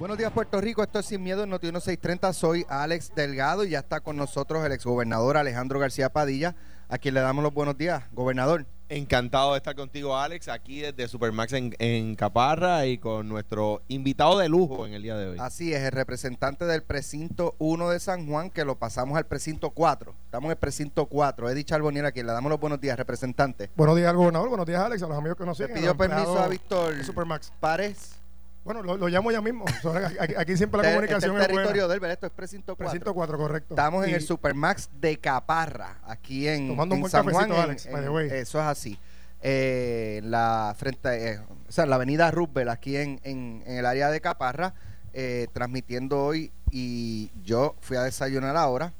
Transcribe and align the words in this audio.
Buenos 0.00 0.16
días, 0.16 0.32
Puerto 0.32 0.58
Rico. 0.62 0.82
Esto 0.82 1.00
es 1.00 1.04
Sin 1.04 1.22
Miedo 1.22 1.44
en 1.44 1.50
Noti 1.50 1.66
1630. 1.66 2.32
Soy 2.32 2.64
Alex 2.70 3.12
Delgado 3.14 3.64
y 3.64 3.70
ya 3.72 3.80
está 3.80 4.00
con 4.00 4.16
nosotros 4.16 4.64
el 4.64 4.72
exgobernador 4.72 5.36
Alejandro 5.36 5.78
García 5.78 6.10
Padilla, 6.10 6.56
a 6.88 6.96
quien 6.96 7.12
le 7.12 7.20
damos 7.20 7.44
los 7.44 7.52
buenos 7.52 7.76
días. 7.76 8.04
Gobernador. 8.12 8.64
Encantado 8.88 9.52
de 9.52 9.58
estar 9.58 9.76
contigo, 9.76 10.16
Alex, 10.16 10.48
aquí 10.48 10.80
desde 10.80 11.06
Supermax 11.06 11.52
en, 11.52 11.76
en 11.78 12.14
Caparra 12.14 12.86
y 12.86 12.96
con 12.96 13.28
nuestro 13.28 13.82
invitado 13.88 14.38
de 14.38 14.48
lujo 14.48 14.86
en 14.86 14.94
el 14.94 15.02
día 15.02 15.18
de 15.18 15.28
hoy. 15.28 15.36
Así 15.38 15.74
es, 15.74 15.82
el 15.82 15.92
representante 15.92 16.64
del 16.64 16.82
precinto 16.82 17.54
1 17.58 17.90
de 17.90 18.00
San 18.00 18.26
Juan, 18.26 18.48
que 18.48 18.64
lo 18.64 18.78
pasamos 18.78 19.18
al 19.18 19.26
precinto 19.26 19.68
4. 19.68 20.14
Estamos 20.24 20.46
en 20.46 20.52
el 20.52 20.56
precinto 20.56 21.04
4. 21.04 21.50
Eddie 21.50 21.64
Charbonier, 21.64 22.06
a 22.06 22.12
quien 22.12 22.26
le 22.26 22.32
damos 22.32 22.48
los 22.48 22.58
buenos 22.58 22.80
días, 22.80 22.96
representante. 22.96 23.68
Buenos 23.76 23.96
días 23.96 24.08
al 24.08 24.16
gobernador, 24.16 24.48
buenos 24.48 24.66
días 24.66 24.82
Alex, 24.82 25.02
a 25.02 25.08
los 25.08 25.18
amigos 25.18 25.36
que 25.36 25.44
nos 25.44 25.58
Le 25.58 25.66
siguen. 25.66 25.82
pidió 25.82 25.94
permiso 25.94 26.38
a 26.38 26.48
Víctor 26.48 27.04
Supermax. 27.04 27.52
Párez. 27.60 28.19
Bueno, 28.64 28.82
lo, 28.82 28.96
lo 28.96 29.08
llamo 29.08 29.30
ya 29.32 29.40
mismo. 29.40 29.64
Aquí, 30.20 30.34
aquí 30.36 30.56
siempre 30.56 30.78
la 30.82 30.88
Este- 30.88 30.94
comunicación 30.96 31.32
este 31.36 31.42
es 31.42 31.48
territorio 31.48 31.88
de 31.88 31.94
él, 31.94 32.00
¿verdad? 32.00 32.12
Esto 32.14 32.26
es 32.26 32.32
precinto 32.32 32.76
4. 32.76 32.90
Precinto 32.90 33.14
4, 33.14 33.38
correcto. 33.38 33.74
Estamos 33.74 34.06
en 34.06 34.14
el 34.14 34.20
Supermax 34.22 34.90
de 35.00 35.16
Caparra, 35.18 35.98
aquí 36.04 36.46
en, 36.46 36.68
Tomando 36.68 36.94
un 36.94 36.98
en 36.98 37.00
buen 37.02 37.10
San 37.10 37.28
Juan. 37.30 37.50
en- 37.52 37.58
Alex, 37.58 37.86
en- 37.86 38.30
eso 38.32 38.60
es 38.60 38.66
así. 38.66 38.98
Eh, 39.42 40.20
la 40.24 40.74
frente, 40.76 41.32
eh, 41.32 41.38
o 41.68 41.72
sea, 41.72 41.86
la 41.86 41.96
avenida 41.96 42.30
Roosevelt, 42.30 42.68
aquí 42.70 42.96
en, 42.96 43.20
en- 43.24 43.62
en 43.66 43.78
el 43.78 43.86
área 43.86 44.10
de 44.10 44.20
Caparra, 44.20 44.74
eh, 45.14 45.46
transmitiendo 45.52 46.22
hoy. 46.22 46.52
Y 46.70 47.30
yo 47.42 47.74
fui 47.80 47.96
a 47.96 48.02
desayunar 48.02 48.56
ahora 48.56 48.92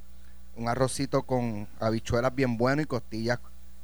un 0.57 0.69
arrocito 0.69 1.23
con 1.23 1.69
habichuelas 1.79 2.35
bien 2.35 2.57
bueno 2.57 2.81
y 2.83 2.87
costillas 2.87 3.39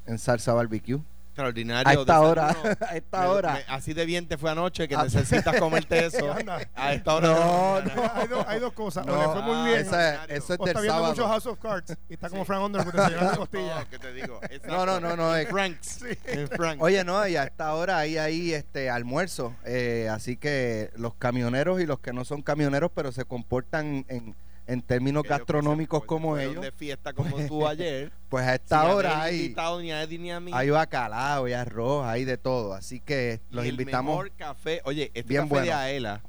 en 0.06 0.18
salsa 0.18 0.54
barbecue. 0.54 1.00
Extraordinario. 1.40 1.86
A 1.90 1.92
esta 2.00 2.20
hora, 2.22 2.46
desayuno. 2.48 2.76
a 2.88 2.96
esta 2.96 3.20
Me- 3.20 3.26
hora. 3.26 3.52
me- 3.52 3.64
así 3.74 3.92
de 3.92 4.06
bien 4.06 4.26
te 4.26 4.38
fue 4.38 4.50
anoche 4.50 4.88
que 4.88 4.94
Ah. 4.94 5.04
necesitas 5.04 5.56
comerte 5.60 6.06
eso. 6.06 6.34
A 6.74 6.92
esta 6.94 7.14
hora. 7.14 7.28
No, 7.28 7.82
hay, 8.14 8.26
dos, 8.28 8.44
hay 8.48 8.58
dos 8.60 8.72
cosas. 8.72 9.04
No, 9.04 9.12
o 9.12 9.20
le 9.20 9.28
fue 9.28 9.42
muy 9.42 9.68
bien. 9.68 9.80
esa- 9.80 10.24
eso 10.24 10.54
es 10.54 10.60
o 10.60 10.64
del 10.64 10.68
está 10.68 10.80
viendo 10.80 11.02
mucho 11.02 11.14
sábado. 11.16 11.28
House 11.32 11.46
of 11.46 11.58
Cards 11.58 11.94
y 12.08 12.14
está 12.14 12.30
como 12.30 12.44
Frank 12.46 12.62
Underwood 12.64 12.94
costillas. 13.36 13.84
¿qué 13.90 13.98
te 13.98 14.12
digo? 14.14 14.40
No, 14.66 14.86
no, 14.86 14.98
no, 14.98 15.14
no, 15.14 15.36
es- 15.36 15.48
Frank's. 15.50 15.98
En 16.24 16.48
Frank's. 16.48 16.82
Oye, 16.82 17.04
no, 17.04 17.26
y 17.28 17.36
a 17.36 17.44
esta 17.44 17.74
hora 17.74 17.98
hay 17.98 18.16
ahí 18.16 18.54
este 18.54 18.88
almuerzo. 18.88 19.54
eh, 19.64 20.08
así 20.10 20.36
que 20.38 20.90
los 20.96 21.14
camioneros 21.16 21.80
y 21.82 21.86
los 21.86 21.98
que 22.00 22.14
no 22.14 22.24
son 22.24 22.40
camioneros, 22.40 22.90
pero 22.94 23.12
se 23.12 23.26
comportan 23.26 24.06
en, 24.08 24.34
en 24.66 24.82
términos 24.82 25.24
Ellos 25.24 25.38
gastronómicos 25.38 26.00
se 26.00 26.06
como 26.06 26.38
ellos, 26.38 26.60
de 26.62 26.72
fiesta 26.72 27.12
como 27.12 27.36
tú 27.46 27.66
ayer. 27.66 28.10
pues 28.28 28.44
a 28.46 28.54
esta 28.56 28.92
hora 28.92 29.22
hay, 29.22 29.42
invitado 29.42 29.80
ni 29.80 29.92
a 29.92 30.02
Eddie 30.02 30.18
ni 30.18 30.30
a 30.32 30.40
mí. 30.40 30.50
hay 30.54 30.70
bacalao 30.70 31.46
y 31.48 31.52
arroz, 31.52 32.04
hay 32.06 32.24
de 32.24 32.36
todo. 32.36 32.74
Así 32.74 33.00
que 33.00 33.40
Y 33.50 33.54
los 33.54 33.64
el 33.64 33.70
invitamos. 33.72 34.12
mejor 34.16 34.32
café. 34.32 34.80
Oye, 34.84 35.10
este 35.14 35.22
Bien 35.28 35.42
café 35.42 35.50
bueno. 35.50 35.66
de 35.66 35.72
Aela 35.72 36.22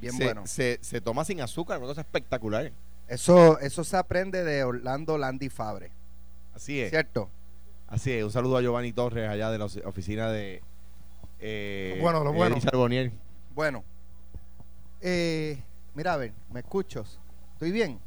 Bien 0.00 0.12
se, 0.12 0.24
bueno. 0.24 0.46
se, 0.46 0.78
se 0.82 1.00
toma 1.00 1.24
sin 1.24 1.40
azúcar, 1.40 1.78
una 1.78 1.86
cosa 1.88 2.02
espectacular. 2.02 2.70
Eso, 3.08 3.58
eso 3.60 3.84
se 3.84 3.96
aprende 3.96 4.44
de 4.44 4.62
Orlando 4.64 5.16
Landy 5.16 5.48
Fabre, 5.48 5.90
Así 6.54 6.80
es. 6.80 6.90
¿cierto? 6.90 7.30
Así 7.86 8.12
es. 8.12 8.22
Un 8.22 8.30
saludo 8.30 8.58
a 8.58 8.60
Giovanni 8.60 8.92
Torres 8.92 9.30
allá 9.30 9.50
de 9.50 9.56
la 9.58 9.64
ofi- 9.64 9.82
oficina 9.86 10.30
de. 10.30 10.62
Eh, 11.40 11.94
Lo 11.96 12.02
bueno, 12.02 12.22
lo 12.22 12.32
bueno. 12.34 12.56
Bueno, 13.54 13.82
eh, 15.00 15.58
mira, 15.94 16.14
a 16.14 16.16
ver, 16.16 16.32
¿me 16.52 16.60
escuchas? 16.60 17.18
¿Estoy 17.58 17.72
bien? 17.72 17.98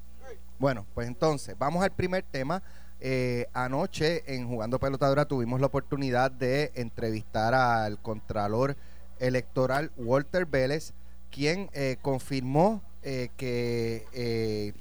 Bueno, 0.59 0.85
pues 0.93 1.09
entonces, 1.09 1.57
vamos 1.59 1.83
al 1.83 1.91
primer 1.91 2.23
tema. 2.23 2.63
Eh, 3.01 3.47
anoche 3.51 4.23
en 4.33 4.47
Jugando 4.47 4.79
Pelotadora 4.79 5.25
tuvimos 5.25 5.59
la 5.59 5.67
oportunidad 5.67 6.31
de 6.31 6.71
entrevistar 6.73 7.53
al 7.53 8.01
Contralor 8.01 8.77
Electoral 9.19 9.91
Walter 9.97 10.45
Vélez, 10.45 10.93
quien 11.29 11.69
eh, 11.73 11.97
confirmó 12.01 12.81
eh, 13.03 13.27
que 13.35 14.73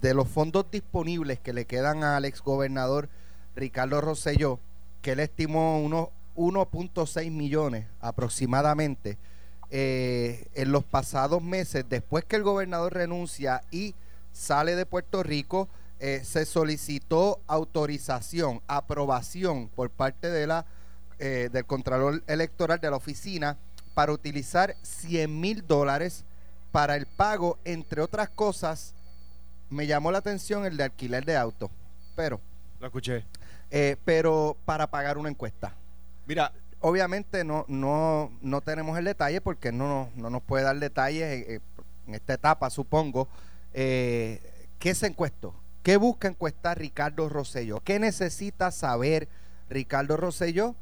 de 0.00 0.14
los 0.14 0.26
fondos 0.26 0.64
disponibles 0.70 1.38
que 1.38 1.52
le 1.52 1.66
quedan 1.66 2.02
al 2.02 2.24
exgobernador 2.24 3.10
Ricardo 3.56 4.00
Rosselló, 4.00 4.58
que 5.02 5.12
él 5.12 5.20
estimó 5.20 5.82
unos 5.82 6.08
1.6 6.34 7.30
millones 7.30 7.84
aproximadamente, 8.00 9.18
eh, 9.70 10.46
en 10.54 10.72
los 10.72 10.84
pasados 10.84 11.42
meses, 11.42 11.84
después 11.88 12.24
que 12.24 12.36
el 12.36 12.42
gobernador 12.42 12.94
renuncia 12.94 13.62
y 13.70 13.94
sale 14.32 14.76
de 14.76 14.86
Puerto 14.86 15.22
Rico, 15.22 15.68
eh, 16.00 16.22
se 16.24 16.46
solicitó 16.46 17.40
autorización, 17.46 18.62
aprobación 18.68 19.68
por 19.68 19.90
parte 19.90 20.30
de 20.30 20.46
la 20.46 20.64
eh, 21.18 21.48
del 21.52 21.64
Contralor 21.64 22.22
Electoral 22.28 22.78
de 22.78 22.88
la 22.90 22.96
oficina 22.96 23.56
para 23.94 24.12
utilizar 24.12 24.76
100 24.82 25.40
mil 25.40 25.66
dólares 25.66 26.24
para 26.70 26.94
el 26.94 27.06
pago, 27.06 27.58
entre 27.64 28.00
otras 28.00 28.28
cosas, 28.28 28.94
me 29.70 29.88
llamó 29.88 30.12
la 30.12 30.18
atención 30.18 30.64
el 30.64 30.76
de 30.76 30.84
alquiler 30.84 31.24
de 31.24 31.36
auto, 31.36 31.70
pero, 32.14 32.40
Lo 32.78 32.86
escuché. 32.86 33.24
eh, 33.72 33.96
pero 34.04 34.56
para 34.64 34.86
pagar 34.86 35.18
una 35.18 35.28
encuesta 35.28 35.74
Mira, 36.26 36.52
obviamente 36.80 37.44
no, 37.44 37.64
no, 37.68 38.30
no 38.40 38.60
tenemos 38.60 38.98
el 38.98 39.04
detalle 39.04 39.40
porque 39.40 39.72
no, 39.72 40.10
no 40.16 40.30
nos 40.30 40.42
puede 40.42 40.64
dar 40.64 40.78
detalles 40.78 41.22
eh, 41.24 41.54
eh, 41.54 41.60
en 42.06 42.14
esta 42.14 42.34
etapa, 42.34 42.70
supongo. 42.70 43.28
Eh, 43.74 44.40
¿Qué 44.78 44.94
se 44.94 45.06
encuestó? 45.06 45.54
¿Qué 45.82 45.96
busca 45.96 46.28
encuestar 46.28 46.78
Ricardo 46.78 47.28
Rosselló? 47.28 47.80
¿Qué 47.80 47.98
necesita 47.98 48.70
saber 48.70 49.28
Ricardo 49.68 50.16
Rosselló? 50.16 50.74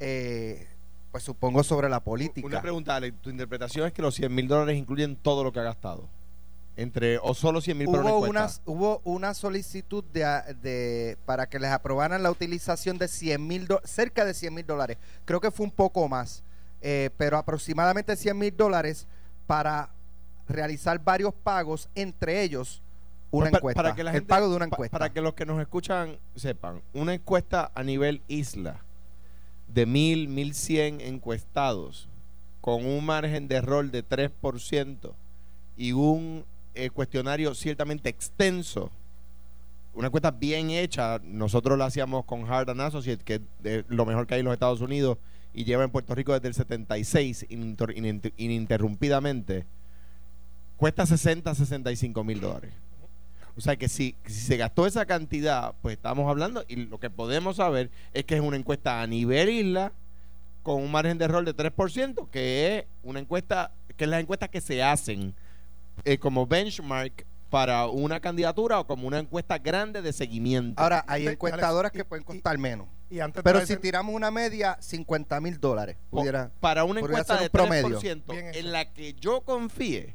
Eh, 0.00 0.66
pues 1.10 1.24
supongo 1.24 1.62
sobre 1.64 1.88
la 1.88 1.96
una 1.96 2.04
política. 2.04 2.60
pregunta, 2.60 2.96
Ale. 2.96 3.12
Tu 3.12 3.30
interpretación 3.30 3.86
es 3.86 3.92
que 3.92 4.02
los 4.02 4.14
100 4.14 4.34
mil 4.34 4.46
dólares 4.46 4.76
incluyen 4.76 5.16
todo 5.16 5.42
lo 5.42 5.52
que 5.52 5.60
ha 5.60 5.64
gastado. 5.64 6.08
Entre, 6.78 7.18
o 7.18 7.34
solo 7.34 7.60
100 7.60 7.76
mil 7.76 7.88
Hubo 7.88 8.20
una, 8.20 8.48
hubo 8.64 9.00
una 9.02 9.34
solicitud 9.34 10.04
de, 10.12 10.20
de- 10.62 11.18
para 11.26 11.48
que 11.48 11.58
les 11.58 11.70
aprobaran 11.72 12.22
la 12.22 12.30
utilización 12.30 12.98
de 12.98 13.08
100 13.08 13.44
mil, 13.44 13.66
cerca 13.82 14.24
de 14.24 14.32
100 14.32 14.54
mil 14.54 14.64
dólares. 14.64 14.96
Creo 15.24 15.40
que 15.40 15.50
fue 15.50 15.66
un 15.66 15.72
poco 15.72 16.08
más, 16.08 16.44
eh, 16.80 17.10
pero 17.16 17.36
aproximadamente 17.36 18.14
100 18.14 18.38
mil 18.38 18.56
dólares 18.56 19.08
para 19.48 19.90
realizar 20.46 21.02
varios 21.02 21.34
pagos, 21.34 21.88
entre 21.96 22.42
ellos 22.42 22.80
una 23.32 23.50
Pues, 23.50 23.58
encuesta. 23.58 23.82
Para 23.82 23.94
que 23.96 24.04
la 24.04 24.12
el 24.14 24.22
pago 24.22 24.48
de 24.48 24.54
una 24.54 24.66
encuesta. 24.66 24.96
Para 24.96 25.12
que 25.12 25.20
los 25.20 25.34
que 25.34 25.46
nos 25.46 25.60
escuchan 25.60 26.16
sepan, 26.36 26.80
una 26.94 27.12
encuesta 27.12 27.72
a 27.74 27.82
nivel 27.82 28.22
isla 28.28 28.84
de 29.66 29.84
mil, 29.84 30.28
mil 30.28 30.54
cien 30.54 31.00
encuestados 31.00 32.08
con 32.60 32.86
un 32.86 33.04
margen 33.04 33.48
de 33.48 33.56
error 33.56 33.90
de 33.90 34.04
3% 34.04 35.12
y 35.76 35.90
un 35.90 36.44
eh, 36.84 36.90
cuestionario 36.90 37.54
ciertamente 37.54 38.08
extenso, 38.08 38.90
una 39.94 40.06
encuesta 40.06 40.30
bien 40.30 40.70
hecha, 40.70 41.20
nosotros 41.24 41.76
la 41.76 41.86
hacíamos 41.86 42.24
con 42.24 42.50
Hard 42.50 42.70
and 42.70 42.80
Associates, 42.80 43.24
que 43.24 43.40
es 43.64 43.84
lo 43.88 44.06
mejor 44.06 44.26
que 44.26 44.34
hay 44.34 44.40
en 44.40 44.46
los 44.46 44.52
Estados 44.54 44.80
Unidos 44.80 45.18
y 45.52 45.64
lleva 45.64 45.82
en 45.82 45.90
Puerto 45.90 46.14
Rico 46.14 46.32
desde 46.34 46.48
el 46.48 46.54
76 46.54 47.46
ininter- 47.50 47.96
ininter- 47.96 48.32
ininterrumpidamente, 48.36 49.64
cuesta 50.76 51.04
60, 51.04 51.54
65 51.54 52.22
mil 52.24 52.40
dólares. 52.40 52.72
O 53.56 53.60
sea 53.60 53.74
que 53.74 53.88
si, 53.88 54.14
si 54.24 54.34
se 54.40 54.56
gastó 54.56 54.86
esa 54.86 55.04
cantidad, 55.04 55.74
pues 55.82 55.96
estamos 55.96 56.30
hablando 56.30 56.64
y 56.68 56.76
lo 56.76 57.00
que 57.00 57.10
podemos 57.10 57.56
saber 57.56 57.90
es 58.14 58.24
que 58.24 58.36
es 58.36 58.40
una 58.40 58.56
encuesta 58.56 59.02
a 59.02 59.06
nivel 59.08 59.48
isla 59.48 59.92
con 60.62 60.80
un 60.80 60.92
margen 60.92 61.18
de 61.18 61.24
error 61.24 61.44
de 61.44 61.56
3%, 61.56 62.28
que 62.30 62.78
es 62.78 62.84
una 63.02 63.18
encuesta, 63.18 63.72
que 63.96 64.04
es 64.04 64.10
la 64.10 64.20
encuesta 64.20 64.46
que 64.46 64.60
se 64.60 64.80
hacen 64.80 65.34
eh, 66.04 66.18
como 66.18 66.46
benchmark 66.46 67.26
para 67.50 67.86
una 67.86 68.20
candidatura 68.20 68.78
o 68.80 68.86
como 68.86 69.08
una 69.08 69.18
encuesta 69.18 69.58
grande 69.58 70.02
de 70.02 70.12
seguimiento. 70.12 70.80
Ahora, 70.82 71.04
hay 71.08 71.26
encuestadoras 71.28 71.90
Alex, 71.90 71.92
que 71.92 72.00
y- 72.00 72.04
pueden 72.08 72.22
y- 72.22 72.26
costar 72.26 72.58
menos. 72.58 72.86
Y 73.10 73.20
antes 73.20 73.42
Pero 73.42 73.60
de 73.60 73.66
si 73.66 73.76
tiramos 73.78 74.14
una 74.14 74.30
media, 74.30 74.76
50 74.80 75.40
mil 75.40 75.58
dólares. 75.58 75.96
Pudiera, 76.10 76.50
para 76.60 76.84
una 76.84 77.00
encuesta 77.00 77.36
de 77.38 77.44
un 77.44 77.50
promedio. 77.50 77.98
3% 77.98 78.32
Bien 78.32 78.48
hecho. 78.48 78.58
en 78.58 78.70
la 78.72 78.92
que 78.92 79.14
yo 79.14 79.40
confíe, 79.40 80.14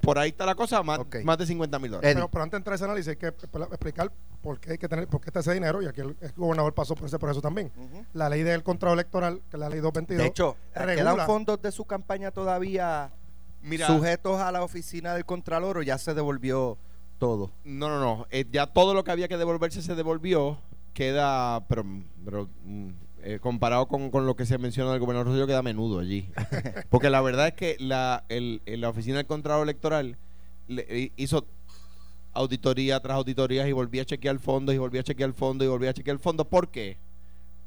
por 0.00 0.18
ahí 0.18 0.30
está 0.30 0.46
la 0.46 0.54
cosa, 0.54 0.82
más, 0.82 1.00
más 1.24 1.36
de 1.36 1.44
50 1.46 1.78
mil 1.78 1.90
dólares. 1.90 2.14
Pero, 2.14 2.28
pero 2.30 2.42
antes 2.42 2.52
de 2.52 2.56
entrar 2.58 2.72
a 2.72 2.76
ese 2.76 2.84
análisis 2.84 3.08
hay 3.08 3.16
que 3.16 3.26
explicar 3.26 4.10
por 4.40 4.58
qué 4.60 4.72
hay 4.72 4.78
que 4.78 4.88
tener, 4.88 5.08
por 5.08 5.20
qué 5.20 5.28
está 5.28 5.40
ese 5.40 5.52
dinero 5.52 5.82
y 5.82 5.86
aquí 5.86 6.00
el, 6.00 6.16
el 6.20 6.32
gobernador 6.36 6.72
pasó 6.72 6.94
por 6.94 7.06
ese 7.06 7.18
proceso 7.18 7.42
también. 7.42 7.70
La 8.14 8.30
ley 8.30 8.42
del 8.44 8.62
contrato 8.62 8.94
electoral, 8.94 9.42
que 9.50 9.56
es 9.56 9.60
la 9.60 9.68
ley 9.68 9.80
222, 9.80 10.22
De 10.22 10.28
hecho, 10.28 10.56
regula- 10.74 11.12
¿quedan 11.12 11.26
fondos 11.26 11.60
de 11.60 11.70
su 11.72 11.84
campaña 11.84 12.30
todavía 12.30 13.10
Mira, 13.62 13.86
sujetos 13.86 14.40
a 14.40 14.52
la 14.52 14.62
oficina 14.62 15.14
del 15.14 15.24
Contralor 15.24 15.78
o 15.78 15.82
ya 15.82 15.98
se 15.98 16.14
devolvió 16.14 16.78
todo? 17.18 17.50
No, 17.64 17.88
no, 17.88 17.98
no. 18.00 18.26
Eh, 18.30 18.44
ya 18.50 18.66
todo 18.66 18.94
lo 18.94 19.04
que 19.04 19.10
había 19.10 19.28
que 19.28 19.36
devolverse 19.36 19.82
se 19.82 19.94
devolvió. 19.94 20.58
Queda, 20.94 21.66
pero, 21.68 21.84
pero, 22.24 22.48
mm, 22.64 22.88
eh, 23.22 23.38
comparado 23.40 23.86
con, 23.88 24.10
con 24.10 24.26
lo 24.26 24.36
que 24.36 24.46
se 24.46 24.58
menciona 24.58 24.90
del 24.92 25.00
gobernador 25.00 25.26
Rosselló, 25.28 25.46
queda 25.46 25.58
a 25.58 25.62
menudo 25.62 25.98
allí. 26.00 26.30
Porque 26.90 27.10
la 27.10 27.20
verdad 27.20 27.48
es 27.48 27.54
que 27.54 27.76
la, 27.78 28.24
el, 28.28 28.62
el- 28.66 28.80
la 28.80 28.88
oficina 28.88 29.16
del 29.18 29.26
Contralor 29.26 29.64
Electoral 29.64 30.16
le- 30.68 31.12
hizo 31.16 31.44
auditoría 32.32 33.00
tras 33.00 33.16
auditorías 33.16 33.66
y 33.68 33.72
volvía 33.72 34.02
a 34.02 34.04
chequear 34.04 34.38
fondos 34.38 34.74
y 34.74 34.78
volvía 34.78 35.00
a 35.00 35.04
chequear 35.04 35.32
fondos 35.32 35.66
y 35.66 35.68
volvía 35.68 35.90
a 35.90 35.94
chequear 35.94 36.18
fondos. 36.18 36.46
¿Por 36.46 36.68
qué? 36.68 36.96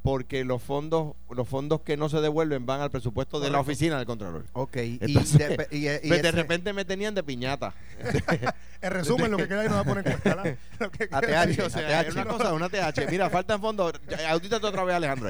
Porque 0.03 0.44
los 0.44 0.63
fondos 0.63 1.13
los 1.30 1.48
fondos 1.48 1.81
que 1.81 1.95
no 1.95 2.09
se 2.09 2.19
devuelven 2.21 2.65
van 2.65 2.81
al 2.81 2.89
presupuesto 2.89 3.39
de 3.39 3.50
la 3.51 3.59
oficina 3.59 3.98
del 3.98 4.06
Contralor. 4.07 4.45
Ok. 4.53 4.77
Y, 4.77 4.98
Entonces, 5.01 5.38
de, 5.57 5.68
y- 5.71 5.88
y 6.06 6.07
Pues 6.07 6.21
de 6.24 6.30
ese- 6.30 6.31
repente 6.31 6.74
me 6.74 6.86
tenían 6.86 7.13
de 7.15 7.24
piñata. 7.24 7.74
En 8.83 8.89
resumen, 8.92 9.30
lo 9.30 9.38
que 9.38 9.48
queda 9.48 9.62
ahí 9.62 9.68
no 9.69 9.75
va 9.75 9.81
a 9.81 9.83
poner 9.83 10.07
en 10.07 10.18
cuenta. 10.18 10.44
¿la? 10.44 10.56
Lo 10.80 10.89
que 10.89 11.07
queda 11.07 11.18
ATH, 11.19 11.50
ahí- 11.59 11.59
o 11.59 11.69
sea, 11.69 12.00
ATH. 12.00 12.07
es 12.07 12.15
una 12.15 12.25
cosa, 12.25 12.51
una 12.53 12.68
TH. 12.68 13.06
Mira, 13.12 13.30
faltan 13.30 13.62
fondos. 13.62 13.94
Audítate 14.27 14.65
otra 14.65 14.83
vez, 14.83 14.95
Alejandro. 14.95 15.30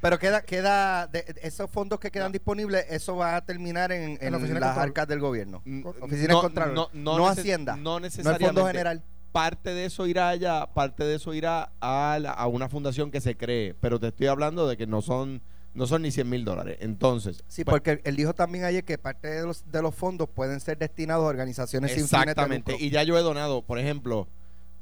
Pero 0.00 0.18
queda, 0.18 0.40
queda 0.42 1.06
de, 1.06 1.22
de 1.22 1.34
esos 1.42 1.70
fondos 1.70 1.98
que 2.00 2.10
quedan 2.10 2.32
disponibles, 2.32 2.86
eso 2.90 3.16
va 3.16 3.36
a 3.36 3.44
terminar 3.44 3.92
en, 3.92 4.18
en 4.20 4.32
la 4.32 4.38
oficina 4.38 4.54
de 4.54 4.60
las 4.60 4.70
control. 4.70 4.88
arcas 4.88 5.08
del 5.08 5.20
gobierno. 5.20 5.62
Mm, 5.66 5.86
Oficina 6.00 6.34
de 6.34 6.40
Contralor. 6.40 6.90
No, 6.94 7.18
neces- 7.18 7.38
Hacienda. 7.40 7.76
No 7.76 7.82
No 7.82 7.96
el 7.98 8.02
necesariamente. 8.04 8.46
Fondo 8.46 8.66
General. 8.66 9.02
Parte 9.34 9.74
de 9.74 9.86
eso 9.86 10.06
irá 10.06 10.28
allá, 10.28 10.64
parte 10.74 11.02
de 11.02 11.16
eso 11.16 11.34
irá 11.34 11.72
a, 11.80 12.18
la- 12.20 12.30
a 12.30 12.46
una 12.46 12.68
fundación 12.68 13.10
que 13.10 13.20
se 13.20 13.36
cree. 13.36 13.74
Pero 13.80 13.98
te 13.98 14.06
estoy 14.06 14.28
hablando 14.28 14.68
de 14.68 14.76
que 14.76 14.86
no 14.86 15.02
son 15.02 15.42
no 15.74 15.88
son 15.88 16.02
ni 16.02 16.12
100 16.12 16.30
mil 16.30 16.44
dólares. 16.44 16.78
Entonces, 16.80 17.42
Sí, 17.48 17.64
pues, 17.64 17.72
porque 17.72 18.00
él 18.04 18.14
dijo 18.14 18.32
también 18.32 18.62
ayer 18.64 18.84
que 18.84 18.96
parte 18.96 19.26
de 19.26 19.42
los, 19.44 19.68
de 19.72 19.82
los 19.82 19.92
fondos 19.92 20.28
pueden 20.28 20.60
ser 20.60 20.78
destinados 20.78 21.24
a 21.24 21.26
organizaciones 21.26 21.90
sin 21.90 22.06
fines 22.06 22.26
de 22.26 22.30
Exactamente. 22.30 22.76
Y 22.78 22.90
ya 22.90 23.02
yo 23.02 23.18
he 23.18 23.22
donado, 23.22 23.60
por 23.62 23.80
ejemplo, 23.80 24.28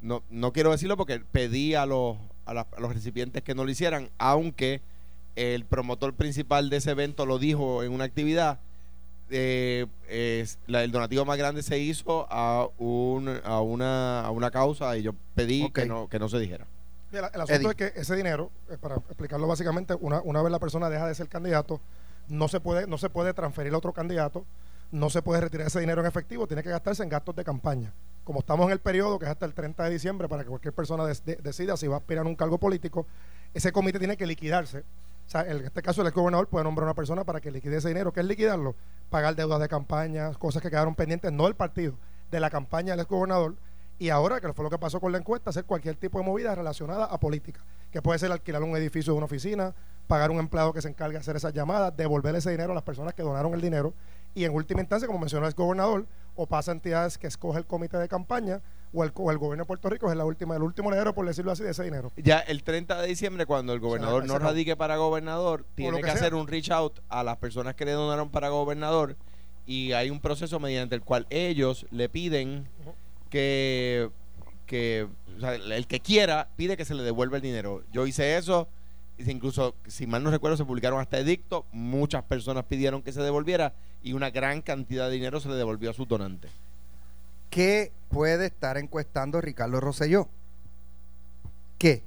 no, 0.02 0.22
no 0.28 0.52
quiero 0.52 0.70
decirlo 0.70 0.98
porque 0.98 1.18
pedí 1.20 1.74
a 1.74 1.86
los, 1.86 2.18
a, 2.44 2.52
la- 2.52 2.66
a 2.76 2.80
los 2.80 2.92
recipientes 2.92 3.42
que 3.42 3.54
no 3.54 3.64
lo 3.64 3.70
hicieran, 3.70 4.10
aunque 4.18 4.82
el 5.34 5.64
promotor 5.64 6.12
principal 6.12 6.68
de 6.68 6.76
ese 6.76 6.90
evento 6.90 7.24
lo 7.24 7.38
dijo 7.38 7.82
en 7.82 7.90
una 7.92 8.04
actividad. 8.04 8.60
Eh, 9.32 9.86
es- 10.08 10.58
la- 10.66 10.84
el 10.84 10.92
donativo 10.92 11.24
más 11.24 11.36
grande 11.38 11.62
se 11.62 11.78
hizo 11.78 12.26
a, 12.30 12.68
un, 12.78 13.40
a, 13.44 13.60
una, 13.60 14.20
a 14.20 14.30
una 14.30 14.50
causa 14.50 14.96
y 14.96 15.02
yo 15.02 15.12
pedí 15.34 15.70
que, 15.70 15.86
no, 15.86 16.08
que 16.08 16.18
no 16.18 16.28
se 16.28 16.38
dijera. 16.38 16.66
Mira, 17.10 17.30
el 17.34 17.40
asunto 17.42 17.70
Eddie. 17.70 17.86
es 17.86 17.92
que 17.94 18.00
ese 18.00 18.16
dinero, 18.16 18.50
eh, 18.70 18.78
para 18.80 18.96
explicarlo 18.96 19.46
básicamente, 19.46 19.94
una, 20.00 20.20
una 20.22 20.40
vez 20.42 20.50
la 20.52 20.58
persona 20.58 20.88
deja 20.88 21.06
de 21.06 21.14
ser 21.14 21.28
candidato, 21.28 21.80
no 22.28 22.48
se 22.48 22.60
puede, 22.60 22.86
no 22.86 22.96
se 22.98 23.10
puede 23.10 23.34
transferir 23.34 23.74
a 23.74 23.78
otro 23.78 23.92
candidato, 23.92 24.44
no 24.90 25.10
se 25.10 25.20
puede 25.22 25.40
retirar 25.40 25.66
ese 25.66 25.80
dinero 25.80 26.00
en 26.00 26.06
efectivo, 26.06 26.46
tiene 26.46 26.62
que 26.62 26.70
gastarse 26.70 27.02
en 27.02 27.08
gastos 27.08 27.34
de 27.36 27.44
campaña. 27.44 27.92
Como 28.24 28.40
estamos 28.40 28.66
en 28.66 28.72
el 28.72 28.78
periodo 28.78 29.18
que 29.18 29.24
es 29.24 29.30
hasta 29.30 29.46
el 29.46 29.52
30 29.54 29.84
de 29.84 29.90
diciembre 29.90 30.28
para 30.28 30.42
que 30.44 30.48
cualquier 30.48 30.72
persona 30.74 31.04
de- 31.06 31.36
decida 31.42 31.76
si 31.76 31.86
va 31.88 31.96
a 31.96 31.98
aspirar 31.98 32.24
a 32.24 32.28
un 32.28 32.36
cargo 32.36 32.56
político, 32.58 33.06
ese 33.52 33.72
comité 33.72 33.98
tiene 33.98 34.16
que 34.16 34.26
liquidarse. 34.26 34.84
Sea, 35.32 35.50
en 35.50 35.64
este 35.64 35.80
caso 35.80 36.02
el 36.02 36.10
gobernador 36.10 36.46
puede 36.46 36.64
nombrar 36.64 36.82
a 36.82 36.90
una 36.90 36.94
persona 36.94 37.24
para 37.24 37.40
que 37.40 37.50
liquide 37.50 37.78
ese 37.78 37.88
dinero. 37.88 38.12
¿Qué 38.12 38.20
es 38.20 38.26
liquidarlo? 38.26 38.74
Pagar 39.08 39.34
deudas 39.34 39.60
de 39.60 39.66
campaña, 39.66 40.30
cosas 40.34 40.60
que 40.60 40.68
quedaron 40.68 40.94
pendientes, 40.94 41.32
no 41.32 41.44
del 41.44 41.54
partido, 41.54 41.94
de 42.30 42.38
la 42.38 42.50
campaña 42.50 42.96
del 42.96 43.06
gobernador. 43.06 43.54
Y 43.98 44.10
ahora, 44.10 44.42
que 44.42 44.52
fue 44.52 44.62
lo 44.62 44.68
que 44.68 44.76
pasó 44.76 45.00
con 45.00 45.10
la 45.10 45.16
encuesta, 45.16 45.48
hacer 45.48 45.64
cualquier 45.64 45.96
tipo 45.96 46.18
de 46.18 46.26
movida 46.26 46.54
relacionada 46.54 47.06
a 47.06 47.18
política, 47.18 47.60
que 47.90 48.02
puede 48.02 48.18
ser 48.18 48.30
alquilar 48.30 48.62
un 48.62 48.76
edificio 48.76 49.14
de 49.14 49.16
una 49.16 49.24
oficina, 49.24 49.74
pagar 50.06 50.30
un 50.30 50.38
empleado 50.38 50.74
que 50.74 50.82
se 50.82 50.90
encargue 50.90 51.14
de 51.14 51.20
hacer 51.20 51.34
esas 51.34 51.54
llamadas, 51.54 51.96
devolver 51.96 52.34
ese 52.34 52.50
dinero 52.50 52.72
a 52.72 52.74
las 52.74 52.84
personas 52.84 53.14
que 53.14 53.22
donaron 53.22 53.54
el 53.54 53.62
dinero 53.62 53.94
y 54.34 54.44
en 54.44 54.52
última 54.52 54.82
instancia, 54.82 55.06
como 55.06 55.18
mencionó 55.18 55.46
el 55.46 55.54
gobernador, 55.54 56.04
o 56.36 56.46
pasa 56.46 56.72
a 56.72 56.74
entidades 56.74 57.16
que 57.16 57.26
escoge 57.26 57.58
el 57.58 57.64
comité 57.64 57.96
de 57.96 58.08
campaña 58.08 58.60
o 58.92 59.04
el, 59.04 59.12
o 59.14 59.30
el 59.30 59.38
gobierno 59.38 59.64
de 59.64 59.66
Puerto 59.66 59.88
Rico 59.88 60.10
es 60.10 60.16
la 60.16 60.24
última, 60.24 60.56
el 60.56 60.62
último 60.62 60.90
heredero, 60.90 61.14
por 61.14 61.26
decirlo 61.26 61.52
así, 61.52 61.62
de 61.62 61.70
ese 61.70 61.84
dinero. 61.84 62.12
Ya 62.16 62.40
el 62.40 62.62
30 62.62 63.00
de 63.00 63.08
diciembre, 63.08 63.46
cuando 63.46 63.72
el 63.72 63.80
gobernador 63.80 64.22
se 64.22 64.28
no 64.28 64.38
radique 64.38 64.76
para 64.76 64.96
gobernador, 64.96 65.64
tiene 65.74 66.00
que, 66.00 66.10
hacer 66.10 66.34
un 66.34 66.46
reach 66.46 66.70
out 66.70 67.00
a 67.08 67.24
las 67.24 67.38
personas 67.38 67.74
que 67.74 67.84
le 67.84 67.92
donaron 67.92 68.30
para 68.30 68.50
gobernador 68.50 69.16
y 69.66 69.92
hay 69.92 70.10
un 70.10 70.20
proceso 70.20 70.58
mediante 70.60 70.94
el 70.94 71.02
cual 71.02 71.26
ellos 71.30 71.86
le 71.90 72.08
piden 72.08 72.68
que, 73.30 74.10
que 74.66 75.08
o 75.36 75.40
sea, 75.40 75.54
el 75.54 75.86
que 75.86 76.00
quiera 76.00 76.48
pide 76.56 76.76
que 76.76 76.84
se 76.84 76.94
le 76.94 77.02
devuelva 77.02 77.36
el 77.36 77.42
dinero. 77.42 77.82
Yo 77.92 78.06
hice 78.06 78.36
eso, 78.36 78.68
y 79.18 79.30
incluso, 79.30 79.74
si 79.86 80.06
mal 80.06 80.22
no 80.22 80.30
recuerdo, 80.30 80.56
se 80.56 80.64
publicaron 80.64 81.00
hasta 81.00 81.18
edicto, 81.18 81.66
muchas 81.72 82.24
personas 82.24 82.64
pidieron 82.64 83.02
que 83.02 83.12
se 83.12 83.22
devolviera 83.22 83.74
y 84.02 84.14
una 84.14 84.30
gran 84.30 84.62
cantidad 84.62 85.08
de 85.08 85.14
dinero 85.14 85.40
se 85.40 85.48
le 85.48 85.54
devolvió 85.54 85.90
a 85.90 85.94
sus 85.94 86.08
donantes. 86.08 86.50
¿Qué 87.52 87.92
puede 88.08 88.46
estar 88.46 88.78
encuestando 88.78 89.38
Ricardo 89.42 89.78
Rosselló? 89.78 90.26
¿Qué? 91.76 92.02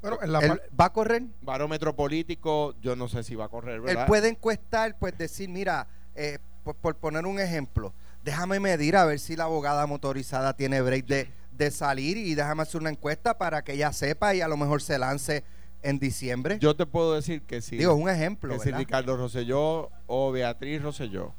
Bueno, 0.00 0.18
en 0.22 0.32
la 0.32 0.38
¿Él 0.38 0.48
par- 0.48 0.62
va 0.80 0.84
a 0.86 0.92
correr? 0.94 1.24
Barómetro 1.42 1.94
político, 1.94 2.74
yo 2.80 2.96
no 2.96 3.06
sé 3.06 3.22
si 3.22 3.34
va 3.34 3.44
a 3.44 3.48
correr, 3.50 3.74
Él 3.74 3.80
¿verdad? 3.82 4.06
puede 4.06 4.28
encuestar, 4.30 4.98
pues 4.98 5.16
decir, 5.18 5.50
mira, 5.50 5.86
eh, 6.14 6.38
por, 6.64 6.74
por 6.76 6.96
poner 6.96 7.26
un 7.26 7.38
ejemplo, 7.38 7.92
déjame 8.24 8.60
medir 8.60 8.96
a 8.96 9.04
ver 9.04 9.18
si 9.18 9.36
la 9.36 9.44
abogada 9.44 9.86
motorizada 9.86 10.54
tiene 10.56 10.80
break 10.80 11.04
de, 11.04 11.28
de 11.52 11.70
salir 11.70 12.16
y 12.16 12.34
déjame 12.34 12.62
hacer 12.62 12.80
una 12.80 12.88
encuesta 12.90 13.36
para 13.36 13.62
que 13.62 13.74
ella 13.74 13.92
sepa 13.92 14.34
y 14.34 14.40
a 14.40 14.48
lo 14.48 14.56
mejor 14.56 14.80
se 14.80 14.98
lance 14.98 15.44
en 15.82 15.98
diciembre. 15.98 16.58
Yo 16.60 16.74
te 16.74 16.86
puedo 16.86 17.12
decir 17.12 17.42
que 17.42 17.60
si, 17.60 17.76
Digo, 17.76 17.92
es 17.92 18.00
un 18.02 18.08
ejemplo, 18.08 18.54
que 18.54 18.60
si 18.60 18.64
¿verdad? 18.66 18.78
Ricardo 18.78 19.16
Rosselló 19.18 19.90
o 20.06 20.32
Beatriz 20.32 20.80
Rosselló 20.80 21.34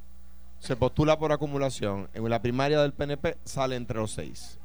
se 0.63 0.77
postula 0.77 1.19
por 1.19 1.33
acumulación 1.33 2.07
en 2.13 2.30
la 2.30 2.42
primaria 2.42 2.81
del 2.81 2.94
PNP, 2.94 3.36
sale 3.44 3.75
entre 3.75 3.98
los 4.00 4.12
seis. 4.13 4.57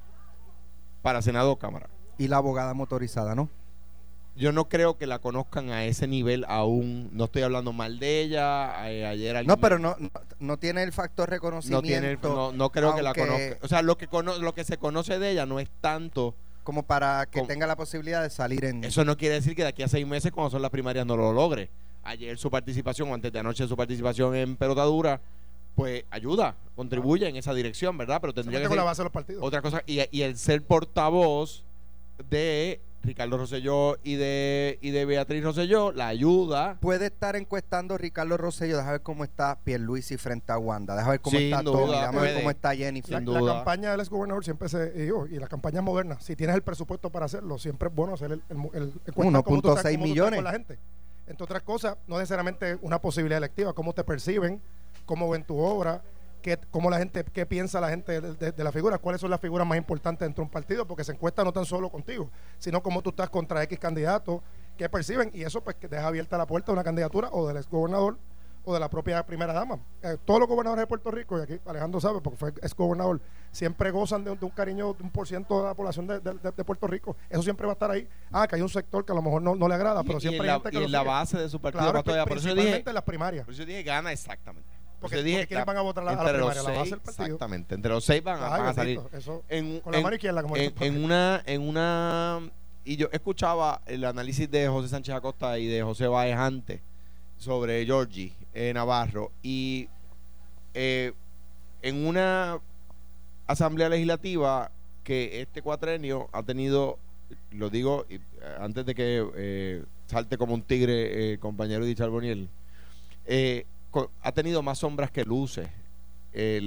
Para 1.02 1.22
Senado 1.22 1.50
o 1.50 1.56
Cámara. 1.58 1.88
Y 2.18 2.28
la 2.28 2.36
abogada 2.36 2.72
motorizada, 2.72 3.34
¿no? 3.34 3.48
Yo 4.36 4.52
no 4.52 4.68
creo 4.68 4.96
que 4.96 5.08
la 5.08 5.18
conozcan 5.18 5.70
a 5.70 5.84
ese 5.86 6.06
nivel 6.06 6.44
aún. 6.46 7.10
No 7.12 7.24
estoy 7.24 7.42
hablando 7.42 7.72
mal 7.72 7.98
de 7.98 8.20
ella. 8.20 8.80
ayer 8.80 9.34
alguien 9.36 9.48
No, 9.48 9.56
pero 9.56 9.80
no, 9.80 9.96
no, 9.98 10.10
no 10.38 10.56
tiene 10.56 10.84
el 10.84 10.92
factor 10.92 11.28
no 11.28 11.32
reconocimiento 11.32 11.82
tiene 11.82 12.12
el- 12.12 12.18
no, 12.22 12.52
no 12.52 12.70
creo 12.70 12.94
que 12.94 13.02
la 13.02 13.12
conozca. 13.14 13.56
O 13.62 13.66
sea, 13.66 13.82
lo 13.82 13.98
que 13.98 14.06
cono- 14.06 14.38
lo 14.38 14.54
que 14.54 14.62
se 14.62 14.76
conoce 14.78 15.18
de 15.18 15.32
ella 15.32 15.46
no 15.46 15.58
es 15.58 15.68
tanto. 15.80 16.36
como 16.62 16.82
para 16.84 17.24
que 17.26 17.38
Como- 17.40 17.48
tenga 17.48 17.66
la 17.66 17.74
posibilidad 17.76 18.22
de 18.22 18.28
salir 18.30 18.62
en... 18.66 18.84
Eso 18.84 19.02
no 19.04 19.16
quiere 19.16 19.36
decir 19.36 19.56
que 19.56 19.62
de 19.62 19.68
aquí 19.68 19.82
a 19.82 19.88
seis 19.88 20.06
meses, 20.06 20.30
cuando 20.30 20.50
son 20.50 20.60
las 20.62 20.70
primarias, 20.70 21.06
no 21.06 21.16
lo 21.16 21.32
logre. 21.32 21.70
Ayer 22.04 22.36
su 22.36 22.50
participación, 22.50 23.10
o 23.10 23.14
antes 23.14 23.32
de 23.32 23.38
anoche 23.38 23.66
su 23.66 23.74
participación 23.74 24.36
en 24.36 24.54
pelotadura, 24.54 25.18
pues 25.78 26.04
ayuda, 26.10 26.56
contribuye 26.74 27.28
en 27.28 27.36
esa 27.36 27.54
dirección, 27.54 27.96
¿verdad? 27.96 28.20
Pero 28.20 28.34
tendría 28.34 28.60
que 28.60 28.66
con 28.66 28.76
la 28.76 28.82
ser 28.82 28.86
base 28.88 29.00
de 29.02 29.04
los 29.04 29.12
partidos. 29.12 29.44
otra 29.44 29.62
cosa. 29.62 29.80
Y, 29.86 30.00
y 30.10 30.22
el 30.22 30.36
ser 30.36 30.60
portavoz 30.62 31.62
de 32.28 32.80
Ricardo 33.04 33.38
Rosselló 33.38 33.96
y 34.02 34.16
de, 34.16 34.76
y 34.82 34.90
de 34.90 35.04
Beatriz 35.04 35.44
Rosselló, 35.44 35.92
la 35.92 36.08
ayuda. 36.08 36.78
Puede 36.80 37.06
estar 37.06 37.36
encuestando 37.36 37.96
Ricardo 37.96 38.36
Rosselló, 38.36 38.76
deja 38.76 38.90
ver 38.90 39.02
cómo 39.02 39.22
está 39.22 39.56
Pierluisi 39.62 40.16
frente 40.16 40.50
a 40.50 40.58
Wanda, 40.58 40.96
deja 40.96 41.10
ver 41.10 41.20
cómo 41.20 41.38
Sin 41.38 41.46
está 41.46 41.62
duda, 41.62 41.78
Tommy, 41.78 41.92
déjame 41.92 42.20
ver 42.22 42.36
cómo 42.38 42.50
está 42.50 42.74
Jennifer. 42.74 43.12
La, 43.12 43.18
sin 43.20 43.44
la 43.46 43.54
campaña 43.54 43.90
del 43.92 44.00
exgobernador 44.00 44.42
siempre 44.44 44.68
se 44.68 44.92
y 45.30 45.38
la 45.38 45.46
campaña 45.46 45.80
moderna, 45.80 46.18
si 46.20 46.34
tienes 46.34 46.56
el 46.56 46.62
presupuesto 46.62 47.08
para 47.10 47.26
hacerlo, 47.26 47.56
siempre 47.56 47.88
es 47.88 47.94
bueno 47.94 48.14
hacer 48.14 48.32
el, 48.32 48.42
el, 48.48 48.56
el, 48.74 48.92
el 49.06 49.12
cuenta 49.14 49.42
cómo 49.44 49.62
tú 49.62 49.68
1.6 49.68 49.76
estás- 49.78 49.82
cómo 49.84 49.84
tú 49.84 49.98
estás 49.98 49.98
millones. 49.98 50.36
con 50.38 50.44
la 50.44 50.50
gente. 50.52 50.78
Entre 51.28 51.44
otras 51.44 51.62
cosas, 51.62 51.96
no 52.08 52.16
necesariamente 52.16 52.78
una 52.82 53.00
posibilidad 53.00 53.38
electiva, 53.38 53.74
cómo 53.74 53.92
te 53.92 54.02
perciben, 54.02 54.60
cómo 55.08 55.28
ven 55.30 55.42
tu 55.42 55.58
obra, 55.58 56.02
qué, 56.42 56.58
cómo 56.70 56.90
la 56.90 56.98
gente, 56.98 57.24
qué 57.32 57.46
piensa 57.46 57.80
la 57.80 57.88
gente 57.88 58.20
de, 58.20 58.34
de, 58.34 58.52
de 58.52 58.64
la 58.64 58.70
figura, 58.70 58.98
cuáles 58.98 59.20
son 59.20 59.30
las 59.30 59.40
figuras 59.40 59.66
más 59.66 59.78
importantes 59.78 60.20
dentro 60.26 60.42
de 60.42 60.46
un 60.46 60.50
partido, 60.52 60.86
porque 60.86 61.02
se 61.02 61.12
encuesta 61.12 61.42
no 61.42 61.52
tan 61.52 61.64
solo 61.64 61.88
contigo, 61.90 62.30
sino 62.58 62.82
cómo 62.82 63.02
tú 63.02 63.10
estás 63.10 63.30
contra 63.30 63.62
X 63.64 63.78
candidato, 63.78 64.42
qué 64.76 64.88
perciben, 64.88 65.30
y 65.34 65.42
eso 65.42 65.62
pues 65.64 65.76
que 65.76 65.88
deja 65.88 66.06
abierta 66.06 66.36
la 66.38 66.46
puerta 66.46 66.70
a 66.70 66.74
una 66.74 66.84
candidatura 66.84 67.30
o 67.32 67.48
del 67.48 67.56
exgobernador 67.56 68.18
o 68.64 68.74
de 68.74 68.80
la 68.80 68.90
propia 68.90 69.24
primera 69.24 69.54
dama. 69.54 69.78
Eh, 70.02 70.18
todos 70.26 70.40
los 70.40 70.48
gobernadores 70.48 70.82
de 70.82 70.86
Puerto 70.86 71.10
Rico, 71.10 71.38
y 71.38 71.42
aquí 71.42 71.58
Alejandro 71.64 72.00
sabe, 72.00 72.20
porque 72.20 72.36
fue 72.36 72.50
ex 72.50 72.74
gobernador, 72.74 73.18
siempre 73.50 73.90
gozan 73.90 74.22
de, 74.24 74.36
de 74.36 74.44
un 74.44 74.50
cariño 74.50 74.92
de 74.92 75.02
un 75.04 75.10
por 75.10 75.26
ciento 75.26 75.62
de 75.62 75.68
la 75.68 75.74
población 75.74 76.06
de, 76.06 76.20
de- 76.20 76.34
de- 76.34 76.52
de 76.52 76.64
Puerto 76.64 76.86
Rico. 76.86 77.16
Eso 77.30 77.42
siempre 77.42 77.66
va 77.66 77.72
a 77.72 77.74
estar 77.74 77.90
ahí. 77.90 78.06
Ah, 78.30 78.46
que 78.46 78.56
hay 78.56 78.60
un 78.62 78.68
sector 78.68 79.06
que 79.06 79.12
a 79.12 79.14
lo 79.14 79.22
mejor 79.22 79.40
no, 79.40 79.54
no 79.56 79.68
le 79.68 79.74
agrada, 79.74 80.02
pero 80.02 80.14
y, 80.14 80.18
y 80.18 80.20
siempre 80.20 80.38
en 80.38 80.42
hay 80.42 80.48
la, 80.48 80.54
gente 80.56 80.70
que 80.70 80.76
y 80.76 80.80
lo 80.80 80.84
en 80.86 80.92
la 80.92 80.98
sigue. 80.98 81.08
base 81.10 81.38
de 81.38 81.48
su 81.48 81.58
partido 81.60 81.82
Claro, 81.82 81.98
va 81.98 82.02
todavía. 82.02 82.26
Por 82.26 82.36
eso 82.36 82.54
dije, 82.54 82.84
las 82.92 83.02
primarias. 83.04 83.44
por 83.46 83.54
eso 83.54 83.62
yo 83.62 83.66
dije 83.66 83.82
gana 83.84 84.12
exactamente. 84.12 84.67
Por 85.00 85.10
Porque- 85.10 85.22
dije, 85.22 85.36
porque 85.38 85.46
¿quiénes 85.48 85.60
la- 85.62 85.72
van 85.72 85.76
a 85.76 85.80
votar 85.82 86.02
a 86.02 86.06
la- 86.06 86.12
a 86.12 86.14
la 86.16 86.20
entre 86.22 86.38
los 86.40 86.48
primaria? 86.50 86.62
La 86.72 86.78
base 86.78 86.80
seis, 86.82 86.90
del 86.90 87.00
partido. 87.00 87.24
Exactamente, 87.26 87.74
entre 87.76 87.90
los 87.92 88.04
seis 88.04 88.22
van, 88.24 88.42
a- 88.42 88.54
Ay, 88.54 88.60
van 88.60 88.68
a 88.70 88.74
salir. 88.74 89.00
eso, 89.12 89.44
En, 89.48 89.80
con 89.80 89.92
la 89.92 89.98
en- 89.98 90.02
mano 90.04 90.14
izquierda, 90.16 90.42
como 90.42 90.56
en, 90.56 90.72
en 90.80 91.04
una 91.04 91.42
en 91.46 91.68
una 91.68 92.40
y 92.84 92.96
yo 92.96 93.08
escuchaba 93.12 93.80
el 93.86 94.04
análisis 94.04 94.50
de 94.50 94.66
José 94.66 94.88
Sánchez 94.88 95.14
Acosta 95.14 95.58
y 95.58 95.66
de 95.66 95.82
José 95.82 96.06
Báez 96.08 96.36
antes 96.36 96.80
sobre 97.36 97.84
Georgie 97.86 98.32
eh, 98.54 98.72
Navarro 98.74 99.30
y 99.42 99.88
eh, 100.74 101.12
en 101.82 102.04
una 102.06 102.58
asamblea 103.46 103.88
legislativa 103.88 104.70
que 105.04 105.40
este 105.42 105.62
cuatrenio 105.62 106.28
ha 106.32 106.42
tenido 106.42 106.98
lo 107.52 107.70
digo 107.70 108.04
eh, 108.08 108.18
antes 108.58 108.84
de 108.86 108.94
que 108.94 109.26
eh, 109.36 109.84
salte 110.06 110.36
como 110.38 110.54
un 110.54 110.62
tigre 110.62 111.38
compañero 111.38 111.84
de 111.84 111.94
Charboniel 111.94 112.48
eh, 113.26 113.64
ha 114.22 114.32
tenido 114.32 114.62
más 114.62 114.78
sombras 114.78 115.10
que 115.10 115.24
luces 115.24 115.68
eh, 116.32 116.60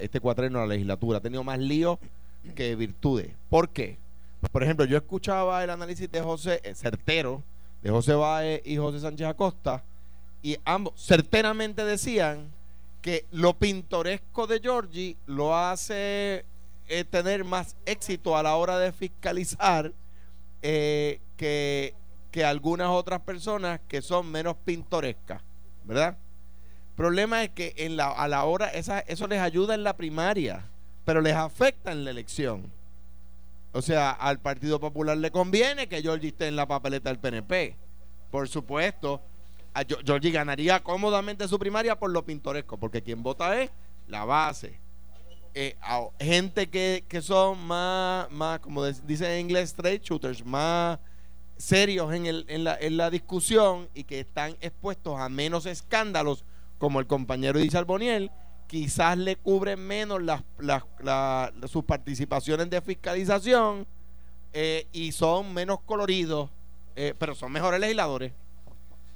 este 0.00 0.20
cuatrenio 0.20 0.60
de 0.60 0.66
la 0.66 0.74
legislatura. 0.74 1.18
Ha 1.18 1.22
tenido 1.22 1.44
más 1.44 1.58
líos 1.58 1.98
que 2.54 2.74
virtudes. 2.76 3.30
¿Por 3.48 3.68
qué? 3.70 3.98
Por 4.52 4.62
ejemplo, 4.62 4.84
yo 4.84 4.96
escuchaba 4.96 5.62
el 5.64 5.70
análisis 5.70 6.10
de 6.10 6.20
José, 6.20 6.60
eh, 6.62 6.74
certero, 6.74 7.42
de 7.82 7.90
José 7.90 8.14
Báez 8.14 8.62
y 8.64 8.76
José 8.76 9.00
Sánchez 9.00 9.26
Acosta, 9.26 9.82
y 10.42 10.56
ambos 10.64 10.94
certeramente 10.96 11.84
decían 11.84 12.50
que 13.02 13.24
lo 13.30 13.54
pintoresco 13.54 14.46
de 14.46 14.60
Georgie 14.60 15.16
lo 15.26 15.56
hace 15.56 16.44
eh, 16.88 17.04
tener 17.04 17.44
más 17.44 17.76
éxito 17.86 18.36
a 18.36 18.42
la 18.42 18.56
hora 18.56 18.78
de 18.78 18.92
fiscalizar 18.92 19.92
eh, 20.62 21.20
que, 21.36 21.94
que 22.30 22.44
algunas 22.44 22.88
otras 22.88 23.20
personas 23.20 23.80
que 23.88 24.02
son 24.02 24.30
menos 24.30 24.56
pintorescas, 24.64 25.42
¿verdad? 25.84 26.16
Problema 26.98 27.44
es 27.44 27.50
que 27.50 27.74
en 27.76 27.96
la, 27.96 28.10
a 28.10 28.26
la 28.26 28.44
hora, 28.44 28.66
eso 28.70 29.26
les 29.28 29.40
ayuda 29.40 29.76
en 29.76 29.84
la 29.84 29.96
primaria, 29.96 30.64
pero 31.04 31.20
les 31.20 31.34
afecta 31.34 31.92
en 31.92 32.04
la 32.04 32.10
elección. 32.10 32.72
O 33.72 33.80
sea, 33.80 34.10
al 34.10 34.40
Partido 34.40 34.80
Popular 34.80 35.16
le 35.16 35.30
conviene 35.30 35.86
que 35.86 36.02
Georgie 36.02 36.30
esté 36.30 36.48
en 36.48 36.56
la 36.56 36.66
papeleta 36.66 37.08
del 37.08 37.20
PNP. 37.20 37.76
Por 38.32 38.48
supuesto, 38.48 39.22
a 39.74 39.84
Georgie 39.84 40.32
ganaría 40.32 40.82
cómodamente 40.82 41.46
su 41.46 41.56
primaria 41.56 41.96
por 41.96 42.10
lo 42.10 42.24
pintoresco, 42.24 42.76
porque 42.78 43.00
quien 43.00 43.22
vota 43.22 43.62
es 43.62 43.70
la 44.08 44.24
base. 44.24 44.80
Eh, 45.54 45.76
gente 46.18 46.68
que, 46.68 47.04
que, 47.06 47.22
son 47.22 47.60
más, 47.64 48.28
más, 48.32 48.58
como 48.58 48.84
dicen 48.84 49.30
en 49.30 49.40
inglés, 49.42 49.70
straight 49.70 50.02
shooters, 50.02 50.44
más 50.44 50.98
serios 51.58 52.12
en, 52.12 52.26
el, 52.26 52.44
en, 52.48 52.64
la, 52.64 52.76
en 52.76 52.96
la 52.96 53.08
discusión 53.08 53.88
y 53.94 54.02
que 54.02 54.18
están 54.18 54.56
expuestos 54.60 55.20
a 55.20 55.28
menos 55.28 55.64
escándalos 55.64 56.44
como 56.78 57.00
el 57.00 57.06
compañero 57.06 57.58
Di 57.58 57.68
Boniel, 57.86 58.30
quizás 58.68 59.18
le 59.18 59.36
cubren 59.36 59.80
menos 59.80 60.22
las, 60.22 60.42
sus 61.66 61.84
participaciones 61.84 62.70
de 62.70 62.80
fiscalización 62.80 63.86
eh, 64.52 64.86
y 64.92 65.12
son 65.12 65.52
menos 65.52 65.80
coloridos, 65.80 66.50
eh, 66.94 67.14
pero 67.18 67.34
son 67.34 67.50
mejores 67.50 67.80
legisladores. 67.80 68.32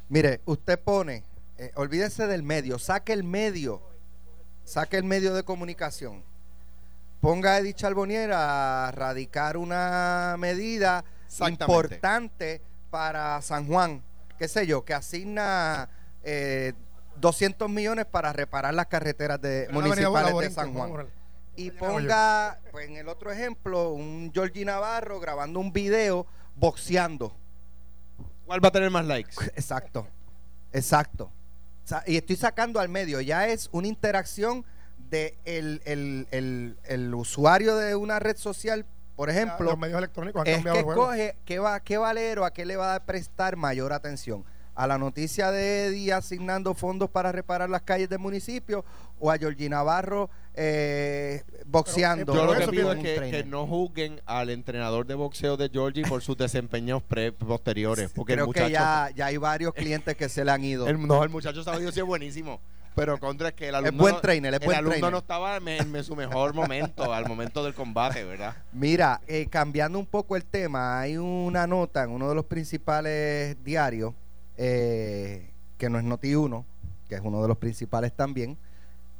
Mire, 0.08 0.40
usted 0.46 0.78
pone, 0.80 1.24
eh, 1.58 1.70
olvídese 1.76 2.26
del 2.26 2.42
medio, 2.42 2.78
saque 2.78 3.12
el 3.12 3.24
medio, 3.24 3.82
saque 4.64 4.96
el 4.96 5.04
medio 5.04 5.34
de 5.34 5.44
comunicación. 5.44 6.24
Ponga 7.20 7.52
a 7.52 7.58
Edith 7.58 7.76
Charbonnier 7.76 8.32
a 8.32 8.90
radicar 8.92 9.56
una 9.56 10.34
medida 10.38 11.04
importante 11.48 12.60
para 12.90 13.40
San 13.42 13.66
Juan, 13.68 14.02
qué 14.38 14.48
sé 14.48 14.66
yo, 14.66 14.84
que 14.84 14.92
asigna 14.92 15.88
200 17.22 17.70
millones 17.70 18.04
para 18.04 18.32
reparar 18.32 18.74
las 18.74 18.86
carreteras 18.86 19.40
de, 19.40 19.68
municipales 19.70 20.36
de 20.36 20.50
San 20.50 20.74
Juan. 20.74 21.08
Y 21.54 21.70
ponga, 21.70 22.58
pues 22.70 22.88
en 22.88 22.96
el 22.96 23.08
otro 23.08 23.30
ejemplo, 23.30 23.92
un 23.92 24.30
Georgie 24.34 24.64
Navarro 24.64 25.20
grabando 25.20 25.60
un 25.60 25.72
video 25.72 26.26
boxeando. 26.56 27.34
¿Cuál 28.44 28.62
va 28.62 28.68
a 28.68 28.72
tener 28.72 28.90
más 28.90 29.06
likes? 29.06 29.36
Exacto, 29.56 30.06
exacto. 30.72 31.30
y 32.06 32.16
estoy 32.16 32.36
sacando 32.36 32.80
al 32.80 32.88
medio, 32.88 33.20
ya 33.20 33.46
es 33.46 33.68
una 33.72 33.86
interacción 33.86 34.64
de 35.10 35.38
el, 35.44 37.14
usuario 37.14 37.76
de 37.76 37.94
una 37.94 38.18
red 38.18 38.36
social, 38.36 38.84
por 39.14 39.30
ejemplo, 39.30 39.66
los 39.66 39.78
medios 39.78 39.98
electrónicos 39.98 40.40
han 40.40 40.48
es 40.48 40.64
que 40.64 40.78
escoge 40.78 41.36
qué, 41.44 41.58
va, 41.58 41.78
qué 41.80 41.98
valero, 41.98 42.44
a 42.44 42.52
qué 42.52 42.64
le 42.64 42.76
va 42.76 42.94
a 42.94 43.04
prestar 43.04 43.56
mayor 43.56 43.92
atención 43.92 44.44
a 44.74 44.86
la 44.86 44.98
noticia 44.98 45.50
de 45.50 45.86
Eddie 45.86 46.12
asignando 46.12 46.74
fondos 46.74 47.10
para 47.10 47.32
reparar 47.32 47.68
las 47.68 47.82
calles 47.82 48.08
del 48.08 48.18
municipio 48.18 48.84
o 49.18 49.30
a 49.30 49.38
Georgina 49.38 49.76
Navarro 49.76 50.30
eh, 50.54 51.42
boxeando. 51.66 52.34
yo 52.34 52.46
lo 52.46 52.58
que 52.58 52.68
pido 52.68 52.92
es 52.92 52.98
que, 53.00 53.44
no 53.44 53.66
juzguen 53.66 54.20
al 54.26 54.50
entrenador 54.50 55.06
de 55.06 55.14
boxeo 55.14 55.56
de 55.56 55.68
Georgie 55.68 56.04
por 56.04 56.22
sus 56.22 56.36
desempeños 56.36 57.02
posteriores. 57.38 58.10
Porque 58.14 58.34
Creo 58.34 58.50
que 58.50 58.70
ya, 58.70 59.10
ya 59.14 59.26
hay 59.26 59.36
varios 59.36 59.74
clientes 59.74 60.16
que 60.16 60.28
se 60.28 60.44
le 60.44 60.50
han 60.50 60.64
ido. 60.64 60.86
El, 60.88 61.06
no, 61.06 61.22
el 61.22 61.30
muchacho 61.30 61.62
sabido 61.62 61.92
sí 61.92 62.00
es 62.00 62.06
buenísimo. 62.06 62.60
Pero 62.94 63.18
contra 63.18 63.48
es 63.48 63.54
que 63.54 63.68
el 63.68 63.74
alumno, 63.74 64.02
buen 64.02 64.20
trainer, 64.20 64.52
el 64.52 64.74
alumno 64.74 65.10
no 65.10 65.18
estaba 65.18 65.56
en, 65.56 66.04
su 66.04 66.14
mejor 66.14 66.52
momento, 66.52 67.10
al 67.10 67.26
momento 67.26 67.64
del 67.64 67.72
combate, 67.72 68.22
¿verdad? 68.22 68.54
Mira, 68.72 69.22
eh, 69.26 69.46
cambiando 69.48 69.98
un 69.98 70.04
poco 70.04 70.36
el 70.36 70.44
tema, 70.44 71.00
hay 71.00 71.16
una 71.16 71.66
nota 71.66 72.02
en 72.02 72.10
uno 72.10 72.28
de 72.28 72.34
los 72.34 72.44
principales 72.44 73.56
diarios 73.64 74.12
eh, 74.64 75.50
que 75.76 75.90
no 75.90 75.98
es 75.98 76.04
Noti1, 76.04 76.64
que 77.08 77.16
es 77.16 77.20
uno 77.20 77.42
de 77.42 77.48
los 77.48 77.58
principales 77.58 78.12
también, 78.12 78.56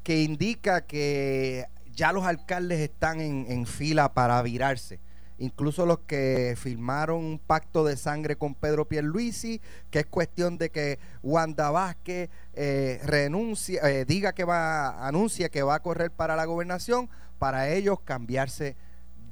que 0.05 0.23
indica 0.23 0.83
que 0.87 1.67
ya 1.93 2.13
los 2.13 2.25
alcaldes 2.25 2.79
están 2.79 3.21
en, 3.21 3.67
fila 3.67 4.15
para 4.15 4.41
virarse. 4.43 5.01
Incluso 5.39 5.85
los 5.85 5.99
que 6.07 6.55
firmaron 6.57 7.25
un 7.25 7.39
pacto 7.41 7.85
de 7.85 7.97
sangre 7.97 8.37
con 8.37 8.55
Pedro 8.55 8.87
Pierluisi, 8.87 9.61
que 9.91 9.99
es 9.99 10.07
cuestión 10.07 10.59
de 10.59 10.71
que 10.71 11.01
Wanda 11.25 11.73
Vázquez 11.73 12.31
eh, 12.55 13.01
renuncie, 13.03 13.81
eh, 13.83 14.05
diga 14.05 14.35
que 14.35 14.45
va, 14.45 15.09
anuncia 15.09 15.49
que 15.49 15.65
va 15.65 15.75
a 15.75 15.83
correr 15.83 16.13
para 16.13 16.37
la 16.37 16.45
gobernación, 16.45 17.11
para 17.41 17.69
ellos 17.69 17.99
cambiarse 18.05 18.77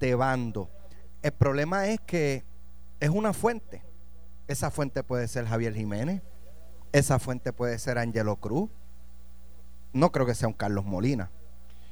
de 0.00 0.16
bando. 0.16 0.68
El 1.22 1.30
problema 1.30 1.86
es 1.86 2.00
que 2.00 2.42
es 2.98 3.10
una 3.10 3.32
fuente 3.32 3.88
esa 4.50 4.72
fuente 4.72 5.04
puede 5.04 5.28
ser 5.28 5.46
Javier 5.46 5.74
Jiménez. 5.74 6.22
Esa 6.90 7.20
fuente 7.20 7.52
puede 7.52 7.78
ser 7.78 7.98
Angelo 7.98 8.34
Cruz. 8.34 8.68
No 9.92 10.10
creo 10.10 10.26
que 10.26 10.34
sea 10.34 10.48
un 10.48 10.54
Carlos 10.54 10.84
Molina. 10.84 11.30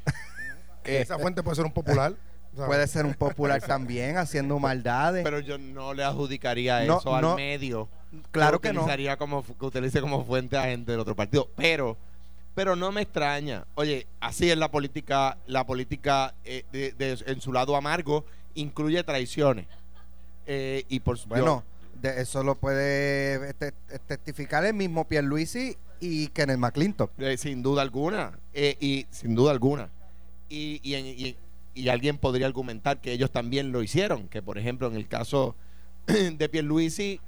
Esa 0.84 1.20
fuente 1.20 1.44
puede 1.44 1.54
ser 1.54 1.66
un 1.66 1.72
popular. 1.72 2.14
puede 2.54 2.86
ser 2.88 3.06
un 3.06 3.14
popular 3.14 3.62
también 3.62 4.16
haciendo 4.16 4.58
maldades. 4.58 5.22
Pero 5.22 5.38
yo 5.38 5.56
no 5.56 5.94
le 5.94 6.02
adjudicaría 6.02 6.82
eso 6.82 7.14
al 7.14 7.36
medio. 7.36 7.88
Claro 8.32 8.60
que, 8.60 8.72
no. 8.72 8.86
Como, 9.18 9.44
que 9.44 9.64
utilice 9.64 10.00
como 10.00 10.24
fuente 10.24 10.56
a 10.56 10.64
gente 10.64 10.90
del 10.90 11.00
otro 11.00 11.14
partido. 11.14 11.48
Pero, 11.56 11.96
pero 12.56 12.74
no 12.74 12.90
me 12.90 13.02
extraña. 13.02 13.66
Oye, 13.76 14.08
así 14.18 14.50
es 14.50 14.58
la 14.58 14.68
política. 14.68 15.38
La 15.46 15.64
política 15.64 16.34
eh, 16.44 16.64
en 16.72 17.40
su 17.40 17.52
lado 17.52 17.76
amargo 17.76 18.24
incluye 18.54 19.04
traiciones. 19.04 19.66
Eh, 20.46 20.84
y 20.88 21.00
por 21.00 21.24
bueno 21.28 21.62
de 22.00 22.20
eso 22.20 22.42
lo 22.42 22.56
puede 22.56 23.50
este, 23.50 23.72
testificar 24.06 24.64
el 24.64 24.74
mismo 24.74 25.06
Pierluisi 25.06 25.76
y 26.00 26.28
Kenneth 26.28 26.58
McClintock. 26.58 27.10
Eh, 27.18 27.36
sin 27.36 27.62
duda 27.62 27.82
alguna. 27.82 28.38
Eh, 28.52 28.76
y 28.80 29.06
sin 29.10 29.34
duda 29.34 29.50
alguna. 29.50 29.90
Y, 30.48 31.36
alguien 31.88 32.18
podría 32.18 32.46
argumentar 32.46 33.00
que 33.00 33.12
ellos 33.12 33.30
también 33.30 33.72
lo 33.72 33.82
hicieron. 33.82 34.28
Que 34.28 34.42
por 34.42 34.58
ejemplo 34.58 34.88
en 34.88 34.96
el 34.96 35.08
caso 35.08 35.54
de 36.06 36.48
Pierluisi, 36.48 37.20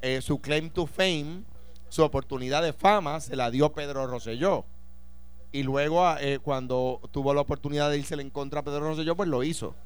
eh, 0.00 0.20
su 0.20 0.40
claim 0.40 0.70
to 0.70 0.86
fame, 0.86 1.42
su 1.88 2.02
oportunidad 2.02 2.62
de 2.62 2.72
fama, 2.72 3.20
se 3.20 3.36
la 3.36 3.50
dio 3.50 3.72
Pedro 3.72 4.06
Rosselló. 4.06 4.64
Y 5.52 5.62
luego 5.62 6.04
cuando 6.42 7.00
tuvo 7.12 7.32
la 7.32 7.40
oportunidad 7.40 7.88
de 7.88 7.98
irse 7.98 8.14
en 8.14 8.30
contra 8.30 8.60
a 8.60 8.62
Pedro 8.64 8.80
Rosselló, 8.80 9.14
pues 9.14 9.28
lo 9.28 9.44
hizo. 9.44 9.76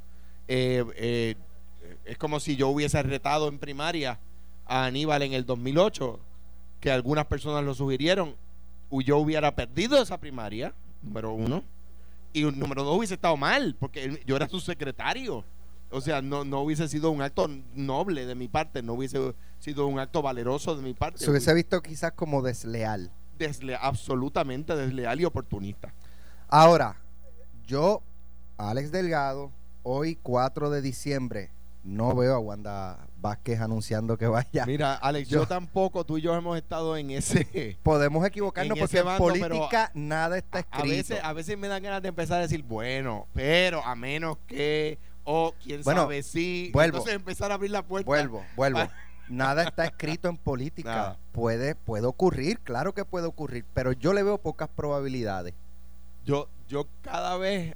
Es 2.09 2.17
como 2.17 2.41
si 2.41 2.57
yo 2.57 2.69
hubiese 2.69 3.03
retado 3.03 3.49
en 3.49 3.59
primaria 3.59 4.19
a 4.65 4.87
Aníbal 4.87 5.23
en 5.23 5.35
el 5.35 5.45
2008, 5.45 6.19
que 6.81 6.91
algunas 6.91 7.27
personas 7.27 7.65
lo 7.65 7.75
sugirieron, 7.75 8.35
y 8.91 9.05
yo 9.05 9.19
hubiera 9.19 9.55
perdido 9.55 10.00
esa 10.00 10.19
primaria, 10.19 10.75
número 11.03 11.33
uno, 11.33 11.62
y 12.33 12.43
número 12.43 12.85
dos 12.85 12.97
hubiese 12.97 13.15
estado 13.15 13.37
mal, 13.37 13.77
porque 13.79 14.23
yo 14.27 14.37
era 14.37 14.49
su 14.49 14.61
secretario. 14.61 15.45
O 15.91 16.00
sea, 16.00 16.21
no, 16.21 16.45
no 16.45 16.61
hubiese 16.61 16.88
sido 16.88 17.11
un 17.11 17.23
acto 17.23 17.49
noble 17.75 18.27
de 18.27 18.35
mi 18.35 18.49
parte, 18.49 18.83
no 18.83 18.95
hubiese 18.95 19.35
sido 19.59 19.87
un 19.87 19.99
acto 19.99 20.23
valeroso 20.23 20.77
de 20.77 20.83
mi 20.83 20.95
parte. 20.95 21.25
Se 21.25 21.31
hubiese 21.31 21.53
visto 21.55 21.83
quizás 21.83 22.12
como 22.12 22.43
desleal. 22.43 23.11
Desleal, 23.38 23.81
absolutamente 23.83 24.77
desleal 24.77 25.21
y 25.21 25.25
oportunista. 25.25 25.95
Ahora, 26.49 26.97
yo, 27.67 28.03
Alex 28.57 28.93
Delgado, 28.93 29.50
hoy 29.83 30.19
4 30.23 30.71
de 30.71 30.83
diciembre, 30.83 31.50
no 31.88 32.14
veo 32.14 32.35
a 32.35 32.38
Wanda 32.38 33.09
Vázquez 33.16 33.61
anunciando 33.61 34.18
que 34.18 34.26
vaya. 34.26 34.66
Mira, 34.66 34.95
Alex, 34.95 35.28
yo, 35.28 35.47
tampoco, 35.47 36.04
tú 36.04 36.18
y 36.18 36.21
yo 36.21 36.35
hemos 36.35 36.57
estado 36.57 36.97
en 36.97 37.11
ese. 37.11 37.78
Podemos 37.83 38.25
equivocarnos 38.26 38.78
porque 38.78 38.99
en 38.99 39.16
política 39.16 39.90
nada 39.95 40.37
está 40.37 40.61
escrito. 40.61 40.85
A 40.85 40.87
veces, 40.87 41.21
a 41.23 41.33
veces 41.33 41.59
me 41.59 41.68
dan 41.68 41.83
ganas 41.83 42.02
de 42.02 42.09
empezar 42.09 42.38
a 42.38 42.42
decir, 42.42 42.62
bueno, 42.62 43.26
pero 43.33 43.83
a 43.85 43.95
menos 43.95 44.37
que, 44.47 44.99
o 45.25 45.54
quién 45.62 45.83
sabe 45.83 46.23
si. 46.23 46.71
Vuelvo. 46.73 46.99
Entonces 46.99 47.14
empezar 47.14 47.50
a 47.50 47.54
abrir 47.54 47.71
la 47.71 47.83
puerta. 47.83 48.07
Vuelvo, 48.07 48.45
vuelvo. 48.54 48.80
nada 49.28 49.64
está 49.64 49.87
escrito 49.87 50.28
en 50.28 50.37
política. 50.37 51.16
Puede, 51.33 51.75
puede 51.75 52.07
ocurrir, 52.07 52.61
claro 52.61 52.92
que 52.92 53.04
puede 53.04 53.26
ocurrir, 53.26 53.64
pero 53.73 53.92
yo 53.92 54.12
le 54.12 54.23
veo 54.23 54.38
pocas 54.38 54.68
probabilidades. 54.68 55.54
Yo, 56.25 56.49
yo 56.68 56.87
cada 57.02 57.38
vez 57.38 57.75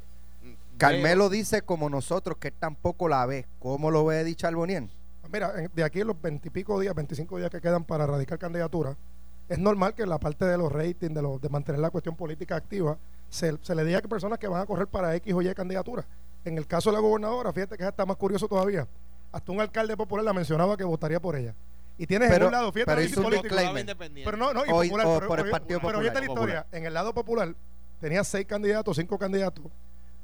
Carmelo 0.82 1.28
dice 1.28 1.62
como 1.62 1.88
nosotros 1.88 2.36
que 2.38 2.48
él 2.48 2.54
tampoco 2.58 3.08
la 3.08 3.24
ve. 3.26 3.46
¿Cómo 3.58 3.90
lo 3.90 4.04
ve 4.04 4.20
Edith 4.20 4.38
Charbonnier? 4.38 4.88
Mira, 5.32 5.52
de 5.72 5.84
aquí 5.84 6.00
en 6.00 6.08
los 6.08 6.20
veintipico 6.20 6.78
días, 6.80 6.94
25 6.94 7.38
días 7.38 7.50
que 7.50 7.60
quedan 7.60 7.84
para 7.84 8.06
radicar 8.06 8.38
candidatura, 8.38 8.96
es 9.48 9.58
normal 9.58 9.94
que 9.94 10.04
la 10.04 10.18
parte 10.18 10.44
de 10.44 10.58
los 10.58 10.70
ratings, 10.70 11.14
de, 11.14 11.38
de 11.40 11.48
mantener 11.48 11.80
la 11.80 11.90
cuestión 11.90 12.16
política 12.16 12.56
activa, 12.56 12.98
se, 13.30 13.52
le 13.74 13.84
diga 13.84 14.02
que 14.02 14.08
personas 14.08 14.38
que 14.38 14.46
van 14.48 14.60
a 14.60 14.66
correr 14.66 14.86
para 14.88 15.14
X 15.16 15.32
o 15.32 15.40
Y 15.40 15.54
candidatura. 15.54 16.04
En 16.44 16.58
el 16.58 16.66
caso 16.66 16.90
de 16.90 16.96
la 16.96 17.00
gobernadora, 17.00 17.52
fíjate 17.52 17.78
que 17.78 17.86
está 17.86 18.04
más 18.04 18.16
curioso 18.16 18.48
todavía. 18.48 18.86
Hasta 19.30 19.52
un 19.52 19.60
alcalde 19.60 19.96
popular 19.96 20.24
la 20.24 20.32
mencionaba 20.32 20.76
que 20.76 20.84
votaría 20.84 21.20
por 21.20 21.36
ella. 21.36 21.54
Y 21.96 22.06
tienes 22.06 22.30
en 22.30 22.42
un 22.42 22.52
lado, 22.52 22.72
fíjate, 22.72 22.94
pero, 22.94 23.22
político, 23.22 23.54
pero 24.24 24.36
no, 24.36 24.52
no, 24.52 24.66
y 24.66 24.68
popular, 24.68 25.26
por 25.26 25.40
el 25.40 25.50
Partido 25.50 25.80
Popular. 25.80 26.00
Pero 26.00 26.00
fíjate 26.00 26.26
la 26.26 26.32
historia, 26.32 26.66
en 26.72 26.86
el 26.86 26.94
lado 26.94 27.14
popular 27.14 27.54
tenía 28.00 28.24
seis 28.24 28.46
candidatos, 28.46 28.96
cinco 28.96 29.16
candidatos 29.16 29.64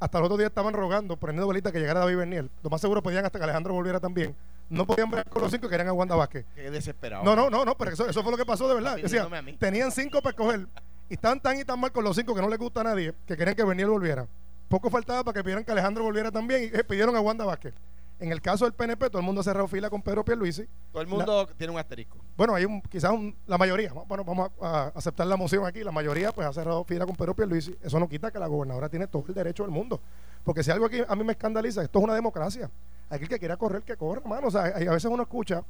hasta 0.01 0.19
los 0.19 0.27
otros 0.27 0.39
días 0.39 0.51
estaban 0.51 0.75
rogando, 0.75 1.17
prendiendo 1.17 1.49
velita 1.49 1.73
que 1.73 1.81
llegara 1.81 2.01
David 2.01 2.17
Bernier. 2.17 2.49
Lo 2.63 2.71
más 2.71 2.81
seguro 2.81 3.03
podían 3.03 3.25
hasta 3.25 3.39
que 3.39 3.45
Alejandro 3.45 3.75
volviera 3.75 4.01
también 4.01 4.35
no 4.71 4.87
podían 4.87 5.11
ver 5.11 5.25
con 5.29 5.43
los 5.43 5.51
cinco 5.51 5.67
y 5.67 5.71
querían 5.71 5.89
a 5.89 5.93
Wanda 5.93 6.15
Vázquez. 6.15 6.45
Qué 6.55 6.71
desesperado. 6.71 7.25
No, 7.25 7.35
no, 7.35 7.51
no, 7.51 7.65
no, 7.65 7.77
pero 7.77 7.91
eso, 7.93 8.09
eso 8.09 8.23
fue 8.23 8.33
lo 8.33 8.39
que 8.39 8.45
pasó 8.45 8.69
de 8.69 8.75
verdad. 8.75 8.97
Decía, 8.97 9.29
tenían 9.59 9.91
cinco 9.91 10.21
para 10.21 10.31
escoger 10.31 10.67
y 11.09 11.15
estaban 11.15 11.41
tan 11.41 11.59
y 11.59 11.65
tan 11.65 11.81
mal 11.81 11.91
con 11.91 12.05
los 12.05 12.17
cinco 12.17 12.35
que 12.35 12.43
no 12.43 12.49
les 12.49 12.59
gusta 12.59 12.81
a 12.83 12.85
nadie 12.85 13.15
que 13.27 13.37
querían 13.37 13.57
que 13.57 13.65
Bernier 13.65 13.89
volviera. 13.89 14.27
Poco 14.69 14.91
faltaba 14.91 15.25
para 15.25 15.35
que 15.35 15.43
pidieran 15.43 15.65
que 15.65 15.73
Alejandro 15.73 16.05
volviera 16.05 16.31
también 16.31 16.65
y 16.65 16.67
eh, 16.67 16.85
pidieron 16.85 17.17
a 17.17 17.21
Wanda 17.21 17.45
Vázquez. 17.45 17.73
En 18.21 18.33
el 18.33 18.43
caso 18.43 18.65
del 18.65 18.75
PNP, 18.75 19.11
todo 19.11 19.21
el 19.21 19.25
mundo 19.25 19.41
ha 19.43 19.45
cerrado 19.45 19.69
fila 19.69 19.89
con 19.89 20.03
Pedro 20.03 20.25
Pierluisi. 20.25 20.67
Todo 20.91 21.03
el 21.03 21.07
mundo 21.09 21.47
tiene 21.57 21.73
un 21.73 21.79
asterisco. 21.79 22.19
Bueno, 22.37 22.55
hay 22.55 22.65
un, 22.65 22.81
quizás 22.83 23.13
un- 23.13 23.37
la 23.47 23.57
mayoría, 23.59 23.93
bueno, 23.93 24.25
vamos 24.25 24.51
a, 24.61 24.67
a 24.67 24.87
aceptar 24.89 25.27
la 25.29 25.37
moción 25.37 25.65
aquí, 25.65 25.85
la 25.85 25.93
mayoría 25.93 26.33
pues 26.33 26.47
ha 26.47 26.53
cerrado 26.53 26.83
fila 26.85 27.07
con 27.07 27.15
Pedro 27.15 27.37
Pierluisi. 27.37 27.77
Eso 27.81 28.01
no 28.01 28.09
quita 28.09 28.33
que 28.33 28.39
la 28.41 28.49
gobernadora 28.49 28.89
tiene 28.89 29.07
todo 29.07 29.25
el 29.29 29.35
derecho 29.35 29.63
del 29.63 29.71
mundo. 29.71 30.01
Porque 30.43 30.65
si 30.65 30.71
algo 30.73 30.87
aquí 30.87 31.01
a 31.07 31.15
mí 31.15 31.23
me 31.23 31.33
escandaliza, 31.33 31.83
esto 31.83 31.99
es 32.01 32.05
una 32.05 32.15
democracia. 32.15 32.69
Aquel 33.09 33.29
que 33.29 33.39
quiera 33.39 33.57
correr, 33.57 33.83
que 33.83 33.97
corra, 33.97 34.21
hermano. 34.21 34.49
O 34.49 34.51
sea, 34.51 34.65
hay- 34.65 34.89
a 34.89 34.93
veces 34.93 35.09
uno 35.11 35.23
escucha 35.23 35.63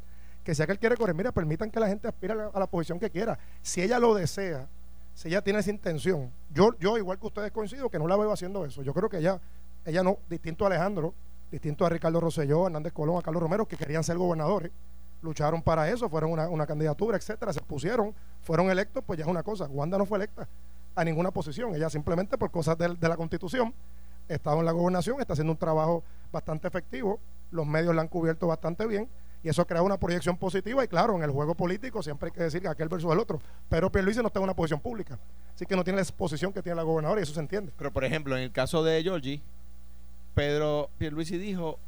que 0.43 0.55
si 0.55 0.63
aquel 0.63 0.79
quiere 0.79 0.97
correr, 0.97 1.15
mira, 1.15 1.31
permitan 1.33 1.71
que 1.71 1.79
la 1.79 1.89
gente 1.89 2.09
aspire 2.09 2.33
a 2.33 2.37
la, 2.37 2.47
a 2.47 2.59
la 2.61 2.67
posición 2.67 2.99
que 2.99 3.11
quiera. 3.11 3.39
Si 3.61 3.83
ella 3.83 3.99
lo 3.99 4.15
desea, 4.15 4.67
si 5.13 5.29
ella 5.29 5.43
tiene 5.43 5.59
esa 5.59 5.69
intención, 5.71 6.33
yo, 6.51 6.71
yo 6.79 6.97
igual 6.97 7.19
que 7.19 7.27
ustedes 7.27 7.53
coincido 7.53 7.91
que 7.91 7.99
no 7.99 8.09
la 8.09 8.17
veo 8.17 8.33
haciendo 8.33 8.65
eso. 8.65 8.83
Yo 8.83 8.95
creo 8.95 9.11
que 9.11 9.19
ella, 9.19 9.39
ella 9.85 10.03
no, 10.03 10.17
distinto 10.31 10.65
a 10.65 10.69
Alejandro, 10.69 11.13
distinto 11.51 11.87
a 11.87 11.89
Ricardo 11.89 12.21
Rosselló, 12.21 12.67
Hernández 12.67 12.93
Colón, 12.93 13.19
a 13.19 13.23
Carlos 13.23 13.43
Romero, 13.43 13.67
que 13.67 13.77
querían 13.77 14.05
ser 14.05 14.17
gobernadores, 14.17 14.71
lucharon 15.23 15.63
para 15.63 15.91
eso, 15.91 16.09
fueron 16.09 16.33
una, 16.33 16.67
candidatura, 16.67 17.17
etcétera, 17.17 17.53
se 17.53 17.61
pusieron, 17.61 18.15
fueron 18.43 18.71
electos, 18.71 19.03
pues 19.07 19.19
ya 19.19 19.25
es 19.25 19.31
una 19.31 19.43
cosa. 19.43 19.67
Wanda 19.67 19.99
no 19.99 20.07
fue 20.07 20.19
electa 20.19 20.49
a 20.95 21.05
ninguna 21.05 21.31
posición, 21.31 21.75
ella 21.75 21.89
simplemente 21.91 22.37
por 22.37 22.51
cosas 22.51 22.77
de, 22.77 22.97
la 23.01 23.17
constitución 23.17 23.73
estaba 24.29 24.59
en 24.59 24.67
la 24.67 24.73
gobernación, 24.73 25.21
está 25.21 25.33
haciendo 25.33 25.53
un 25.53 25.59
trabajo 25.59 26.03
bastante 26.33 26.69
efectivo, 26.69 27.19
los 27.51 27.67
medios 27.67 27.95
la 27.95 28.03
han 28.03 28.09
cubierto 28.09 28.47
bastante 28.47 28.87
bien 28.87 29.09
y 29.43 29.49
eso 29.49 29.65
crea 29.65 29.81
una 29.81 29.97
proyección 29.97 30.37
positiva 30.37 30.85
y 30.85 30.89
claro, 30.89 31.15
en 31.17 31.23
el 31.23 31.31
juego 31.31 31.55
político 31.55 32.03
siempre 32.03 32.29
hay 32.29 32.33
que 32.33 32.43
decir 32.43 32.61
que 32.61 32.69
aquel 32.69 32.89
versus 32.89 33.13
el 33.13 33.19
otro, 33.21 33.41
pero 33.69 33.91
Pierluisi 33.91 34.21
no 34.21 34.27
está 34.27 34.41
en 34.41 34.45
una 34.45 34.55
posición 34.55 34.81
pública, 34.81 35.19
así 35.55 35.65
que 35.65 35.77
no 35.77 35.85
tiene 35.85 35.99
la 35.99 36.03
exposición 36.03 36.53
que 36.53 36.63
tiene 36.63 36.77
la 36.77 36.83
gobernadora 36.83 37.21
y 37.21 37.23
eso 37.23 37.33
se 37.33 37.41
entiende. 37.41 37.73
Pero, 37.79 37.93
por 37.93 38.05
ejemplo, 38.05 38.37
en 38.37 38.43
el 38.43 38.53
caso 38.53 38.83
de 38.83 39.01
Georgie, 39.03 39.41
Pedro 40.39 40.89
Pierluisi 40.99 41.37
dijo, 41.37 41.81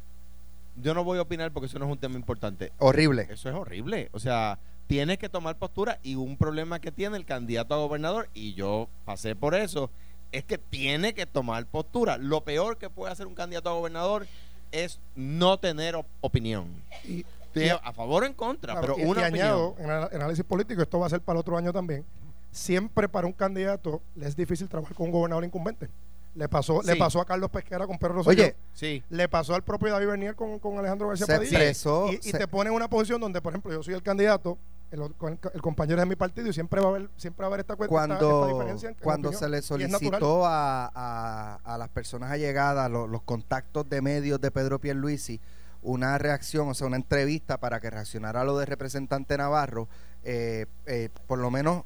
yo 0.75 0.93
no 0.93 1.05
voy 1.05 1.17
a 1.19 1.21
opinar 1.21 1.51
porque 1.53 1.67
eso 1.67 1.79
no 1.79 1.85
es 1.85 1.91
un 1.91 1.97
tema 1.97 2.15
importante. 2.15 2.73
Horrible. 2.79 3.27
Eso 3.29 3.47
es 3.47 3.55
horrible. 3.55 4.09
O 4.11 4.19
sea, 4.19 4.59
tienes 4.87 5.19
que 5.19 5.29
tomar 5.29 5.55
postura 5.57 5.99
y 6.03 6.15
un 6.15 6.35
problema 6.35 6.81
que 6.81 6.91
tiene 6.91 7.15
el 7.15 7.23
candidato 7.25 7.73
a 7.73 7.77
gobernador, 7.77 8.27
y 8.33 8.53
yo 8.53 8.89
pasé 9.05 9.37
por 9.37 9.55
eso, 9.55 9.89
es 10.33 10.43
que 10.43 10.57
tiene 10.57 11.13
que 11.13 11.25
tomar 11.25 11.65
postura. 11.65 12.17
Lo 12.17 12.41
peor 12.43 12.77
que 12.77 12.89
puede 12.89 13.13
hacer 13.13 13.25
un 13.25 13.35
candidato 13.35 13.69
a 13.69 13.73
gobernador 13.73 14.27
es 14.73 14.99
no 15.15 15.57
tener 15.57 15.95
op- 15.95 16.05
opinión. 16.19 16.67
Y, 17.05 17.23
a 17.83 17.93
favor 17.93 18.23
o 18.23 18.25
en 18.25 18.33
contra, 18.33 18.73
Claro, 18.73 18.95
pero 18.95 18.99
y- 19.07 19.09
una 19.09 19.21
y 19.21 19.23
opinión. 19.29 19.47
añado, 19.47 19.75
en 19.79 19.89
análisis 20.21 20.43
político, 20.43 20.81
esto 20.81 20.99
va 20.99 21.05
a 21.07 21.09
ser 21.09 21.21
para 21.21 21.37
el 21.37 21.39
otro 21.39 21.57
año 21.57 21.71
también. 21.71 22.03
Siempre 22.51 23.07
para 23.07 23.27
un 23.27 23.33
candidato 23.33 24.01
le 24.17 24.27
es 24.27 24.35
difícil 24.35 24.67
trabajar 24.67 24.93
con 24.93 25.05
un 25.05 25.13
gobernador 25.13 25.45
incumbente. 25.45 25.87
Le 26.33 26.47
pasó, 26.47 26.81
le 26.81 26.95
pasó 26.95 27.19
a 27.19 27.25
Carlos 27.25 27.49
Pesquera 27.49 27.85
con 27.85 27.97
Pedro 27.97 28.13
Rosselló. 28.15 28.43
Oye, 28.43 28.55
Sí. 28.73 29.03
le 29.09 29.27
pasó 29.27 29.53
al 29.53 29.63
propio 29.63 29.91
David 29.91 30.07
Bernier 30.07 30.35
con, 30.35 30.59
con 30.59 30.77
Alejandro 30.77 31.09
García 31.09 31.25
se 31.25 31.33
Padilla. 31.33 31.57
expresó. 31.57 32.07
y, 32.11 32.15
y 32.15 32.31
se- 32.31 32.37
te 32.37 32.47
pone 32.47 32.69
en 32.69 32.75
una 32.75 32.89
posición 32.89 33.19
donde, 33.19 33.41
por 33.41 33.51
ejemplo, 33.51 33.71
yo 33.73 33.83
soy 33.83 33.93
el 33.95 34.01
candidato, 34.01 34.57
el, 34.91 35.01
el- 35.01 35.39
el 35.53 35.61
compañero 35.61 35.99
de 35.99 36.05
mi 36.05 36.15
partido 36.15 36.47
y 36.47 36.53
siempre 36.53 36.79
va 36.79 36.87
a 36.87 36.89
haber, 36.91 37.09
siempre 37.17 37.41
va 37.43 37.47
a 37.47 37.49
haber 37.49 37.59
esta, 37.61 37.73
esta, 37.73 37.87
cuando, 37.87 38.47
diferencia 38.47 38.89
en- 38.89 38.95
en 38.95 39.01
cuando 39.03 39.33
se 39.33 39.49
le 39.49 39.61
solicitó 39.61 40.45
a, 40.45 40.89
a- 40.95 41.55
a 41.63 41.77
las 41.77 41.89
personas 41.89 42.31
allegadas, 42.31 42.89
lo- 42.89 43.07
los 43.07 43.23
contactos 43.23 43.89
de 43.89 44.01
medios 44.01 44.39
de 44.39 44.51
Pedro 44.51 44.79
Pierluisi, 44.79 45.41
una 45.81 46.17
reacción, 46.17 46.69
o 46.69 46.73
sea, 46.73 46.87
una 46.87 46.95
entrevista 46.95 47.59
para 47.59 47.81
que 47.81 47.89
reaccionara 47.89 48.41
a 48.41 48.43
lo 48.45 48.57
de 48.57 48.65
representante 48.67 49.35
Navarro, 49.37 49.89
eh, 50.23 50.67
eh, 50.85 51.09
por 51.27 51.39
lo 51.39 51.51
menos 51.51 51.83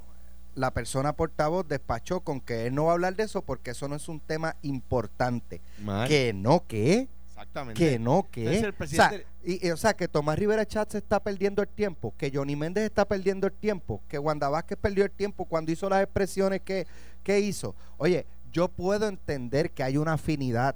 la 0.55 0.71
persona 0.71 1.13
portavoz 1.13 1.67
despachó 1.67 2.21
con 2.21 2.41
que 2.41 2.65
él 2.67 2.75
no 2.75 2.85
va 2.85 2.91
a 2.91 2.93
hablar 2.93 3.15
de 3.15 3.23
eso 3.23 3.41
porque 3.41 3.71
eso 3.71 3.87
no 3.87 3.95
es 3.95 4.07
un 4.09 4.19
tema 4.19 4.55
importante. 4.61 5.61
Mal. 5.81 6.07
Que 6.07 6.33
no, 6.33 6.63
¿qué? 6.67 7.07
Exactamente. 7.29 7.77
Que 7.79 7.99
no, 7.99 8.25
el 8.33 8.47
O 8.47 8.59
sea, 8.61 8.71
presidente- 8.71 9.25
y, 9.43 9.67
y, 9.67 9.71
o 9.71 9.77
sea, 9.77 9.93
que 9.93 10.07
Tomás 10.07 10.39
Rivera 10.39 10.65
Chatz 10.65 10.95
está 10.95 11.19
perdiendo 11.19 11.61
el 11.61 11.67
tiempo, 11.67 12.13
que 12.17 12.31
Johnny 12.33 12.55
Méndez 12.55 12.85
está 12.85 13.03
perdiendo 13.05 13.45
el 13.47 13.53
tiempo, 13.53 14.01
que 14.07 14.17
Wanda 14.17 14.47
Vázquez 14.49 14.77
perdió 14.81 15.03
el 15.03 15.11
tiempo 15.11 15.43
cuando 15.45 15.71
hizo 15.71 15.89
las 15.89 16.01
expresiones 16.01 16.61
que, 16.61 16.87
que 17.23 17.39
hizo. 17.41 17.75
Oye, 17.97 18.25
yo 18.53 18.69
puedo 18.69 19.07
entender 19.09 19.71
que 19.71 19.83
hay 19.83 19.97
una 19.97 20.13
afinidad 20.13 20.75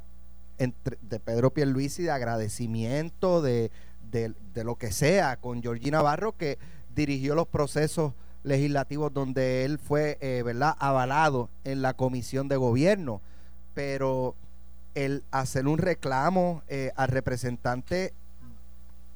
entre, 0.57 0.97
de 1.01 1.19
Pedro 1.21 1.51
Pierluisi 1.51 2.03
de 2.03 2.11
agradecimiento, 2.11 3.41
de, 3.41 3.71
de, 4.11 4.33
de 4.53 4.63
lo 4.65 4.75
que 4.75 4.91
sea, 4.91 5.37
con 5.37 5.61
Georgina 5.61 5.99
Navarro, 5.99 6.35
que 6.35 6.57
dirigió 6.93 7.35
los 7.35 7.47
procesos 7.47 8.13
legislativos 8.43 9.13
donde 9.13 9.65
él 9.65 9.79
fue, 9.79 10.17
eh, 10.21 10.41
¿verdad?, 10.43 10.75
avalado 10.79 11.49
en 11.63 11.81
la 11.81 11.93
comisión 11.93 12.47
de 12.47 12.55
gobierno. 12.57 13.21
Pero 13.73 14.35
el 14.95 15.23
hacer 15.31 15.67
un 15.67 15.77
reclamo 15.77 16.63
eh, 16.67 16.91
al 16.95 17.09
representante 17.09 18.13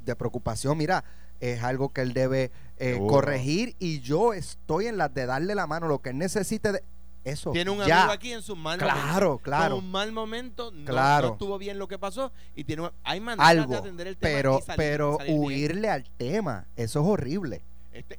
de 0.06 0.16
preocupación, 0.16 0.78
mira, 0.78 1.04
es 1.40 1.64
algo 1.64 1.90
que 1.90 2.02
él 2.02 2.14
debe 2.14 2.52
eh, 2.78 3.00
corregir 3.10 3.76
y 3.80 4.00
yo 4.02 4.34
estoy 4.34 4.88
en 4.88 4.98
las 4.98 5.14
de 5.14 5.26
darle 5.26 5.56
la 5.56 5.68
mano, 5.68 5.88
lo 5.88 6.00
que 6.00 6.10
él 6.12 6.18
necesite 6.18 6.72
de 6.72 6.84
eso. 7.24 7.52
Tiene 7.52 7.72
un 7.72 7.80
ya. 7.86 8.02
amigo 8.02 8.14
aquí 8.14 8.34
en 8.34 8.42
su 8.42 8.56
mal 8.56 8.78
Claro, 8.80 9.38
claro. 9.40 9.76
Con 9.76 9.86
un 9.86 9.92
mal 9.92 10.12
momento, 10.12 10.72
no, 10.72 10.86
Claro. 10.86 11.28
no 11.28 11.34
estuvo 11.34 11.58
bien 11.58 11.80
lo 11.80 11.88
que 11.88 11.98
pasó 11.98 12.32
y 12.56 12.64
tiene 12.66 12.90
hay 13.04 13.20
maneras 13.22 13.68
de 13.70 13.76
atender 13.78 14.08
el 14.08 14.18
tema 14.18 14.36
pero 14.36 14.60
y 14.60 14.62
salir- 14.62 14.78
pero 14.78 15.18
salir 15.18 15.32
bien. 15.34 15.44
huirle 15.46 15.90
al 15.90 16.04
tema, 16.18 16.66
eso 16.76 17.00
es 17.02 17.06
horrible. 17.08 17.62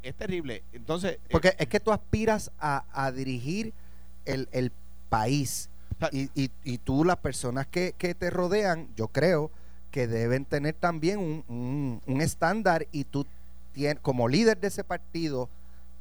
Es 0.02 0.14
terrible. 0.14 0.62
Entonces, 0.72 1.12
eh, 1.14 1.28
Porque 1.30 1.54
es 1.58 1.66
que 1.68 1.80
tú 1.80 1.92
aspiras 1.92 2.50
a, 2.58 2.84
a 2.92 3.10
dirigir 3.12 3.72
el, 4.24 4.48
el 4.52 4.72
país 5.08 5.68
sea, 5.98 6.08
y, 6.12 6.30
y, 6.34 6.50
y 6.64 6.78
tú, 6.78 7.04
las 7.04 7.16
personas 7.18 7.66
que, 7.66 7.94
que 7.98 8.14
te 8.14 8.30
rodean, 8.30 8.88
yo 8.96 9.08
creo 9.08 9.50
que 9.90 10.06
deben 10.06 10.44
tener 10.44 10.74
también 10.74 11.18
un, 11.20 11.44
un- 11.48 12.02
un 12.06 12.20
estándar 12.20 12.86
y 12.92 13.04
tú 13.04 13.26
tienes, 13.72 14.00
como 14.00 14.28
líder 14.28 14.58
de 14.60 14.68
ese 14.68 14.82
partido, 14.84 15.48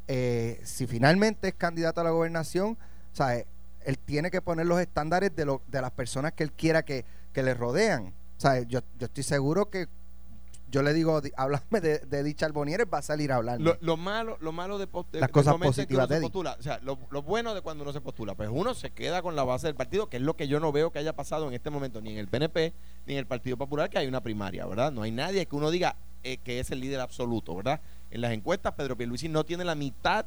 eh, 0.08 0.60
si 0.64 0.88
finalmente 0.88 1.50
es 1.50 1.54
candidato 1.56 2.02
a 2.02 2.04
la 2.04 2.10
gobernación, 2.10 2.78
¿sabes? 3.14 3.46
él 3.86 3.98
tiene 4.00 4.32
que 4.32 4.42
poner 4.42 4.66
los 4.66 4.80
estándares 4.80 5.36
de, 5.36 5.46
lo, 5.46 5.62
de 5.68 5.82
las 5.82 5.92
personas 5.92 6.32
que 6.34 6.44
él 6.44 6.52
quiera 6.54 6.84
que, 6.84 7.04
que 7.34 7.44
le 7.44 7.54
rodean. 7.54 8.14
¿Sabes? 8.38 8.66
Yo, 8.68 8.80
yo 8.98 9.06
estoy 9.06 9.24
seguro 9.24 9.70
que 9.70 9.88
yo 10.74 10.82
le 10.82 10.92
digo, 10.94 11.22
di- 11.22 11.32
háblame 11.38 11.80
de, 11.82 12.00
de 12.00 12.24
Dicha 12.24 12.48
Albonieres, 12.48 12.88
va 12.92 12.98
a 12.98 13.02
salir 13.04 13.32
a 13.32 13.36
hablar. 13.36 13.62
lo, 13.62 13.78
lo 13.80 13.96
malo, 13.96 14.38
lo 14.42 14.52
malo 14.52 14.80
de, 14.80 14.88
post- 14.88 15.14
Las 15.16 15.30
cosas 15.30 15.56
positivas 15.58 16.10
de 16.10 16.16
Eddie. 16.16 16.24
postula, 16.26 16.58
o 16.60 16.64
sea, 16.64 16.80
lo, 16.84 16.98
lo 17.12 17.22
bueno 17.22 17.54
de 17.54 17.62
cuando 17.62 17.84
uno 17.84 17.94
se 17.94 18.02
postula, 18.02 18.34
pues 18.34 18.50
uno 18.52 18.74
se 18.74 18.90
queda 18.90 19.22
con 19.22 19.36
la 19.36 19.44
base 19.44 19.68
del 19.68 19.76
partido, 19.76 20.10
que 20.10 20.18
es 20.18 20.24
lo 20.24 20.36
que 20.36 20.48
yo 20.48 20.60
no 20.60 20.72
veo 20.72 20.92
que 20.92 20.98
haya 21.00 21.14
pasado 21.16 21.48
en 21.48 21.54
este 21.54 21.70
momento 21.70 22.02
ni 22.02 22.12
en 22.14 22.18
el 22.18 22.28
PNP 22.28 22.74
ni 23.06 23.14
en 23.14 23.20
el 23.20 23.28
Partido 23.28 23.56
Popular, 23.56 23.90
que 23.90 24.00
hay 24.00 24.08
una 24.08 24.22
primaria, 24.22 24.66
¿verdad? 24.66 24.92
No 24.92 25.04
hay 25.04 25.12
nadie 25.12 25.46
que 25.46 25.56
uno 25.56 25.70
diga 25.70 25.96
eh, 26.24 26.38
que 26.38 26.60
es 26.60 26.72
el 26.72 26.80
líder 26.80 27.02
absoluto, 27.02 27.56
¿verdad? 27.56 27.80
En 28.10 28.22
las 28.22 28.32
encuestas, 28.32 28.74
Pedro 28.74 28.98
Pierluisi 28.98 29.30
no 29.30 29.44
tiene 29.44 29.64
la 29.64 29.76
mitad, 29.76 30.26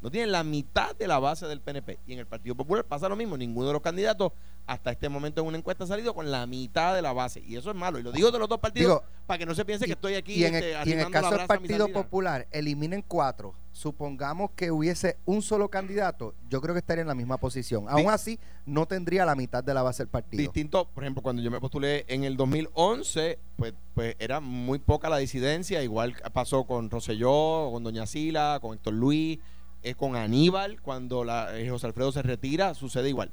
no 0.00 0.10
tiene 0.10 0.28
la 0.28 0.44
mitad 0.44 0.94
de 0.96 1.06
la 1.08 1.18
base 1.18 1.46
del 1.46 1.60
PNP. 1.60 1.98
Y 2.06 2.12
en 2.14 2.20
el 2.20 2.26
Partido 2.26 2.54
Popular 2.54 2.84
pasa 2.84 3.08
lo 3.08 3.16
mismo, 3.16 3.36
ninguno 3.36 3.66
de 3.66 3.72
los 3.74 3.82
candidatos 3.82 4.32
hasta 4.66 4.90
este 4.90 5.08
momento 5.08 5.40
en 5.40 5.46
una 5.46 5.58
encuesta 5.58 5.84
ha 5.84 5.86
salido 5.86 6.14
con 6.14 6.30
la 6.30 6.46
mitad 6.46 6.94
de 6.94 7.02
la 7.02 7.12
base. 7.12 7.40
Y 7.40 7.56
eso 7.56 7.70
es 7.70 7.76
malo. 7.76 7.98
Y 7.98 8.02
lo 8.02 8.12
digo 8.12 8.30
de 8.30 8.38
los 8.38 8.48
dos 8.48 8.58
partidos 8.60 9.00
Digo, 9.00 9.04
para 9.26 9.38
que 9.38 9.46
no 9.46 9.54
se 9.54 9.64
piense 9.64 9.86
que 9.86 9.92
estoy 9.92 10.14
aquí 10.14 10.34
y 10.34 10.44
en, 10.44 10.54
este, 10.54 10.72
el, 10.72 10.88
y 10.88 10.92
en 10.92 10.98
el 11.00 11.04
arrimando 11.06 11.10
la 11.10 11.20
caso 11.20 11.38
del 11.38 11.46
Partido. 11.46 11.88
Popular, 11.88 12.46
eliminen 12.50 13.04
cuatro. 13.06 13.54
Supongamos 13.72 14.52
que 14.52 14.70
hubiese 14.70 15.18
un 15.24 15.42
solo 15.42 15.68
candidato, 15.68 16.34
yo 16.48 16.60
creo 16.60 16.74
que 16.74 16.78
estaría 16.78 17.02
en 17.02 17.08
la 17.08 17.14
misma 17.14 17.38
posición. 17.38 17.86
Aún 17.88 18.08
así, 18.08 18.38
no 18.66 18.86
tendría 18.86 19.26
la 19.26 19.34
mitad 19.34 19.64
de 19.64 19.74
la 19.74 19.82
base 19.82 20.04
del 20.04 20.10
partido. 20.10 20.40
Distinto, 20.40 20.88
por 20.94 21.02
ejemplo, 21.02 21.22
cuando 21.22 21.42
yo 21.42 21.50
me 21.50 21.60
postulé 21.60 22.04
en 22.06 22.22
el 22.22 22.36
2011, 22.36 23.38
pues, 23.56 23.74
pues 23.94 24.14
era 24.20 24.38
muy 24.38 24.78
poca 24.78 25.08
la 25.08 25.16
disidencia, 25.18 25.82
igual 25.82 26.14
pasó 26.32 26.64
con 26.64 26.88
Rosselló, 26.88 27.70
con 27.72 27.82
Doña 27.82 28.06
Sila, 28.06 28.58
con 28.62 28.74
Héctor 28.74 28.94
Luis, 28.94 29.40
eh, 29.82 29.94
con 29.96 30.14
Aníbal, 30.14 30.80
cuando 30.80 31.24
la, 31.24 31.58
eh, 31.58 31.68
José 31.68 31.88
Alfredo 31.88 32.12
se 32.12 32.22
retira, 32.22 32.74
sucede 32.74 33.08
igual. 33.08 33.32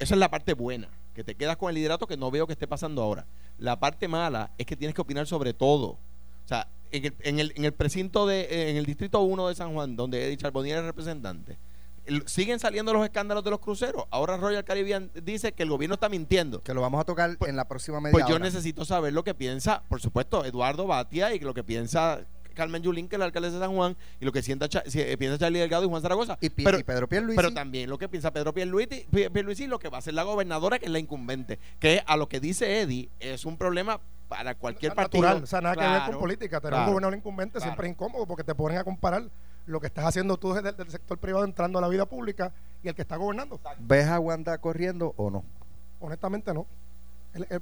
Esa 0.00 0.14
es 0.14 0.18
la 0.18 0.30
parte 0.30 0.54
buena, 0.54 0.88
que 1.14 1.22
te 1.22 1.36
quedas 1.36 1.56
con 1.56 1.68
el 1.68 1.76
liderato 1.76 2.06
que 2.08 2.16
no 2.16 2.30
veo 2.30 2.46
que 2.46 2.54
esté 2.54 2.66
pasando 2.66 3.02
ahora. 3.02 3.26
La 3.58 3.78
parte 3.78 4.08
mala 4.08 4.50
es 4.58 4.66
que 4.66 4.74
tienes 4.76 4.94
que 4.94 5.02
opinar 5.02 5.26
sobre 5.26 5.52
todo. 5.54 5.86
O 5.90 6.48
sea, 6.48 6.66
en 6.90 7.04
el, 7.04 7.14
en 7.20 7.38
el, 7.38 7.52
en 7.54 7.64
el 7.66 7.72
precinto 7.72 8.26
de, 8.26 8.40
eh, 8.40 8.70
en 8.70 8.76
el 8.76 8.86
distrito 8.86 9.20
1 9.20 9.48
de 9.48 9.54
San 9.54 9.72
Juan, 9.74 9.94
donde 9.94 10.26
Eddie 10.26 10.36
Charbonnier 10.38 10.78
es 10.78 10.84
representante, 10.84 11.58
siguen 12.26 12.58
saliendo 12.58 12.92
los 12.92 13.04
escándalos 13.04 13.44
de 13.44 13.50
los 13.50 13.60
cruceros. 13.60 14.04
Ahora 14.10 14.36
Royal 14.38 14.64
Caribbean 14.64 15.10
dice 15.22 15.52
que 15.52 15.62
el 15.62 15.68
gobierno 15.68 15.94
está 15.94 16.08
mintiendo. 16.08 16.62
Que 16.62 16.74
lo 16.74 16.80
vamos 16.80 17.00
a 17.00 17.04
tocar 17.04 17.36
Pues- 17.36 17.50
en 17.50 17.56
la 17.56 17.68
próxima 17.68 18.00
media 18.00 18.12
Pues 18.12 18.24
yo 18.26 18.36
hora. 18.36 18.44
necesito 18.44 18.84
saber 18.86 19.12
lo 19.12 19.22
que 19.22 19.34
piensa, 19.34 19.82
por 19.88 20.00
supuesto, 20.00 20.44
Eduardo 20.44 20.86
Batia 20.86 21.34
y 21.34 21.38
lo 21.40 21.52
que 21.54 21.62
piensa 21.62 22.22
Carmen 22.60 22.82
Yulín, 22.82 23.08
que 23.08 23.16
es 23.16 23.18
la 23.18 23.24
alcaldesa 23.24 23.54
de 23.58 23.64
San 23.64 23.74
Juan, 23.74 23.96
y 24.20 24.24
lo 24.24 24.32
que 24.32 24.42
sienta 24.42 24.68
Cha- 24.68 24.82
si- 24.86 25.00
eh, 25.00 25.16
piensa 25.16 25.38
Charlie 25.38 25.58
Delgado 25.60 25.84
y 25.84 25.88
Juan 25.88 26.02
Zaragoza. 26.02 26.36
y, 26.40 26.50
Pi- 26.50 26.62
pero, 26.64 26.78
y 26.78 26.82
Pedro 26.84 27.08
Pierluisi. 27.08 27.36
pero 27.36 27.52
también 27.54 27.88
lo 27.88 27.96
que 27.98 28.08
piensa 28.08 28.30
Pedro 28.32 28.52
Pierluisi, 28.52 29.06
Pi- 29.10 29.30
Pierluisi, 29.30 29.66
lo 29.66 29.78
que 29.78 29.88
va 29.88 29.96
a 29.96 30.00
hacer 30.00 30.12
la 30.14 30.22
gobernadora, 30.24 30.78
que 30.78 30.84
es 30.86 30.90
la 30.92 30.98
incumbente, 30.98 31.58
que 31.78 32.02
a 32.06 32.16
lo 32.18 32.28
que 32.28 32.38
dice 32.38 32.80
Eddie 32.82 33.08
es 33.18 33.44
un 33.46 33.56
problema 33.56 34.00
para 34.28 34.54
cualquier 34.54 34.94
partido. 34.94 35.22
natural, 35.24 35.42
o 35.42 35.46
sea, 35.46 35.60
nada 35.60 35.74
que 35.74 35.80
ver 35.82 36.02
con 36.10 36.20
política. 36.20 36.60
Tener 36.60 36.70
claro, 36.72 36.84
un 36.84 36.90
gobernador 36.92 37.16
incumbente 37.18 37.52
claro. 37.54 37.64
siempre 37.64 37.86
es 37.88 37.92
incómodo 37.94 38.26
porque 38.26 38.44
te 38.44 38.54
ponen 38.54 38.78
a 38.78 38.84
comparar 38.84 39.24
lo 39.66 39.80
que 39.80 39.86
estás 39.88 40.04
haciendo 40.04 40.36
tú 40.36 40.52
desde 40.52 40.68
el 40.68 40.76
del 40.76 40.90
sector 40.90 41.18
privado 41.18 41.44
entrando 41.44 41.78
a 41.78 41.82
la 41.82 41.88
vida 41.88 42.06
pública 42.06 42.52
y 42.82 42.88
el 42.88 42.94
que 42.94 43.02
está 43.02 43.16
gobernando. 43.16 43.58
¿Ves 43.80 44.06
a 44.06 44.20
Wanda 44.20 44.56
corriendo 44.58 45.14
o 45.16 45.30
no? 45.30 45.44
Honestamente 45.98 46.52
no. 46.54 46.66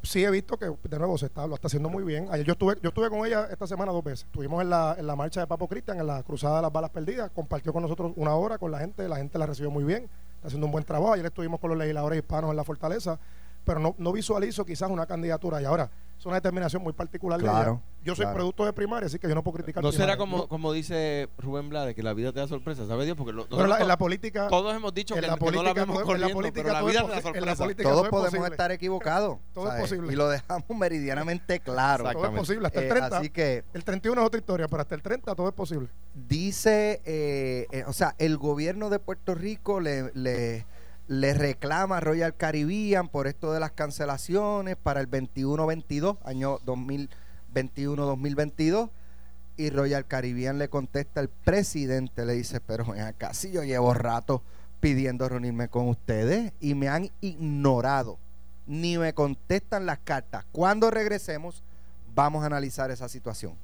Sí 0.02 0.24
he 0.24 0.31
visto 0.31 0.57
que 0.57 0.66
de 0.66 0.98
nuevo 0.98 1.18
se 1.18 1.26
está, 1.26 1.46
lo 1.46 1.54
está 1.54 1.66
haciendo 1.66 1.90
muy 1.90 2.02
bien. 2.02 2.28
Ayer 2.31 2.46
yo 2.46 2.52
estuve, 2.52 2.76
yo 2.83 2.88
estuve 2.88 3.11
con 3.11 3.26
ella 3.26 3.48
esta 3.50 3.66
semana 3.66 3.92
dos 3.92 4.02
veces. 4.02 4.24
Estuvimos 4.24 4.62
en 4.62 4.70
la, 4.70 4.96
en 4.98 5.07
la 5.07 5.14
marcha 5.14 5.40
de 5.40 5.46
Papo 5.46 5.68
Cristian, 5.68 6.00
en 6.00 6.07
la 6.07 6.22
cruzada 6.22 6.57
de 6.57 6.62
las 6.62 6.72
balas 6.72 6.90
perdidas. 6.90 7.31
Compartió 7.31 7.72
con 7.72 7.83
nosotros 7.83 8.12
una 8.16 8.35
hora 8.35 8.57
con 8.57 8.70
la 8.70 8.78
gente, 8.78 9.07
la 9.09 9.16
gente 9.16 9.38
la 9.38 9.46
recibió 9.46 9.70
muy 9.70 9.85
bien. 9.85 10.09
Está 10.37 10.48
haciendo 10.48 10.66
un 10.66 10.72
buen 10.72 10.85
trabajo. 10.85 11.12
Ayer 11.12 11.26
estuvimos 11.26 11.61
con 11.61 11.70
los 11.70 11.78
legisladores 11.78 12.18
hispanos 12.18 12.50
en 12.50 12.57
la 12.57 12.64
fortaleza, 12.64 13.18
pero 13.64 13.78
no, 13.78 13.94
no 13.98 14.12
visualizo 14.12 14.64
quizás 14.64 14.90
una 14.90 15.04
candidatura. 15.07 15.61
Y 15.61 15.66
ahora, 15.66 15.90
es 16.18 16.26
una 16.26 16.35
determinación 16.37 16.83
muy 16.83 16.92
particular 16.92 17.38
de 17.38 17.44
Claro, 17.44 17.70
ella. 17.72 18.04
Yo 18.04 18.14
soy 18.14 18.24
claro. 18.24 18.37
producto 18.37 18.64
de 18.64 18.72
primaria, 18.72 19.07
así 19.07 19.18
que 19.18 19.28
yo 19.28 19.35
no 19.35 19.42
puedo 19.42 19.57
criticar 19.59 19.83
No 19.83 19.92
será 19.92 20.16
como, 20.16 20.38
Yo- 20.38 20.48
como 20.48 20.72
dice 20.72 21.28
Rubén 21.38 21.68
Blades, 21.68 21.94
que 21.94 22.02
la 22.02 22.14
vida 22.14 22.33
te 22.33 22.40
da 22.40 22.48
sorpresa, 22.48 22.87
¿sabe 22.87 23.04
Dios? 23.04 23.16
Porque 23.16 23.33
lo- 23.33 23.46
Pero 23.48 23.64
en 23.64 23.70
la, 23.70 23.78
en 23.81 23.88
la 23.88 23.98
política, 23.98 24.48
todos 24.48 24.74
hemos 24.74 24.94
dicho 24.94 25.14
que, 25.14 25.20
la 25.20 25.26
que 25.26 25.31
no 25.31 25.37
la 25.37 25.40
política 25.40 25.72
vemos 25.74 25.87
todo- 26.02 26.14
en 26.14 26.20
la 26.20 26.26
corriendo, 26.28 26.35
política 26.35 26.62
pero 26.62 26.72
la 26.72 26.78
es 26.81 26.87
vida 26.87 27.00
te 27.02 27.09
da 27.09 27.14
posi- 27.14 27.16
en 27.16 27.22
la 27.22 27.31
sorpresa. 27.57 27.64
política- 27.64 27.83
Todos 27.88 27.96
todo 27.96 28.04
es 28.07 28.11
podemos 28.11 28.31
posible. 28.31 28.54
estar 28.54 28.72
equivocados. 28.72 29.38
Todo 29.54 29.64
es 29.66 29.70
¿sabes? 29.70 29.83
posible. 29.83 30.12
Y 30.12 30.16
lo 30.16 30.28
dejamos 30.28 30.64
meridianamente 30.76 31.61
claro. 31.61 32.11
todo 32.12 32.24
es 32.26 32.31
posible. 32.33 32.66
Hasta 32.66 32.81
el 32.81 32.87
Eh, 32.87 32.88
30. 32.90 33.18
así 33.18 33.31
que 33.31 33.64
El 33.74 33.85
31 33.85 34.20
es 34.22 34.26
otra 34.26 34.40
historia, 34.40 34.66
pero 34.68 34.81
hasta 34.83 34.94
el 34.94 35.02
30 35.02 35.35
todo 35.35 35.48
es 35.48 35.54
posible. 35.54 35.88
dice, 36.14 37.00
eh, 37.04 37.66
eh, 37.70 37.85
o 37.87 37.92
sea, 37.92 38.14
el 38.18 38.38
gobierno 38.38 38.90
de 38.90 38.98
Puerto 38.98 39.35
Rico 39.35 39.81
le, 39.81 40.11
le, 40.14 40.66
le 41.09 41.35
reclama 41.35 41.97
a 41.97 42.01
Royal 42.01 42.37
Caribbean 42.37 43.09
por 43.09 43.27
esto 43.27 43.53
de 43.53 43.61
las 43.61 43.73
cancelaciones 43.73 44.77
para 44.77 45.01
el 45.01 45.11
21-22, 45.11 46.18
año 46.25 46.59
2021-2022. 46.61 48.90
Y 49.57 49.71
Royal 49.71 50.07
Caribbean 50.07 50.59
le 50.59 50.68
contesta 50.68 51.21
al 51.21 51.29
presidente, 51.29 52.25
le 52.25 52.35
dice, 52.35 52.61
pero 52.61 52.85
ven 52.85 53.01
acá, 53.01 53.35
si 53.35 53.51
yo 53.51 53.64
llevo 53.64 53.92
rato 53.92 54.42
pidiendo 54.79 55.29
reunirme 55.29 55.68
con 55.68 55.88
ustedes 55.88 56.53
y 56.61 56.75
me 56.75 56.88
han 56.88 57.11
ignorado, 57.21 58.18
ni 58.66 58.99
me 58.99 59.14
contestan 59.14 59.87
las 59.87 59.99
cartas. 59.99 60.44
Cuando 60.53 60.90
regresemos, 60.90 61.64
vamos 62.14 62.44
a 62.44 62.47
analizar 62.47 62.92
esa 62.92 63.09
situación. 63.09 63.55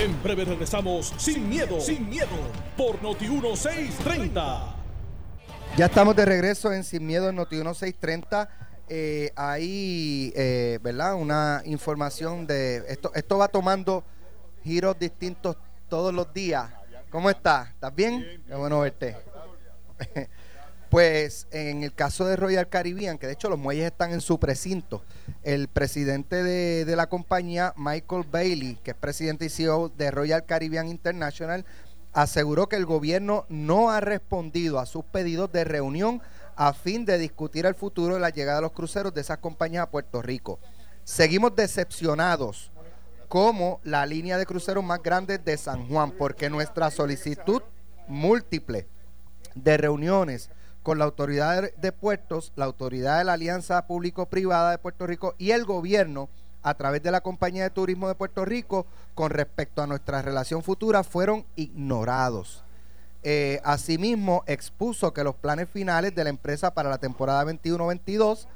En 0.00 0.22
breve 0.22 0.44
regresamos 0.44 1.12
sin 1.18 1.48
miedo, 1.48 1.80
sin 1.80 2.08
miedo, 2.08 2.28
por 2.76 3.02
Noti 3.02 3.28
1630. 3.28 4.77
Ya 5.78 5.86
estamos 5.86 6.16
de 6.16 6.24
regreso 6.24 6.72
en 6.72 6.82
Sin 6.82 7.06
Miedo 7.06 7.28
en 7.28 7.36
Noti 7.36 7.54
1630. 7.54 8.48
Eh, 8.88 9.30
hay, 9.36 10.32
eh, 10.34 10.80
¿verdad? 10.82 11.14
Una 11.14 11.62
información 11.66 12.48
de 12.48 12.78
esto. 12.88 13.12
Esto 13.14 13.38
va 13.38 13.46
tomando 13.46 14.02
giros 14.64 14.98
distintos 14.98 15.56
todos 15.88 16.12
los 16.12 16.34
días. 16.34 16.68
¿Cómo 17.10 17.30
estás? 17.30 17.68
¿Estás 17.70 17.94
bien? 17.94 18.42
Qué 18.48 18.54
bueno 18.56 18.80
verte. 18.80 19.16
Pues 20.90 21.46
en 21.50 21.82
el 21.82 21.92
caso 21.92 22.24
de 22.24 22.34
Royal 22.34 22.66
Caribbean, 22.66 23.18
que 23.18 23.26
de 23.26 23.34
hecho 23.34 23.50
los 23.50 23.58
muelles 23.58 23.84
están 23.84 24.10
en 24.12 24.22
su 24.22 24.40
precinto, 24.40 25.04
el 25.42 25.68
presidente 25.68 26.42
de, 26.42 26.86
de 26.86 26.96
la 26.96 27.10
compañía, 27.10 27.74
Michael 27.76 28.24
Bailey, 28.30 28.78
que 28.82 28.92
es 28.92 28.96
presidente 28.96 29.44
y 29.44 29.50
CEO 29.50 29.90
de 29.90 30.10
Royal 30.10 30.46
Caribbean 30.46 30.88
International, 30.88 31.66
aseguró 32.22 32.68
que 32.68 32.74
el 32.76 32.84
gobierno 32.84 33.46
no 33.48 33.90
ha 33.90 34.00
respondido 34.00 34.80
a 34.80 34.86
sus 34.86 35.04
pedidos 35.04 35.52
de 35.52 35.62
reunión 35.62 36.20
a 36.56 36.72
fin 36.72 37.04
de 37.04 37.16
discutir 37.16 37.64
el 37.64 37.76
futuro 37.76 38.14
de 38.14 38.20
la 38.20 38.30
llegada 38.30 38.56
de 38.56 38.62
los 38.62 38.72
cruceros 38.72 39.14
de 39.14 39.20
esas 39.20 39.38
compañías 39.38 39.84
a 39.84 39.90
Puerto 39.90 40.20
Rico. 40.20 40.58
Seguimos 41.04 41.54
decepcionados 41.54 42.72
como 43.28 43.78
la 43.84 44.04
línea 44.04 44.36
de 44.36 44.46
cruceros 44.46 44.82
más 44.82 45.00
grande 45.00 45.38
de 45.38 45.56
San 45.56 45.88
Juan, 45.88 46.10
porque 46.10 46.50
nuestra 46.50 46.90
solicitud 46.90 47.62
múltiple 48.08 48.88
de 49.54 49.76
reuniones 49.76 50.50
con 50.82 50.98
la 50.98 51.04
autoridad 51.04 51.70
de- 51.76 51.92
puertos, 51.92 52.52
la 52.56 52.64
autoridad 52.64 53.18
de 53.18 53.24
la 53.24 53.34
Alianza 53.34 53.86
Público-Privada 53.86 54.72
de 54.72 54.78
Puerto 54.78 55.06
Rico 55.06 55.34
y 55.38 55.52
el 55.52 55.64
gobierno 55.64 56.28
a 56.62 56.74
través 56.74 57.02
de 57.02 57.12
la 57.12 57.20
Compañía 57.20 57.62
de 57.62 57.70
Turismo 57.70 58.08
de 58.08 58.16
Puerto 58.16 58.44
Rico 58.44 58.86
con 59.18 59.32
respecto 59.32 59.82
a 59.82 59.86
nuestra 59.88 60.22
relación 60.22 60.62
futura 60.62 61.02
fueron 61.02 61.44
ignorados. 61.56 62.62
Eh, 63.24 63.60
asimismo, 63.64 64.44
expuso 64.46 65.12
que 65.12 65.24
los 65.24 65.34
planes 65.34 65.68
finales 65.68 66.14
de 66.14 66.22
la 66.22 66.30
empresa 66.30 66.72
para 66.72 66.88
la 66.88 66.98
temporada 66.98 67.44
21-22 67.44 68.46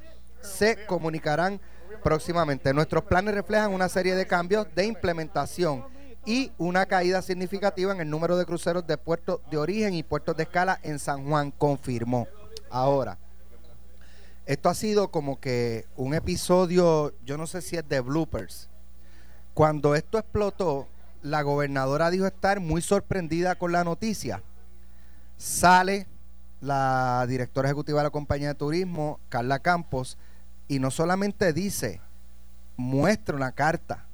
se 0.40 0.86
comunicarán 0.86 1.60
próximamente. 2.04 2.72
Nuestros 2.72 3.02
planes 3.02 3.34
reflejan 3.34 3.74
una 3.74 3.88
serie 3.88 4.14
de 4.14 4.24
cambios 4.28 4.68
de 4.72 4.86
implementación 4.86 5.84
y 6.24 6.52
una 6.58 6.86
caída 6.86 7.22
significativa 7.22 7.92
en 7.92 8.00
el 8.00 8.08
número 8.08 8.36
de 8.36 8.46
cruceros 8.46 8.86
de 8.86 8.96
puertos 8.96 9.40
de 9.50 9.58
origen 9.58 9.94
y 9.94 10.04
puertos 10.04 10.36
de 10.36 10.44
escala 10.44 10.78
en 10.84 11.00
San 11.00 11.26
Juan, 11.26 11.50
confirmó. 11.50 12.28
Ahora, 12.70 13.18
esto 14.46 14.68
ha 14.68 14.74
sido 14.76 15.10
como 15.10 15.40
que 15.40 15.86
un 15.96 16.14
episodio, 16.14 17.12
yo 17.24 17.36
no 17.36 17.48
sé 17.48 17.62
si 17.62 17.76
es 17.76 17.88
de 17.88 17.98
bloopers. 17.98 18.68
Cuando 19.54 19.94
esto 19.94 20.18
explotó, 20.18 20.88
la 21.22 21.42
gobernadora 21.42 22.10
dijo 22.10 22.26
estar 22.26 22.60
muy 22.60 22.82
sorprendida 22.82 23.54
con 23.54 23.72
la 23.72 23.84
noticia. 23.84 24.42
Sale 25.36 26.06
la 26.60 27.26
directora 27.28 27.68
ejecutiva 27.68 28.00
de 28.00 28.04
la 28.04 28.10
compañía 28.10 28.48
de 28.48 28.54
turismo, 28.54 29.20
Carla 29.28 29.58
Campos, 29.58 30.16
y 30.68 30.78
no 30.78 30.90
solamente 30.90 31.52
dice, 31.52 32.00
muestra 32.76 33.36
una 33.36 33.52
carta 33.52 34.06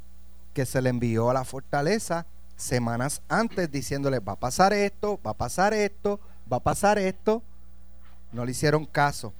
que 0.55 0.66
se 0.66 0.83
le 0.83 0.90
envió 0.90 1.31
a 1.31 1.35
la 1.35 1.44
fortaleza 1.44 2.27
semanas 2.57 3.22
antes 3.29 3.70
diciéndole 3.70 4.18
va 4.18 4.33
a 4.33 4.40
pasar 4.40 4.72
esto, 4.72 5.20
va 5.24 5.31
a 5.31 5.37
pasar 5.37 5.72
esto, 5.72 6.20
va 6.53 6.57
a 6.59 6.62
pasar 6.62 6.98
esto. 6.98 7.42
No 8.33 8.44
le 8.44 8.51
hicieron 8.51 8.85
caso. 8.85 9.33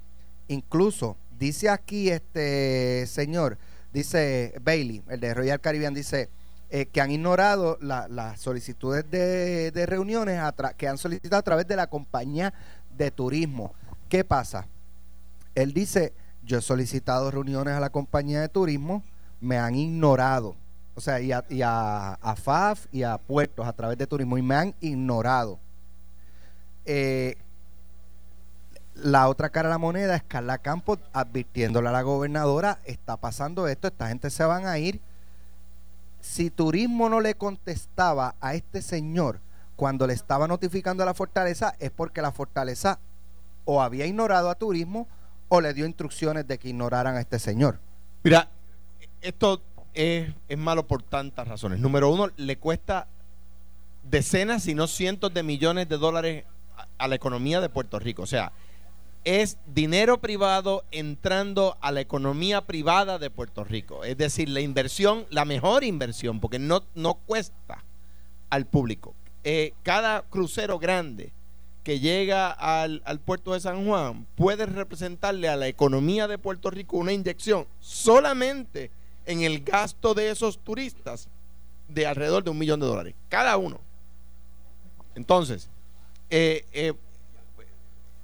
Incluso 0.47 1.17
dice 1.37 1.69
aquí 1.69 2.09
este 2.09 3.05
señor, 3.07 3.57
dice 3.93 4.53
Bailey, 4.61 5.03
el 5.09 5.19
de 5.19 5.33
Royal 5.33 5.59
Caribbean, 5.59 5.93
dice 5.93 6.29
eh, 6.69 6.85
que 6.85 7.01
han 7.01 7.11
ignorado 7.11 7.77
la- 7.81 8.07
las 8.07 8.39
solicitudes 8.39 9.09
de, 9.09 9.71
reuniones 9.87 10.39
que 10.77 10.87
han 10.87 10.97
solicitado 10.97 11.39
a 11.39 11.43
través 11.43 11.67
de 11.67 11.75
la 11.75 11.87
compañía 11.87 12.53
de 12.95 13.09
turismo. 13.11 13.73
¿Qué 14.07 14.23
pasa? 14.23 14.67
Él 15.55 15.73
dice, 15.73 16.13
yo 16.43 16.59
he 16.59 16.61
solicitado 16.61 17.31
reuniones 17.31 17.73
a 17.73 17.79
la 17.79 17.89
compañía 17.89 18.41
de 18.41 18.49
turismo, 18.49 19.03
me 19.41 19.57
han 19.57 19.75
ignorado. 19.75 20.55
O 20.95 21.01
sea, 21.01 21.19
y 21.21 21.31
a, 21.31 21.43
y 21.49 21.61
a 21.63 22.17
FAF 22.35 22.85
y 22.91 23.03
a 23.03 23.17
puertos 23.17 23.65
a 23.65 23.73
través 23.73 23.97
de 23.97 24.05
turismo 24.05 24.37
y 24.37 24.41
me 24.41 24.55
han 24.55 24.75
ignorado. 24.81 25.59
Eh, 26.85 27.37
la 29.03 29.27
otra 29.27 29.49
cara 29.49 29.69
de 29.69 29.73
la 29.73 29.77
moneda 29.77 30.15
es 30.15 30.23
Carla 30.23 30.57
Campos 30.57 30.99
advirtiéndole 31.13 31.89
a 31.89 31.91
la 31.91 32.01
gobernadora, 32.01 32.79
está 32.85 33.17
pasando 33.17 33.67
esto, 33.67 33.87
esta 33.87 34.07
gente 34.09 34.29
se 34.29 34.43
van 34.43 34.65
a 34.65 34.77
ir. 34.77 34.99
Si 36.21 36.49
turismo 36.49 37.09
no 37.09 37.21
le 37.21 37.35
contestaba 37.35 38.35
a 38.41 38.53
este 38.53 38.81
señor 38.81 39.39
cuando 39.75 40.07
le 40.07 40.13
estaba 40.13 40.47
notificando 40.47 41.03
a 41.03 41.05
la 41.05 41.13
fortaleza, 41.13 41.75
es 41.79 41.91
porque 41.91 42.21
la 42.21 42.31
fortaleza 42.31 42.99
o 43.65 43.81
había 43.81 44.05
ignorado 44.05 44.49
a 44.49 44.55
turismo 44.55 45.07
o 45.47 45.61
le 45.61 45.73
dio 45.73 45.85
instrucciones 45.85 46.47
de 46.47 46.57
que 46.57 46.69
ignoraran 46.69 47.15
a 47.15 47.21
este 47.21 47.39
señor. 47.39 47.79
Mira, 48.23 48.49
esto 49.21 49.61
es, 49.93 50.33
malo 50.57 50.85
por 50.87 51.01
tantas 51.03 51.47
razones. 51.47 51.79
Número 51.79 52.11
uno, 52.11 52.29
le 52.35 52.57
cuesta 52.57 53.07
decenas, 54.03 54.63
si 54.63 54.75
no 54.75 54.87
cientos 54.87 55.33
de 55.33 55.43
millones 55.43 55.87
de 55.87 55.97
dólares 55.97 56.43
a, 56.75 56.87
a 56.97 57.07
la 57.07 57.15
economía 57.15 57.61
de 57.61 57.69
Puerto 57.69 57.99
Rico. 57.99 58.23
O 58.23 58.27
sea, 58.27 58.51
es 59.23 59.57
dinero 59.67 60.19
privado 60.21 60.85
entrando 60.91 61.77
a 61.81 61.91
la 61.91 62.01
economía 62.01 62.65
privada 62.65 63.19
de 63.19 63.29
Puerto 63.29 63.63
Rico. 63.63 64.03
Es 64.03 64.17
decir, 64.17 64.49
la 64.49 64.61
inversión, 64.61 65.25
la 65.29 65.45
mejor 65.45 65.83
inversión, 65.83 66.39
porque 66.39 66.59
no, 66.59 66.83
no 66.95 67.15
cuesta 67.15 67.83
al 68.49 68.65
público. 68.65 69.13
Eh, 69.43 69.73
cada 69.83 70.21
crucero 70.23 70.79
grande 70.79 71.31
que 71.83 71.99
llega 71.99 72.51
al, 72.51 73.01
al 73.05 73.19
puerto 73.19 73.53
de 73.53 73.59
San 73.59 73.85
Juan 73.85 74.27
puede 74.35 74.65
representarle 74.65 75.47
a 75.49 75.55
la 75.55 75.67
economía 75.67 76.27
de 76.27 76.37
Puerto 76.37 76.69
Rico 76.69 76.97
una 76.97 77.13
inyección 77.13 77.67
solamente 77.79 78.91
en 79.25 79.41
el 79.41 79.63
gasto 79.63 80.13
de 80.13 80.29
esos 80.29 80.59
turistas 80.59 81.29
de 81.87 82.05
alrededor 82.05 82.43
de 82.43 82.51
un 82.51 82.57
millón 82.57 82.79
de 82.79 82.85
dólares, 82.85 83.15
cada 83.29 83.57
uno. 83.57 83.79
Entonces, 85.15 85.69
eh, 86.29 86.65
eh, 86.71 86.93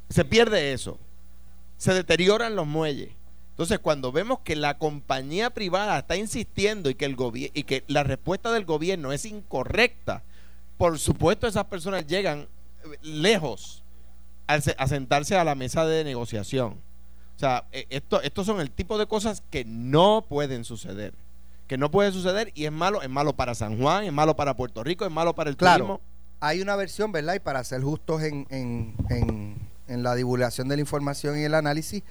se 0.09 0.25
pierde 0.25 0.73
eso, 0.73 0.97
se 1.77 1.93
deterioran 1.93 2.55
los 2.55 2.67
muelles. 2.67 3.09
Entonces, 3.51 3.79
cuando 3.79 4.11
vemos 4.11 4.39
que 4.39 4.55
la 4.55 4.77
compañía 4.77 5.49
privada 5.49 5.97
está 5.99 6.17
insistiendo 6.17 6.89
y 6.89 6.95
que, 6.95 7.05
el 7.05 7.15
y 7.53 7.63
que 7.63 7.83
la 7.87 8.03
respuesta 8.03 8.51
del 8.51 8.65
gobierno 8.65 9.13
es 9.13 9.25
incorrecta, 9.25 10.23
por 10.77 10.99
supuesto 10.99 11.47
esas 11.47 11.63
personas 11.65 12.05
llegan 12.05 12.41
eh, 12.83 12.97
lejos 13.01 13.81
a 14.47 14.87
sentarse 14.87 15.35
a 15.37 15.43
la 15.43 15.55
mesa 15.55 15.85
de 15.85 16.03
negociación. 16.03 16.73
O 17.35 17.39
sea, 17.39 17.63
eh, 17.71 17.85
esto, 17.89 18.21
estos 18.21 18.45
son 18.45 18.59
el 18.61 18.69
tipo 18.71 18.97
de 18.97 19.07
cosas 19.07 19.41
que 19.49 19.65
no 19.65 20.25
pueden 20.27 20.63
suceder. 20.65 21.13
Que 21.67 21.77
no 21.77 21.89
pueden 21.89 22.13
suceder 22.13 22.51
y 22.53 22.65
es 22.65 22.71
malo, 22.71 23.01
es 23.01 23.09
malo 23.09 23.35
para 23.35 23.55
San 23.55 23.79
Juan, 23.81 24.03
es 24.03 24.13
malo 24.13 24.35
para 24.35 24.55
Puerto 24.55 24.83
Rico, 24.83 25.03
es 25.05 25.11
malo 25.11 25.33
para 25.33 25.49
el 25.49 25.57
Claro. 25.57 25.85
turismo. 25.85 26.01
Hay 26.41 26.61
una 26.61 26.75
versión, 26.75 27.11
¿verdad? 27.11 27.33
Y 27.35 27.39
para 27.39 27.63
ser 27.63 27.81
justos 27.81 28.21
en, 28.21 28.45
en- 28.51 28.93
en- 29.09 29.74
en 29.87 30.03
la 30.03 30.15
divulgación 30.15 30.67
de 30.67 30.75
la 30.77 30.81
información 30.81 31.37
y 31.37 31.43
el 31.43 31.53
análisis, 31.53 32.03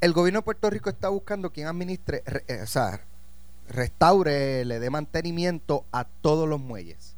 el 0.00 0.12
gobierno 0.12 0.40
de 0.40 0.44
Puerto 0.44 0.68
Rico 0.70 0.90
está 0.90 1.08
buscando 1.08 1.50
quien 1.50 1.66
administre, 1.66 2.22
re- 2.26 2.44
eh, 2.48 2.60
o 2.62 2.66
sea, 2.66 3.00
restaure, 3.68 4.64
le 4.64 4.78
dé 4.78 4.90
mantenimiento 4.90 5.84
a 5.92 6.04
todos 6.04 6.48
los 6.48 6.60
muelles. 6.60 7.14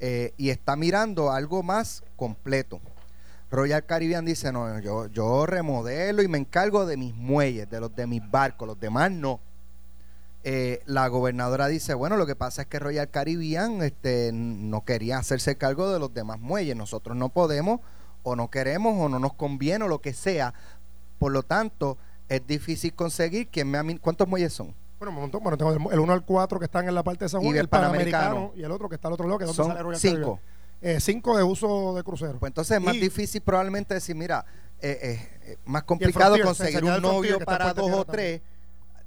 Eh, 0.00 0.32
y 0.36 0.50
está 0.50 0.76
mirando 0.76 1.32
algo 1.32 1.62
más 1.62 2.04
completo. 2.16 2.80
Royal 3.50 3.84
Caribbean 3.84 4.24
dice, 4.24 4.52
no, 4.52 4.78
yo, 4.78 5.06
yo 5.06 5.46
remodelo 5.46 6.22
y 6.22 6.28
me 6.28 6.38
encargo 6.38 6.86
de 6.86 6.96
mis 6.96 7.14
muelles, 7.14 7.68
de 7.70 7.80
los 7.80 7.94
de 7.96 8.06
mis 8.06 8.22
barcos, 8.30 8.68
los 8.68 8.78
demás 8.78 9.10
no. 9.10 9.40
Eh, 10.44 10.82
la 10.86 11.08
gobernadora 11.08 11.66
dice, 11.66 11.94
bueno, 11.94 12.16
lo 12.16 12.26
que 12.26 12.36
pasa 12.36 12.62
es 12.62 12.68
que 12.68 12.78
Royal 12.78 13.10
Caribbean 13.10 13.82
este, 13.82 14.30
no 14.32 14.84
quería 14.84 15.18
hacerse 15.18 15.56
cargo 15.56 15.92
de 15.92 15.98
los 15.98 16.14
demás 16.14 16.38
muelles, 16.38 16.76
nosotros 16.76 17.16
no 17.16 17.30
podemos 17.30 17.80
o 18.28 18.36
no 18.36 18.50
queremos 18.50 18.94
o 18.98 19.08
no 19.08 19.18
nos 19.18 19.34
conviene 19.34 19.84
o 19.84 19.88
lo 19.88 20.00
que 20.00 20.12
sea, 20.12 20.54
por 21.18 21.32
lo 21.32 21.42
tanto 21.42 21.98
es 22.28 22.46
difícil 22.46 22.92
conseguir 22.94 23.48
quien 23.48 23.70
me 23.70 23.98
¿cuántos 23.98 24.28
muelles 24.28 24.52
son? 24.52 24.74
Bueno, 24.98 25.14
un 25.14 25.20
montón. 25.22 25.42
Bueno, 25.42 25.56
tengo 25.56 25.72
el, 25.72 25.78
el 25.92 26.00
1 26.00 26.12
al 26.12 26.24
4 26.24 26.58
que 26.58 26.64
están 26.64 26.88
en 26.88 26.94
la 26.94 27.02
parte 27.04 27.24
de 27.24 27.28
San 27.28 27.40
Y 27.40 27.44
Juan, 27.44 27.54
el 27.56 27.60
el 27.62 27.68
Panamericano, 27.68 28.24
Panamericano. 28.24 28.52
y 28.60 28.64
el 28.64 28.72
otro 28.72 28.88
que 28.88 28.96
está 28.96 29.08
al 29.08 29.14
otro 29.14 29.26
lado, 29.26 29.38
que 29.38 29.44
es 29.44 29.54
donde 29.56 29.74
Son 29.78 29.94
sale 29.94 29.96
cinco. 30.16 30.40
Eh, 30.80 31.00
cinco 31.00 31.36
de 31.36 31.42
uso 31.42 31.94
de 31.94 32.02
crucero. 32.02 32.38
Pues 32.38 32.50
entonces 32.50 32.76
es 32.78 32.82
más 32.82 32.94
Y- 32.96 33.00
difícil 33.00 33.40
probablemente 33.40 33.94
decir, 33.94 34.14
mira, 34.16 34.44
eh, 34.80 34.98
eh, 35.02 35.38
eh, 35.52 35.56
más 35.64 35.84
complicado 35.84 36.34
Frontier, 36.36 36.46
conseguir 36.46 36.84
un 36.84 37.00
novio 37.02 37.38
para 37.40 37.72
dos 37.74 37.90
o 37.92 38.04
tres 38.04 38.40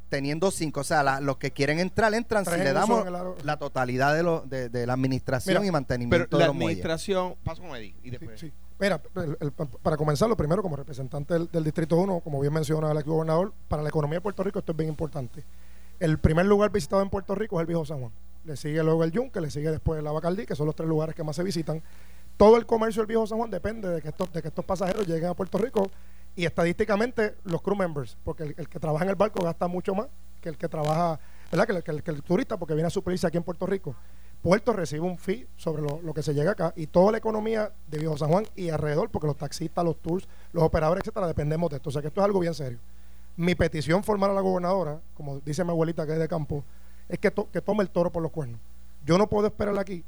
teniendo 0.10 0.51
cinco. 0.51 0.81
O 0.81 0.84
sea, 0.84 1.03
la- 1.03 1.21
los 1.21 1.38
que 1.38 1.51
quieren 1.51 1.79
entrar, 1.79 2.13
entran 2.13 2.43
Tres 2.43 2.55
si 2.55 2.62
en 2.62 2.65
le 2.67 2.73
damos 2.73 3.05
la 3.43 3.57
totalidad 3.57 4.13
de, 4.15 4.23
lo, 4.23 4.41
de, 4.41 4.67
de 4.69 4.86
la 4.86 4.93
administración 4.93 5.53
Mira, 5.55 5.63
y 5.63 5.67
Pero 5.67 5.73
mantenimiento 5.73 6.38
la 6.38 6.43
de 6.43 6.47
los 6.47 6.55
muelles. 6.55 6.69
administración, 6.84 7.36
paso 7.43 7.62
con 7.62 7.75
Eddie 7.75 7.95
y 8.01 8.03
Sí, 8.05 8.10
después. 8.12 8.39
sí. 8.39 8.53
Mira, 8.82 9.00
el- 9.15 9.38
el- 9.39 9.52
para 9.52 9.96
comenzar, 9.96 10.28
lo 10.28 10.36
primero, 10.36 10.63
como 10.63 10.76
representante 10.76 11.36
del, 11.38 11.63
Distrito 11.63 11.96
1, 11.98 12.20
como 12.22 12.39
bien 12.41 12.52
menciona 12.52 12.91
el 12.91 12.98
ex 12.98 13.06
gobernador, 13.08 13.54
para 13.67 13.84
la 13.84 13.89
economía 13.89 14.17
de 14.17 14.22
Puerto 14.22 14.41
Rico 14.41 14.58
esto 14.60 14.72
es 14.72 14.78
bien 14.78 14.89
importante. 14.89 15.44
El 16.00 16.17
primer 16.17 16.48
lugar 16.48 16.72
visitado 16.72 17.04
en 17.04 17.10
Puerto 17.12 17.36
Rico 17.36 17.58
es 17.58 17.62
el 17.62 17.67
Viejo 17.67 17.86
San 17.86 18.00
Juan. 18.00 18.12
Le 18.44 18.58
sigue 18.58 18.82
luego 18.82 19.04
el 19.04 19.12
Yunque, 19.12 19.39
le 19.39 19.52
sigue 19.52 19.70
después 19.70 20.02
la 20.04 20.12
Bacardí, 20.12 20.48
que 20.48 20.56
son 20.56 20.65
los 20.65 20.76
tres 20.76 20.89
lugares 20.89 21.13
que 21.13 21.24
más 21.24 21.36
se 21.36 21.44
visitan. 21.44 21.84
Todo 22.38 22.58
el 22.58 22.65
comercio 22.65 23.04
del 23.04 23.08
Viejo 23.08 23.28
San 23.28 23.38
Juan 23.38 23.52
depende 23.52 23.88
de 23.88 24.02
que 24.02 24.10
estos, 24.10 24.34
de 24.34 24.41
que 24.41 24.48
estos 24.48 24.65
pasajeros 24.65 25.06
lleguen 25.08 25.30
a 25.30 25.36
Puerto 25.36 25.60
Rico 25.60 25.91
y 26.36 26.46
estadísticamente 26.46 27.36
los 27.44 27.62
crew 27.62 27.76
members, 27.76 28.17
porque 28.24 28.44
el, 28.44 28.56
el 28.58 28.67
que 28.67 28.80
trabaja 28.80 29.04
en 29.04 29.12
el 29.12 29.15
barco 29.15 29.44
gasta 29.44 29.67
mucho 29.67 29.94
más 29.94 30.08
que 30.41 30.50
el 30.50 30.58
que 30.58 30.67
trabaja, 30.67 31.20
¿verdad? 31.52 31.67
Que 31.67 31.74
el, 31.74 31.84
que 31.84 31.91
el- 31.91 32.02
que 32.04 32.10
el 32.12 32.24
turista, 32.24 32.58
porque 32.58 32.74
viene 32.74 32.88
a 32.88 32.89
suplirse 32.89 33.28
aquí 33.28 33.38
en 33.38 33.44
Puerto 33.44 33.67
Rico. 33.67 33.96
Puerto 34.41 34.73
recibe 34.73 35.01
un 35.01 35.17
fee 35.19 35.47
sobre 35.56 35.84
lo, 35.84 36.13
que 36.15 36.23
se 36.23 36.34
llega 36.34 36.51
acá 36.51 36.73
y 36.75 36.88
toda 36.88 37.12
la 37.12 37.19
economía 37.19 37.71
de 37.88 37.99
Viejo 37.99 38.17
San 38.17 38.30
Juan 38.30 38.45
y 38.56 38.69
alrededor, 38.69 39.10
porque 39.12 39.27
los 39.27 39.38
taxistas, 39.38 39.86
los 39.86 39.97
tours, 39.97 40.27
los 40.51 40.63
operadores, 40.63 41.01
etcétera, 41.04 41.27
dependemos 41.27 41.69
de 41.69 41.75
esto. 41.75 41.89
O 41.89 41.91
sea 41.91 42.01
que 42.01 42.08
esto 42.08 42.21
es 42.21 42.25
algo 42.25 42.39
bien 42.39 42.56
serio. 42.56 42.80
Mi 43.38 43.54
petición 43.54 44.04
formal 44.04 44.32
a 44.32 44.34
la 44.34 44.41
gobernadora, 44.41 44.99
como 45.13 45.39
dice 45.41 45.63
mi 45.63 45.69
abuelita 45.69 46.08
que 46.08 46.13
es 46.13 46.19
de 46.19 46.27
campo, 46.27 46.63
es 47.08 47.19
que, 47.19 47.30
to- 47.30 47.47
que 47.51 47.62
tome 47.62 47.84
el 47.84 47.89
toro 47.91 48.12
por 48.12 48.23
los 48.23 48.32
cuernos. 48.32 48.60
Yo 49.06 49.17
no 49.19 49.27
puedo 49.27 49.45
esperar 49.47 49.77
aquí 49.77 50.04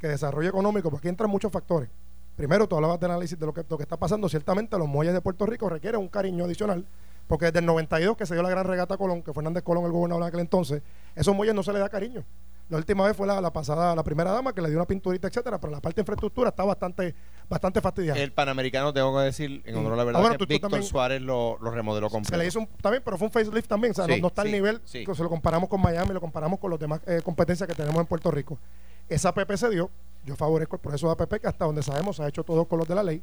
que 0.00 0.06
desarrollo 0.08 0.48
económico, 0.48 0.88
porque 0.90 1.08
aquí 1.08 1.10
entran 1.10 1.28
muchos 1.30 1.50
factores. 1.50 1.88
Primero, 2.36 2.68
tú 2.68 2.76
hablabas 2.76 2.98
de 3.00 3.06
análisis 3.06 3.38
de 3.38 3.46
lo 3.46 3.52
que, 3.52 3.64
lo 3.68 3.76
que 3.76 3.82
está 3.82 3.96
pasando. 3.96 4.28
Ciertamente, 4.28 4.78
los 4.78 4.86
muelles 4.88 5.12
de 5.12 5.20
Puerto 5.20 5.44
Rico 5.44 5.68
requieren 5.68 6.00
un 6.00 6.08
cariño 6.08 6.44
adicional, 6.44 6.84
porque 7.26 7.46
desde 7.46 7.58
el 7.58 7.66
92 7.66 8.16
que 8.16 8.26
se 8.26 8.34
dio 8.34 8.42
la 8.44 8.50
gran 8.50 8.64
regata 8.64 8.96
Colón, 8.96 9.22
que 9.22 9.32
Fernández 9.32 9.62
Colón, 9.64 9.84
el 9.84 9.92
gobernador 9.92 10.22
en 10.22 10.28
aquel 10.28 10.40
entonces, 10.40 10.82
esos 11.16 11.34
muelles 11.34 11.54
no 11.54 11.62
se 11.64 11.72
le 11.72 11.78
da 11.80 11.88
cariño. 11.88 12.24
La 12.72 12.78
última 12.78 13.04
vez 13.04 13.14
fue 13.14 13.26
la, 13.26 13.38
la 13.38 13.52
pasada, 13.52 13.94
la 13.94 14.02
primera 14.02 14.30
dama, 14.32 14.54
que 14.54 14.62
le 14.62 14.70
dio 14.70 14.78
una 14.78 14.86
pinturita, 14.86 15.28
etcétera, 15.28 15.60
pero 15.60 15.70
la 15.74 15.80
parte 15.82 15.96
de 15.96 16.00
infraestructura 16.02 16.48
está 16.48 16.64
bastante, 16.64 17.14
bastante 17.46 17.82
fastidiada. 17.82 18.18
El 18.18 18.32
Panamericano, 18.32 18.94
tengo 18.94 19.14
que 19.18 19.24
decir, 19.24 19.60
en 19.66 19.76
honor 19.76 19.92
a 19.92 19.96
la 19.96 20.02
Ah, 20.02 20.04
verdad, 20.06 20.20
bueno, 20.20 20.32
que 20.32 20.38
tú- 20.38 20.46
tú 20.46 20.48
Víctor 20.54 20.70
también- 20.70 20.88
Suárez 20.90 21.20
lo, 21.20 21.58
lo 21.60 21.70
remodeló 21.70 22.08
completo. 22.08 22.34
Se 22.34 22.38
le 22.42 22.46
hizo 22.48 22.60
un, 22.60 22.66
también, 22.80 23.02
pero 23.04 23.18
fue 23.18 23.26
un 23.26 23.30
facelift 23.30 23.68
también. 23.68 23.90
O 23.90 23.94
sea, 23.94 24.06
no- 24.06 24.26
está 24.26 24.40
al 24.40 24.48
sí, 24.48 24.52
nivel, 24.54 24.80
sí. 24.86 25.04
que 25.04 25.14
se 25.14 25.22
lo 25.22 25.28
comparamos 25.28 25.68
con 25.68 25.82
Miami, 25.82 26.14
lo 26.14 26.20
comparamos 26.22 26.58
con 26.58 26.70
las 26.70 26.80
demás 26.80 27.00
eh, 27.06 27.20
competencias 27.22 27.68
que 27.68 27.74
tenemos 27.74 28.00
en 28.00 28.06
Puerto 28.06 28.30
Rico. 28.30 28.58
Esa 29.06 29.28
APP 29.28 29.54
se 29.58 29.68
dio, 29.68 29.90
yo 30.24 30.34
favorezco 30.34 30.76
el 30.76 30.80
proceso 30.80 31.08
de 31.08 31.12
APP, 31.12 31.40
que 31.42 31.48
hasta 31.48 31.66
donde 31.66 31.82
sabemos 31.82 32.16
se 32.16 32.22
ha 32.22 32.28
hecho 32.28 32.42
todo 32.42 32.64
con 32.64 32.78
los 32.78 32.88
de 32.88 32.94
la 32.94 33.02
ley, 33.02 33.22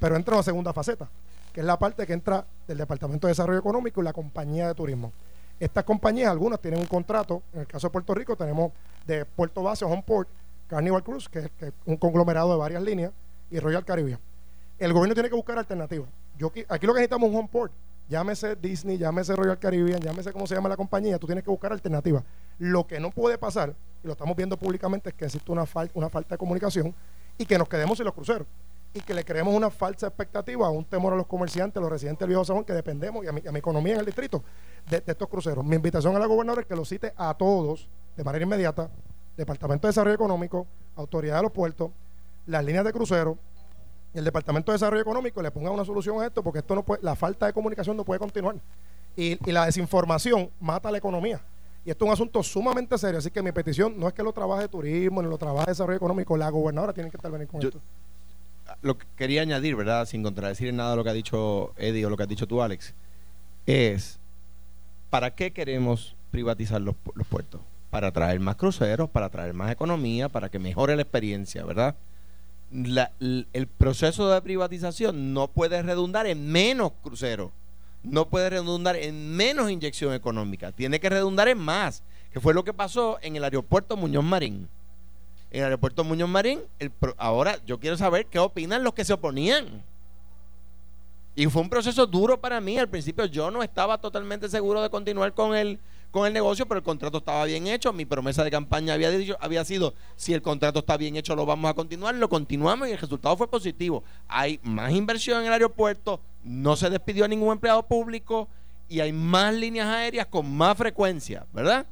pero 0.00 0.16
entra 0.16 0.34
una 0.34 0.42
segunda 0.42 0.72
faceta, 0.72 1.08
que 1.52 1.60
es 1.60 1.66
la 1.66 1.78
parte 1.78 2.04
que 2.04 2.14
entra 2.14 2.44
del 2.66 2.78
Departamento 2.78 3.28
de 3.28 3.30
Desarrollo 3.30 3.60
Económico 3.60 4.00
y 4.00 4.04
la 4.04 4.12
compañía 4.12 4.66
de 4.66 4.74
turismo. 4.74 5.12
Estas 5.60 5.84
compañías, 5.84 6.30
algunas 6.30 6.60
tienen 6.60 6.80
un 6.80 6.86
contrato, 6.86 7.42
en 7.52 7.60
el 7.60 7.66
caso 7.66 7.88
de 7.88 7.92
Puerto 7.92 8.14
Rico 8.14 8.36
tenemos 8.36 8.72
de 9.06 9.24
Puerto 9.24 9.62
Base, 9.62 9.84
Homeport, 9.84 10.28
Carnival 10.68 11.02
Cruise, 11.02 11.28
que 11.28 11.38
es, 11.40 11.72
un 11.84 11.96
conglomerado 11.96 12.52
de 12.52 12.58
varias 12.58 12.82
líneas, 12.82 13.12
y 13.50 13.58
Royal 13.58 13.84
Caribbean. 13.84 14.20
El 14.78 14.92
gobierno 14.92 15.14
tiene 15.14 15.28
que 15.28 15.34
buscar 15.34 15.58
alternativas. 15.58 16.08
Aquí 16.68 16.86
lo 16.86 16.92
que 16.92 17.00
necesitamos 17.00 17.28
es 17.28 17.34
un 17.34 17.40
Homeport. 17.40 17.72
Llámese 18.08 18.56
Disney, 18.56 18.96
llámese 18.96 19.34
Royal 19.34 19.58
Caribbean, 19.58 20.00
llámese 20.00 20.32
cómo 20.32 20.46
se 20.46 20.54
llama 20.54 20.68
la 20.68 20.76
compañía, 20.76 21.18
tú 21.18 21.26
tienes 21.26 21.44
que 21.44 21.50
buscar 21.50 21.72
alternativas. 21.72 22.22
Lo 22.58 22.86
que 22.86 23.00
no 23.00 23.10
puede 23.10 23.36
pasar, 23.36 23.74
y 24.02 24.06
lo 24.06 24.12
estamos 24.12 24.36
viendo 24.36 24.56
públicamente, 24.56 25.10
es 25.10 25.14
que 25.14 25.24
existe 25.26 25.50
una, 25.52 25.64
fal- 25.64 25.90
una 25.94 26.08
falta 26.08 26.34
de 26.34 26.38
comunicación 26.38 26.94
y 27.36 27.44
que 27.44 27.58
nos 27.58 27.68
quedemos 27.68 27.98
sin 27.98 28.06
los 28.06 28.14
cruceros 28.14 28.46
y 28.94 29.00
que 29.00 29.14
le 29.14 29.24
creemos 29.24 29.54
una 29.54 29.70
falsa 29.70 30.06
expectativa, 30.06 30.68
un 30.70 30.84
temor 30.84 31.12
a 31.12 31.16
los 31.16 31.26
comerciantes, 31.26 31.76
a 31.76 31.80
los 31.80 31.90
residentes 31.90 32.20
del 32.20 32.28
Viejo 32.30 32.44
San 32.44 32.56
Juan, 32.56 32.64
que 32.64 32.72
dependemos, 32.72 33.24
y 33.24 33.28
a 33.28 33.32
mi, 33.32 33.42
a 33.46 33.52
mi 33.52 33.58
economía 33.58 33.94
en 33.94 34.00
el 34.00 34.06
distrito, 34.06 34.42
de, 34.88 35.00
de 35.00 35.12
estos 35.12 35.28
cruceros. 35.28 35.64
Mi 35.64 35.76
invitación 35.76 36.16
a 36.16 36.18
la 36.18 36.26
gobernadora 36.26 36.62
es 36.62 36.66
que 36.66 36.74
lo 36.74 36.84
cite 36.84 37.12
a 37.16 37.34
todos 37.34 37.88
de 38.16 38.24
manera 38.24 38.44
inmediata, 38.44 38.90
Departamento 39.36 39.86
de 39.86 39.90
Desarrollo 39.90 40.14
Económico, 40.14 40.66
Autoridad 40.96 41.36
de 41.36 41.42
los 41.42 41.52
Puertos, 41.52 41.90
las 42.46 42.64
líneas 42.64 42.84
de 42.84 42.92
crucero, 42.92 43.38
y 44.14 44.18
el 44.18 44.24
Departamento 44.24 44.72
de 44.72 44.76
Desarrollo 44.76 45.02
Económico 45.02 45.42
le 45.42 45.50
ponga 45.50 45.70
una 45.70 45.84
solución 45.84 46.20
a 46.20 46.26
esto, 46.26 46.42
porque 46.42 46.60
esto 46.60 46.74
no 46.74 46.82
puede, 46.82 47.02
la 47.02 47.14
falta 47.14 47.46
de 47.46 47.52
comunicación 47.52 47.96
no 47.96 48.04
puede 48.04 48.18
continuar. 48.18 48.56
Y, 49.16 49.38
y 49.48 49.52
la 49.52 49.66
desinformación 49.66 50.50
mata 50.60 50.90
la 50.90 50.98
economía. 50.98 51.40
Y 51.84 51.90
esto 51.90 52.04
es 52.04 52.08
un 52.08 52.12
asunto 52.14 52.42
sumamente 52.42 52.96
serio. 52.98 53.18
Así 53.18 53.30
que 53.30 53.42
mi 53.42 53.52
petición 53.52 53.98
no 53.98 54.08
es 54.08 54.14
que 54.14 54.22
lo 54.22 54.32
trabaje 54.32 54.66
turismo, 54.68 55.22
ni 55.22 55.28
lo 55.28 55.38
trabaje 55.38 55.70
desarrollo 55.70 55.96
económico, 55.96 56.36
la 56.36 56.48
gobernadora 56.50 56.92
tiene 56.92 57.10
que 57.10 57.16
intervenir 57.16 57.46
con 57.48 57.60
Yo- 57.60 57.68
esto. 57.68 57.80
Lo 58.82 58.98
que 58.98 59.06
quería 59.16 59.42
añadir, 59.42 59.76
¿verdad? 59.76 60.06
Sin 60.06 60.22
contradecir 60.22 60.72
nada 60.74 60.96
lo 60.96 61.04
que 61.04 61.10
ha 61.10 61.14
dicho 61.14 61.72
Eddie 61.76 62.06
o 62.06 62.10
lo 62.10 62.16
que 62.16 62.22
has 62.24 62.28
dicho 62.28 62.46
tú, 62.46 62.62
Alex, 62.62 62.94
es 63.66 64.18
¿para 65.10 65.34
qué 65.34 65.52
queremos 65.52 66.14
privatizar 66.30 66.80
los, 66.80 66.94
pu- 66.94 67.12
los 67.14 67.26
puertos? 67.26 67.60
Para 67.90 68.12
traer 68.12 68.38
más 68.40 68.56
cruceros, 68.56 69.08
para 69.08 69.30
traer 69.30 69.54
más 69.54 69.72
economía, 69.72 70.28
para 70.28 70.50
que 70.50 70.58
mejore 70.58 70.94
la 70.96 71.02
experiencia, 71.02 71.64
¿verdad? 71.64 71.94
El 72.70 73.66
proceso 73.78 74.28
de 74.30 74.42
privatización 74.42 75.32
no 75.32 75.48
puede 75.48 75.80
redundar 75.82 76.26
en 76.26 76.46
menos 76.52 76.92
cruceros, 77.02 77.50
no 78.02 78.28
puede 78.28 78.50
redundar 78.50 78.96
en 78.96 79.34
menos 79.34 79.70
inyección 79.70 80.12
económica, 80.12 80.72
tiene 80.72 81.00
que 81.00 81.08
redundar 81.08 81.48
en 81.48 81.56
más, 81.58 82.02
que 82.30 82.40
fue 82.40 82.52
lo 82.52 82.64
que 82.64 82.74
pasó 82.74 83.18
en 83.22 83.36
el 83.36 83.44
aeropuerto 83.44 83.96
Muñoz 83.96 84.24
Marín 84.24 84.68
en 85.50 85.60
el 85.60 85.64
aeropuerto 85.64 86.04
Muñoz 86.04 86.28
Marín. 86.28 86.60
Ahora 87.16 87.58
yo 87.66 87.78
quiero 87.78 87.96
saber 87.96 88.26
qué 88.26 88.38
opinan 88.38 88.84
los 88.84 88.94
que 88.94 89.04
se 89.04 89.12
oponían. 89.12 89.82
Y 91.34 91.46
fue 91.46 91.62
un 91.62 91.70
proceso 91.70 92.04
duro 92.06 92.40
para 92.40 92.60
mí. 92.60 92.78
Al 92.78 92.88
principio 92.88 93.24
yo 93.26 93.50
no 93.50 93.62
estaba 93.62 93.98
totalmente 93.98 94.48
seguro 94.48 94.82
de 94.82 94.90
continuar 94.90 95.32
con 95.34 95.54
el, 95.54 95.78
con 96.10 96.26
el 96.26 96.32
negocio, 96.32 96.66
pero 96.66 96.78
el 96.78 96.84
contrato 96.84 97.18
estaba 97.18 97.44
bien 97.44 97.68
hecho. 97.68 97.92
Mi 97.92 98.04
promesa 98.04 98.42
de 98.42 98.50
campaña 98.50 98.94
había, 98.94 99.10
dicho, 99.10 99.36
había 99.40 99.64
sido, 99.64 99.94
si 100.16 100.34
el 100.34 100.42
contrato 100.42 100.80
está 100.80 100.96
bien 100.96 101.14
hecho, 101.14 101.36
lo 101.36 101.46
vamos 101.46 101.70
a 101.70 101.74
continuar. 101.74 102.16
Lo 102.16 102.28
continuamos 102.28 102.88
y 102.88 102.90
el 102.90 102.98
resultado 102.98 103.36
fue 103.36 103.46
positivo. 103.46 104.02
Hay 104.26 104.58
más 104.64 104.90
inversión 104.92 105.40
en 105.40 105.46
el 105.46 105.52
aeropuerto, 105.52 106.20
no 106.42 106.74
se 106.74 106.90
despidió 106.90 107.24
a 107.24 107.28
ningún 107.28 107.52
empleado 107.52 107.84
público 107.84 108.48
y 108.88 108.98
hay 108.98 109.12
más 109.12 109.54
líneas 109.54 109.86
aéreas 109.86 110.26
con 110.26 110.50
más 110.50 110.76
frecuencia, 110.76 111.46
¿verdad? 111.52 111.86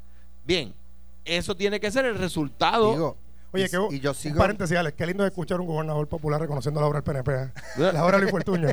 Bien, 0.44 0.74
eso 1.24 1.54
tiene 1.54 1.78
que 1.78 1.90
ser 1.90 2.04
el 2.04 2.18
resultado. 2.18 3.16
Oye, 3.56 3.66
y, 3.66 3.68
que 3.90 3.96
y 3.96 4.00
yo 4.00 4.14
sigo. 4.14 4.36
paréntesis, 4.38 4.76
Alex, 4.76 4.96
qué 4.96 5.06
lindo 5.06 5.24
es 5.24 5.30
escuchar 5.30 5.60
un 5.60 5.66
gobernador 5.66 6.06
popular 6.08 6.40
reconociendo 6.40 6.80
la 6.80 6.86
obra 6.86 7.00
del 7.00 7.04
PNP. 7.04 7.32
¿eh? 7.34 7.50
La 7.92 8.04
obra 8.04 8.16
de 8.16 8.22
Luis 8.22 8.30
Fortuño. 8.30 8.68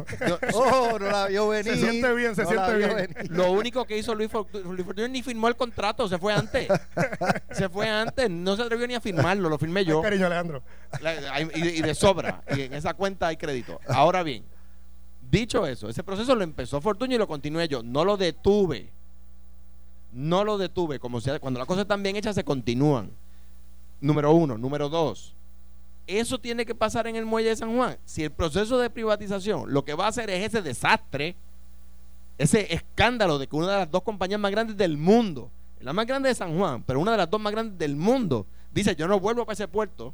Oh, 0.53 0.97
no 0.99 1.09
la 1.09 1.27
vio 1.27 1.47
venir. 1.49 1.73
Se 1.73 1.79
siente 1.89 2.13
bien, 2.13 2.35
se 2.35 2.43
No 2.43 2.49
siente 2.49 2.75
bien. 2.75 2.95
venir. 2.95 3.31
Lo 3.31 3.51
único 3.51 3.85
que 3.85 3.97
hizo 3.97 4.13
Luis 4.15 4.29
Fortuño, 4.29 4.71
Luis 4.71 4.85
Fortuño 4.85 5.07
ni 5.07 5.23
firmó 5.23 5.47
el 5.47 5.55
contrato, 5.55 6.07
se 6.07 6.17
fue 6.17 6.33
antes. 6.33 6.67
Se 7.51 7.69
fue 7.69 7.87
antes, 7.89 8.29
no 8.29 8.55
se 8.55 8.63
atrevió 8.63 8.87
ni 8.87 8.95
a 8.95 9.01
firmarlo, 9.01 9.47
lo 9.47 9.57
firmé 9.59 9.85
yo. 9.85 9.97
Ay, 9.99 10.03
cariño, 10.03 10.25
Alejandro. 10.25 10.63
La- 11.01 11.39
y 11.41 11.81
de 11.81 11.93
sobra. 11.95 12.41
Y 12.55 12.61
en 12.61 12.73
esa 12.73 12.93
cuenta 12.95 13.27
hay 13.27 13.37
crédito. 13.37 13.79
Ahora 13.87 14.23
bien, 14.23 14.43
dicho 15.29 15.65
eso, 15.67 15.87
ese 15.87 16.03
proceso 16.03 16.33
lo 16.35 16.43
empezó 16.43 16.81
Fortuño 16.81 17.15
y 17.15 17.19
lo 17.19 17.27
continué 17.27 17.67
yo. 17.67 17.83
No 17.83 18.03
lo 18.05 18.17
detuve. 18.17 18.89
No 20.11 20.43
lo 20.43 20.57
detuve. 20.57 20.99
Como 20.99 21.21
sea, 21.21 21.39
cuando 21.39 21.59
las 21.59 21.67
cosas 21.67 21.83
están 21.83 22.01
bien 22.03 22.15
hechas, 22.15 22.35
se 22.35 22.43
continúan. 22.43 23.11
Número 24.03 24.33
uno. 24.33 24.57
Número 24.57 24.89
dos. 24.89 25.33
Eso 26.05 26.37
tiene 26.37 26.65
que 26.65 26.75
pasar 26.75 27.07
en 27.07 27.15
el 27.15 27.25
muelle 27.25 27.49
de 27.49 27.55
San 27.55 27.73
Juan. 27.75 27.97
Si 28.03 28.23
el 28.23 28.31
proceso 28.31 28.77
de 28.77 28.89
privatización 28.89 29.71
lo 29.73 29.85
que 29.85 29.93
va 29.93 30.05
a 30.05 30.09
hacer 30.09 30.29
es 30.29 30.45
ese 30.45 30.61
desastre, 30.61 31.37
ese 32.37 32.73
escándalo 32.73 33.39
de 33.39 33.47
que 33.47 33.55
una 33.55 33.71
de 33.71 33.77
las 33.77 33.91
dos 33.91 34.03
compañías 34.03 34.39
más 34.41 34.51
grandes 34.51 34.75
del 34.75 34.97
mundo, 34.97 35.49
la 35.79 35.93
más 35.93 36.05
grande 36.05 36.27
de 36.27 36.35
San 36.35 36.57
Juan, 36.57 36.83
pero 36.83 36.99
una 36.99 37.11
de 37.11 37.17
las 37.17 37.29
dos 37.29 37.39
más 37.39 37.53
grandes 37.53 37.77
del 37.79 37.95
mundo, 37.95 38.45
dice 38.73 38.93
yo 38.95 39.07
no 39.07 39.19
vuelvo 39.21 39.45
para 39.45 39.53
ese 39.53 39.69
puerto, 39.69 40.13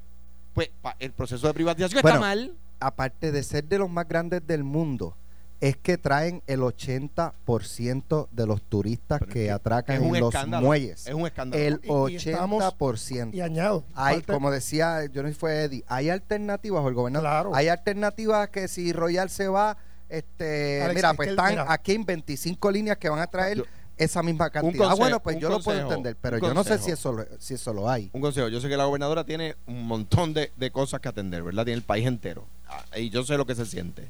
pues 0.53 0.69
el 0.99 1.11
proceso 1.11 1.47
de 1.47 1.53
privatización 1.55 2.01
Bueno, 2.03 2.17
está 2.17 2.19
mal. 2.27 2.55
aparte 2.79 3.31
de 3.31 3.41
ser 3.41 3.63
de 3.65 3.79
los 3.79 3.89
más 3.89 4.07
grandes 4.07 4.45
del 4.45 4.63
mundo, 4.63 5.15
es 5.61 5.75
que 5.77 5.97
traen 5.97 6.41
el 6.47 6.61
80% 6.61 8.27
de 8.31 8.45
los 8.47 8.61
turistas 8.61 9.19
Pero 9.19 9.31
que, 9.33 9.39
que 9.45 9.51
atracan 9.51 10.03
en 10.03 10.19
los 10.19 10.33
escándalo, 10.33 10.65
muelles. 10.67 11.05
Es 11.07 11.13
un 11.13 11.25
escándalo. 11.27 11.61
El 11.63 11.81
Y- 11.83 12.13
y 12.13 12.15
estamos- 12.15 12.63
80%. 12.63 13.33
Y 13.33 13.41
añado, 13.41 13.83
hay, 13.93 14.17
parte- 14.17 14.33
como 14.33 14.51
decía, 14.51 15.05
yo 15.11 15.21
no 15.21 15.27
sé 15.29 15.33
si 15.33 15.39
fue 15.39 15.63
Eddie, 15.63 15.83
hay 15.87 16.09
alternativas, 16.09 16.83
o 16.83 16.87
el 16.87 16.93
gobernador, 16.93 17.27
Claro. 17.29 17.55
hay 17.55 17.67
alternativas 17.67 18.49
que 18.49 18.67
si 18.67 18.93
Royal 18.93 19.29
se 19.29 19.47
va, 19.47 19.77
este, 20.07 20.81
Alex, 20.81 20.95
mira, 20.95 21.09
es 21.11 21.15
pues 21.17 21.27
el- 21.27 21.33
están 21.35 21.49
mira. 21.51 21.65
aquí 21.67 21.93
en 21.93 22.05
25 22.05 22.71
líneas 22.71 22.97
que 22.97 23.09
van 23.09 23.19
a 23.19 23.27
traer 23.27 23.57
Yo- 23.57 23.63
esa 23.97 24.23
misma 24.23 24.49
cantidad. 24.49 24.89
ah, 24.89 24.95
bueno, 24.95 25.19
pues 25.21 25.37
yo 25.39 25.49
lo 25.49 25.59
puedo 25.59 25.79
entender, 25.81 26.15
pero 26.21 26.37
yo 26.37 26.53
no 26.53 26.63
sé 26.63 26.77
si 26.79 26.91
eso, 26.91 27.11
lo- 27.11 27.25
si 27.37 27.55
eso 27.55 27.73
lo 27.73 27.89
hay. 27.89 28.09
Un 28.13 28.21
consejo, 28.21 28.47
yo 28.47 28.61
sé 28.61 28.69
que 28.69 28.77
la 28.77 28.85
gobernadora 28.85 29.25
tiene 29.25 29.55
un 29.67 29.85
montón 29.85 30.33
de, 30.33 30.51
de 30.55 30.71
cosas 30.71 31.01
que 31.01 31.09
atender, 31.09 31.43
¿verdad? 31.43 31.65
Tiene 31.65 31.77
el 31.77 31.83
país 31.83 32.07
entero. 32.07 32.47
Ah, 32.67 32.97
Y 32.97 33.09
yo 33.09 33.23
sé 33.23 33.35
lo 33.35 33.45
que 33.45 33.55
se 33.55 33.65
siente. 33.65 34.09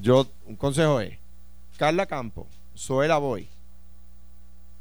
Yo, 0.00 0.26
un 0.46 0.56
consejo 0.56 1.00
es, 1.00 1.18
Carla 1.78 2.06
Campo, 2.06 2.46
Zoela 2.76 3.18
Boy, 3.18 3.48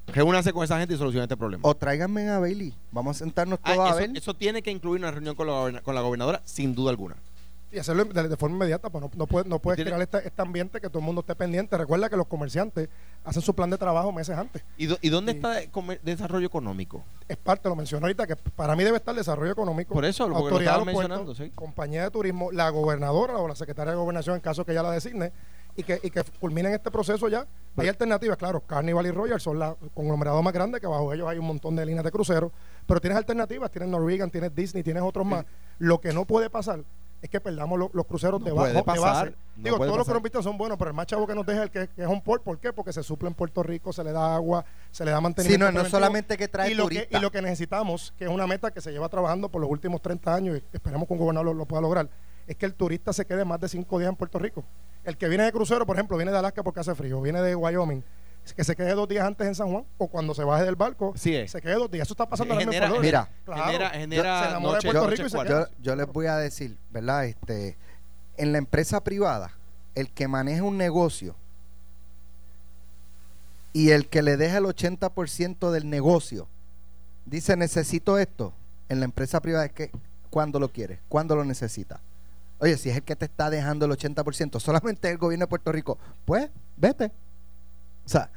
reúnanse 0.08 0.52
con 0.54 0.64
esa 0.64 0.78
gente 0.80 0.94
y 0.94 0.98
solucionen 0.98 1.24
este 1.24 1.38
problema. 1.38 1.62
O 1.68 1.76
tráiganme 1.76 2.30
a 2.30 2.40
Bailey, 2.40 2.74
vamos 2.92 3.16
a 3.16 3.20
sentarnos 3.20 3.60
Ah, 3.64 3.74
todos 3.74 3.86
a 3.88 3.90
eso, 3.92 3.98
ver. 4.12 4.18
eso 4.18 4.34
tiene 4.34 4.62
que 4.62 4.72
incluir 4.72 5.02
una 5.02 5.12
reunión 5.12 5.36
con 5.36 5.48
la, 5.48 5.82
con 5.82 5.96
la 5.96 6.02
gobernadora, 6.02 6.42
sin 6.46 6.76
duda 6.76 6.90
alguna. 6.92 7.16
Y 7.76 7.80
hacerlo 7.80 8.06
de, 8.06 8.28
de 8.30 8.38
forma 8.38 8.56
inmediata, 8.56 8.90
pues 8.90 9.04
no, 9.04 9.12
no 9.16 9.28
puedes, 9.28 9.48
no 9.48 9.60
puedes 9.60 9.84
crear 9.84 10.02
este, 10.02 10.26
este 10.28 10.42
ambiente 10.42 10.80
que 10.82 10.88
todo 10.88 11.00
el 11.00 11.06
mundo 11.06 11.22
esté 11.22 11.36
pendiente. 11.36 11.78
Recuerda 11.78 12.10
que 12.10 12.18
los 12.18 12.28
comerciantes 12.28 12.90
hacen 13.24 13.42
su 13.42 13.54
plan 13.54 13.70
de 13.70 13.78
trabajo 13.78 14.12
meses 14.12 14.38
antes. 14.38 14.64
¿Y, 14.78 14.86
do- 14.86 14.98
y 15.02 15.10
dónde 15.10 15.34
está 15.34 15.62
el 15.62 15.70
comer- 15.72 16.00
desarrollo 16.02 16.48
económico? 16.48 17.04
Es 17.28 17.38
parte, 17.38 17.68
lo 17.70 17.76
menciono 17.76 18.06
ahorita, 18.06 18.26
que 18.28 18.36
para 18.36 18.76
mí 18.76 18.84
debe 18.84 18.98
estar 18.98 19.14
el 19.14 19.18
desarrollo 19.18 19.52
económico. 19.52 19.94
Por 19.94 20.06
eso, 20.06 20.28
lo 20.28 20.38
autoridad 20.38 20.76
puertos, 20.76 20.86
mencionando, 20.86 21.36
sí. 21.36 21.52
compañía 21.54 22.04
de 22.04 22.12
turismo, 22.12 22.52
la 22.52 22.70
gobernadora 22.70 23.36
o 23.38 23.48
la 23.48 23.56
secretaria 23.56 23.92
de 23.92 23.98
gobernación, 23.98 24.36
en 24.36 24.42
caso 24.42 24.66
que 24.66 24.72
ella 24.72 24.84
la 24.84 24.92
designe, 24.92 25.32
y 25.78 25.84
que, 25.84 26.00
y 26.02 26.10
que 26.10 26.24
culminen 26.40 26.74
este 26.74 26.90
proceso 26.90 27.28
ya. 27.28 27.46
Hay 27.76 27.90
alternativas, 27.90 28.38
claro, 28.38 28.62
Carnival 28.62 29.08
y 29.08 29.12
Royal 29.12 29.42
son 29.42 29.60
los 29.60 29.76
conglomerados 29.94 30.42
más 30.42 30.54
grandes, 30.54 30.80
que 30.80 30.88
bajo 30.88 31.12
ellos 31.12 31.28
hay 31.28 31.38
un 31.38 31.46
montón 31.48 31.76
de 31.76 31.86
líneas 31.86 32.06
de 32.06 32.12
crucero, 32.12 32.54
pero 32.88 33.02
tienes 33.02 33.18
alternativas, 33.18 33.70
tienes 33.70 33.90
Norwegian, 33.90 34.32
tienes 34.32 34.56
Disney, 34.56 34.84
tienes 34.84 35.04
otros 35.04 35.26
más. 35.26 35.44
Lo 35.78 36.00
que 36.00 36.14
no 36.14 36.24
puede 36.24 36.50
pasar 36.50 36.80
es 37.26 37.30
que 37.30 37.40
perdamos 37.42 37.78
lo- 37.78 37.90
los 37.94 38.06
cruceros 38.06 38.40
No 38.42 38.64
de, 38.64 38.84
pasar, 38.84 39.02
base. 39.26 39.36
no 39.58 39.64
Digo, 39.64 39.78
todos 39.78 39.98
los 39.98 40.08
cronistas 40.08 40.44
son 40.44 40.58
buenos, 40.58 40.78
pero 40.78 40.90
el 40.92 40.96
más 40.96 41.06
chavo 41.08 41.26
que 41.28 41.36
nos 41.36 41.46
deja 41.46 41.60
es 41.60 41.64
el 41.66 41.72
que, 41.72 41.88
que 41.94 42.02
es 42.04 42.08
un 42.08 42.22
port. 42.22 42.44
¿Por 42.44 42.60
qué? 42.60 42.72
Porque 42.74 42.94
se 42.94 43.04
suple 43.04 43.28
en 43.28 43.34
Puerto 43.34 43.64
Rico, 43.64 43.92
se 43.94 44.04
le 44.04 44.12
da 44.12 44.36
agua, 44.36 44.64
se 44.92 45.04
le 45.06 45.12
da 45.12 45.20
mantenimiento. 45.22 45.68
Sí, 45.68 45.74
no, 45.74 45.84
no 45.84 45.90
solamente 45.90 46.38
que 46.38 46.48
trae 46.48 46.72
y 46.72 46.76
lo 46.76 46.88
que, 46.88 47.08
y 47.10 47.20
lo 47.20 47.32
que 47.32 47.42
necesitamos, 47.42 48.14
que 48.18 48.26
es 48.26 48.30
una 48.30 48.48
meta 48.48 48.72
que 48.72 48.82
se 48.82 48.92
lleva 48.92 49.10
trabajando 49.10 49.50
por 49.50 49.62
los 49.62 49.70
últimos 49.70 50.02
30 50.02 50.34
años, 50.36 50.58
y 50.58 50.64
esperemos 50.76 51.08
que 51.08 51.14
un 51.14 51.20
gobernador 51.20 51.46
lo, 51.48 51.54
lo 51.54 51.66
pueda 51.66 51.82
lograr, 51.82 52.10
es 52.48 52.56
que 52.56 52.66
el 52.66 52.74
turista 52.76 53.12
se 53.12 53.26
quede 53.26 53.44
más 53.44 53.60
de 53.60 53.70
5 53.70 53.98
días 54.00 54.10
en 54.10 54.16
Puerto 54.16 54.38
Rico. 54.40 54.64
El 55.04 55.18
que 55.18 55.28
viene 55.28 55.44
de 55.46 55.52
crucero, 55.52 55.86
por 55.86 55.96
ejemplo, 55.96 56.18
viene 56.18 56.32
de 56.32 56.38
Alaska 56.38 56.62
porque 56.64 56.80
hace 56.82 56.94
frío, 56.96 57.20
viene 57.22 57.42
de 57.42 57.56
Wyoming, 57.56 58.04
que 58.54 58.64
se 58.64 58.76
quede 58.76 58.94
dos 58.94 59.08
días 59.08 59.26
antes 59.26 59.48
en 59.48 59.56
San 59.56 59.70
Juan, 59.72 59.86
o 59.98 60.08
cuando 60.08 60.34
se 60.36 60.44
baje 60.44 60.64
del 60.66 60.76
barco, 60.76 61.14
Sí 61.16 61.36
es. 61.36 61.52
se 61.52 61.62
quede 61.62 61.74
dos 61.76 61.90
días. 61.90 62.06
Eso 62.08 62.14
está 62.14 62.28
pasando 62.30 62.54
en 62.54 62.60
Genera-. 62.62 62.90
Mira, 63.00 63.30
Claro. 63.46 63.64
genera, 63.66 63.92
se 63.92 64.00
genera 64.00 64.50
enamora 64.50 64.58
de 64.58 64.62
noche, 64.76 64.88
Puerto 64.92 65.02
noche 65.10 65.24
Rico 65.24 65.28
y 65.28 65.30
se. 65.30 65.50
Yo, 65.50 65.66
yo 65.82 65.96
les 65.96 66.08
voy 66.08 66.26
a 66.28 66.36
decir, 66.38 66.78
¿verdad? 66.92 67.26
Este, 67.26 67.78
en 68.38 68.52
la 68.52 68.58
empresa 68.58 69.04
privada, 69.04 69.52
el 69.96 70.10
que 70.12 70.28
maneja 70.28 70.64
un 70.64 70.78
negocio 70.78 71.36
y 73.74 73.90
el 73.92 74.08
que 74.08 74.22
le 74.22 74.38
deja 74.38 74.58
el 74.58 74.66
80% 74.66 75.72
del 75.72 75.90
negocio 75.90 76.48
dice 77.26 77.58
necesito 77.58 78.18
esto, 78.20 78.54
en 78.88 79.00
la 79.00 79.06
empresa 79.06 79.42
privada 79.42 79.66
es 79.66 79.72
que 79.74 79.92
cuando 80.30 80.60
lo 80.60 80.70
quiere, 80.72 81.00
cuando 81.10 81.36
lo 81.36 81.44
necesita. 81.44 82.00
Oye, 82.60 82.78
si 82.78 82.90
es 82.90 82.96
el 82.98 83.04
que 83.04 83.16
te 83.16 83.26
está 83.26 83.50
dejando 83.50 83.86
el 83.86 83.92
80%, 83.92 84.60
solamente 84.60 85.10
el 85.10 85.18
gobierno 85.18 85.44
de 85.44 85.50
Puerto 85.50 85.72
Rico, 85.72 85.98
pues 86.24 86.50
vete. 86.78 87.12
O 88.06 88.10
sea, 88.10 88.30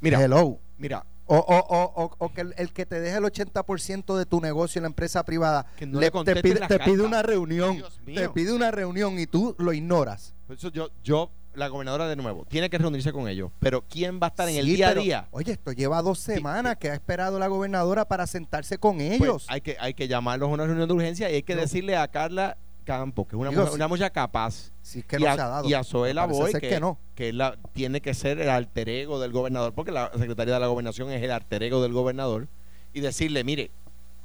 Mira, 0.00 0.22
hello. 0.22 0.58
mira, 0.78 1.04
O, 1.26 1.36
o, 1.38 2.02
o, 2.02 2.14
o, 2.18 2.32
que 2.34 2.42
el, 2.42 2.54
el 2.58 2.72
que 2.72 2.84
te 2.84 3.00
deje 3.00 3.16
el 3.16 3.24
80% 3.24 4.16
de 4.18 4.26
tu 4.26 4.40
negocio 4.42 4.78
en 4.78 4.82
la 4.82 4.88
empresa 4.88 5.24
privada 5.24 5.64
no 5.86 5.98
le- 6.00 6.10
le 6.10 6.24
te, 6.24 6.42
pide, 6.42 6.60
te 6.66 6.78
pide 6.80 7.00
una 7.02 7.22
reunión, 7.22 7.82
te 8.04 8.28
pide 8.28 8.52
una 8.52 8.70
reunión 8.70 9.18
y 9.18 9.26
tú 9.26 9.54
lo 9.58 9.72
ignoras. 9.72 10.34
por 10.46 10.56
eso 10.56 10.70
yo, 10.70 10.90
yo, 11.02 11.30
la 11.54 11.68
gobernadora 11.68 12.08
de 12.08 12.16
nuevo, 12.16 12.44
tiene 12.46 12.68
que 12.68 12.76
reunirse 12.76 13.10
con 13.12 13.26
ellos. 13.28 13.50
Pero 13.60 13.82
¿quién 13.88 14.20
va 14.22 14.26
a 14.26 14.30
estar 14.30 14.46
en 14.50 14.56
el 14.56 14.66
día 14.66 14.88
pero, 14.88 15.00
a 15.00 15.04
día? 15.04 15.28
Oye, 15.30 15.52
esto 15.52 15.72
lleva 15.72 16.02
dos 16.02 16.18
semanas 16.18 16.76
que 16.76 16.90
ha 16.90 16.94
esperado 16.94 17.38
la 17.38 17.46
gobernadora 17.46 18.04
para 18.04 18.26
sentarse 18.26 18.76
con 18.76 18.96
Pues, 18.98 19.12
ellos. 19.12 19.46
hay 19.48 19.62
que 19.62 19.76
hay 19.80 19.94
que 19.94 20.06
llamarlos 20.08 20.50
a 20.50 20.52
una 20.52 20.66
reunión 20.66 20.88
de 20.88 20.94
urgencia 20.94 21.30
y 21.30 21.36
hay 21.36 21.42
que 21.42 21.54
No. 21.54 21.62
decirle 21.62 21.96
a 21.96 22.06
Carla 22.08 22.58
Campo, 22.84 23.26
que 23.26 23.36
es 23.36 23.40
una, 23.40 23.50
Digo, 23.50 23.62
mujer, 23.62 23.74
una 23.74 23.88
muchacha 23.88 24.10
capaz, 24.10 24.72
si 24.82 25.00
es 25.00 25.04
que 25.06 25.16
y, 25.16 25.20
no 25.20 25.28
a, 25.30 25.34
se 25.34 25.40
ha 25.40 25.48
dado. 25.48 25.68
y 25.68 25.74
a 25.74 25.82
Zoela 25.82 26.26
Boy, 26.26 26.52
que, 26.52 26.60
que 26.60 26.80
no. 26.80 26.98
que 27.14 27.30
es 27.30 27.34
la, 27.34 27.56
tiene 27.72 28.00
que 28.00 28.14
ser 28.14 28.40
el 28.40 28.48
alter 28.48 28.88
ego 28.88 29.18
del 29.20 29.32
gobernador, 29.32 29.72
porque 29.72 29.90
la 29.90 30.10
secretaria 30.16 30.54
de 30.54 30.60
la 30.60 30.66
gobernación 30.66 31.10
es 31.10 31.22
el 31.22 31.30
alter 31.30 31.62
ego 31.62 31.82
del 31.82 31.92
gobernador, 31.92 32.48
y 32.92 33.00
decirle, 33.00 33.42
mire, 33.44 33.70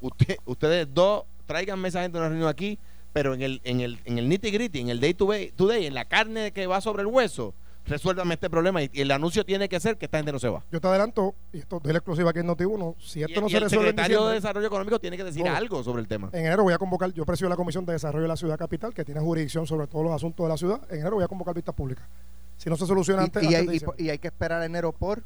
usted, 0.02 0.38
ustedes 0.46 0.88
dos, 0.94 1.24
tráiganme 1.46 1.88
esa 1.88 2.02
gente 2.02 2.18
a 2.18 2.22
una 2.22 2.30
reunión 2.30 2.50
aquí, 2.50 2.78
pero 3.14 3.34
en 3.34 3.42
el, 3.42 3.62
en 3.64 3.82
el, 3.82 4.00
en 4.06 4.20
el 4.20 4.30
nitty 4.30 4.52
gritty, 4.52 4.80
en 4.82 4.90
el 4.90 5.00
day 5.00 5.14
to 5.14 5.26
day, 5.26 5.52
to 5.56 5.68
day, 5.68 5.86
en 5.86 5.96
la 5.96 6.06
carne 6.06 6.52
que 6.52 6.68
va 6.68 6.80
sobre 6.82 7.02
el 7.02 7.08
hueso, 7.08 7.54
resuélvame 7.90 8.34
este 8.36 8.50
problema. 8.50 8.82
Y, 8.84 8.90
y 8.94 9.02
el 9.02 9.12
anuncio 9.12 9.44
tiene 9.46 9.68
que 9.68 9.80
ser 9.80 9.98
que 9.98 10.06
esta 10.06 10.18
gente 10.20 10.32
no 10.32 10.40
se 10.40 10.48
va. 10.50 10.64
Yo 10.72 10.80
te 10.80 10.88
adelanto, 10.88 11.36
y 11.52 11.60
esto 11.60 11.80
doy 11.82 11.92
la 11.92 12.00
exclusiva 12.00 12.30
aquí 12.30 12.40
en 12.40 12.48
Noti1, 12.48 12.96
si 13.00 13.20
Y, 13.20 13.24
esto 13.24 13.42
no 13.42 13.48
y 13.48 13.52
se 13.52 13.58
el 13.58 13.64
resuelve 13.64 13.90
en 13.90 13.96
secretario 13.98 14.26
de 14.28 14.34
Desarrollo 14.36 14.68
Económico 14.68 15.00
tiene 15.00 15.18
que 15.18 15.24
decir 15.24 15.48
algo 15.48 15.84
sobre 15.84 16.02
el 16.02 16.08
tema. 16.08 16.30
En 16.32 16.46
enero 16.46 16.64
voy 16.64 16.74
a 16.74 16.78
convocar, 16.78 17.12
yo 17.14 17.26
presido 17.26 17.50
la 17.50 17.56
Comisión 17.56 17.86
de 17.86 17.94
Desarrollo 17.94 18.24
de 18.24 18.28
la 18.30 18.38
Ciudad 18.38 18.58
Capital, 18.58 18.94
que 18.94 19.04
tiene 19.04 19.20
jurisdicción 19.22 19.68
sobre 19.68 19.88
todos 19.88 20.06
los 20.06 20.14
asuntos 20.14 20.46
de 20.46 20.50
la 20.50 20.58
ciudad. 20.58 20.82
En 20.90 21.00
enero 21.02 21.16
voy 21.16 21.24
a 21.24 21.28
convocar 21.28 21.54
vistas 21.54 21.76
públicas. 21.76 22.06
Si 22.58 22.70
no 22.70 22.76
se 22.78 22.86
soluciona 22.86 23.24
antes, 23.24 23.42
Y, 23.44 23.48
antes 23.48 23.60
hay, 23.60 23.66
de 23.68 23.72
y, 23.72 23.74
diciembre. 23.74 24.04
y 24.04 24.10
hay 24.10 24.18
que 24.20 24.28
esperar 24.28 24.62
a 24.62 24.66
enero 24.66 24.92
por. 24.92 25.24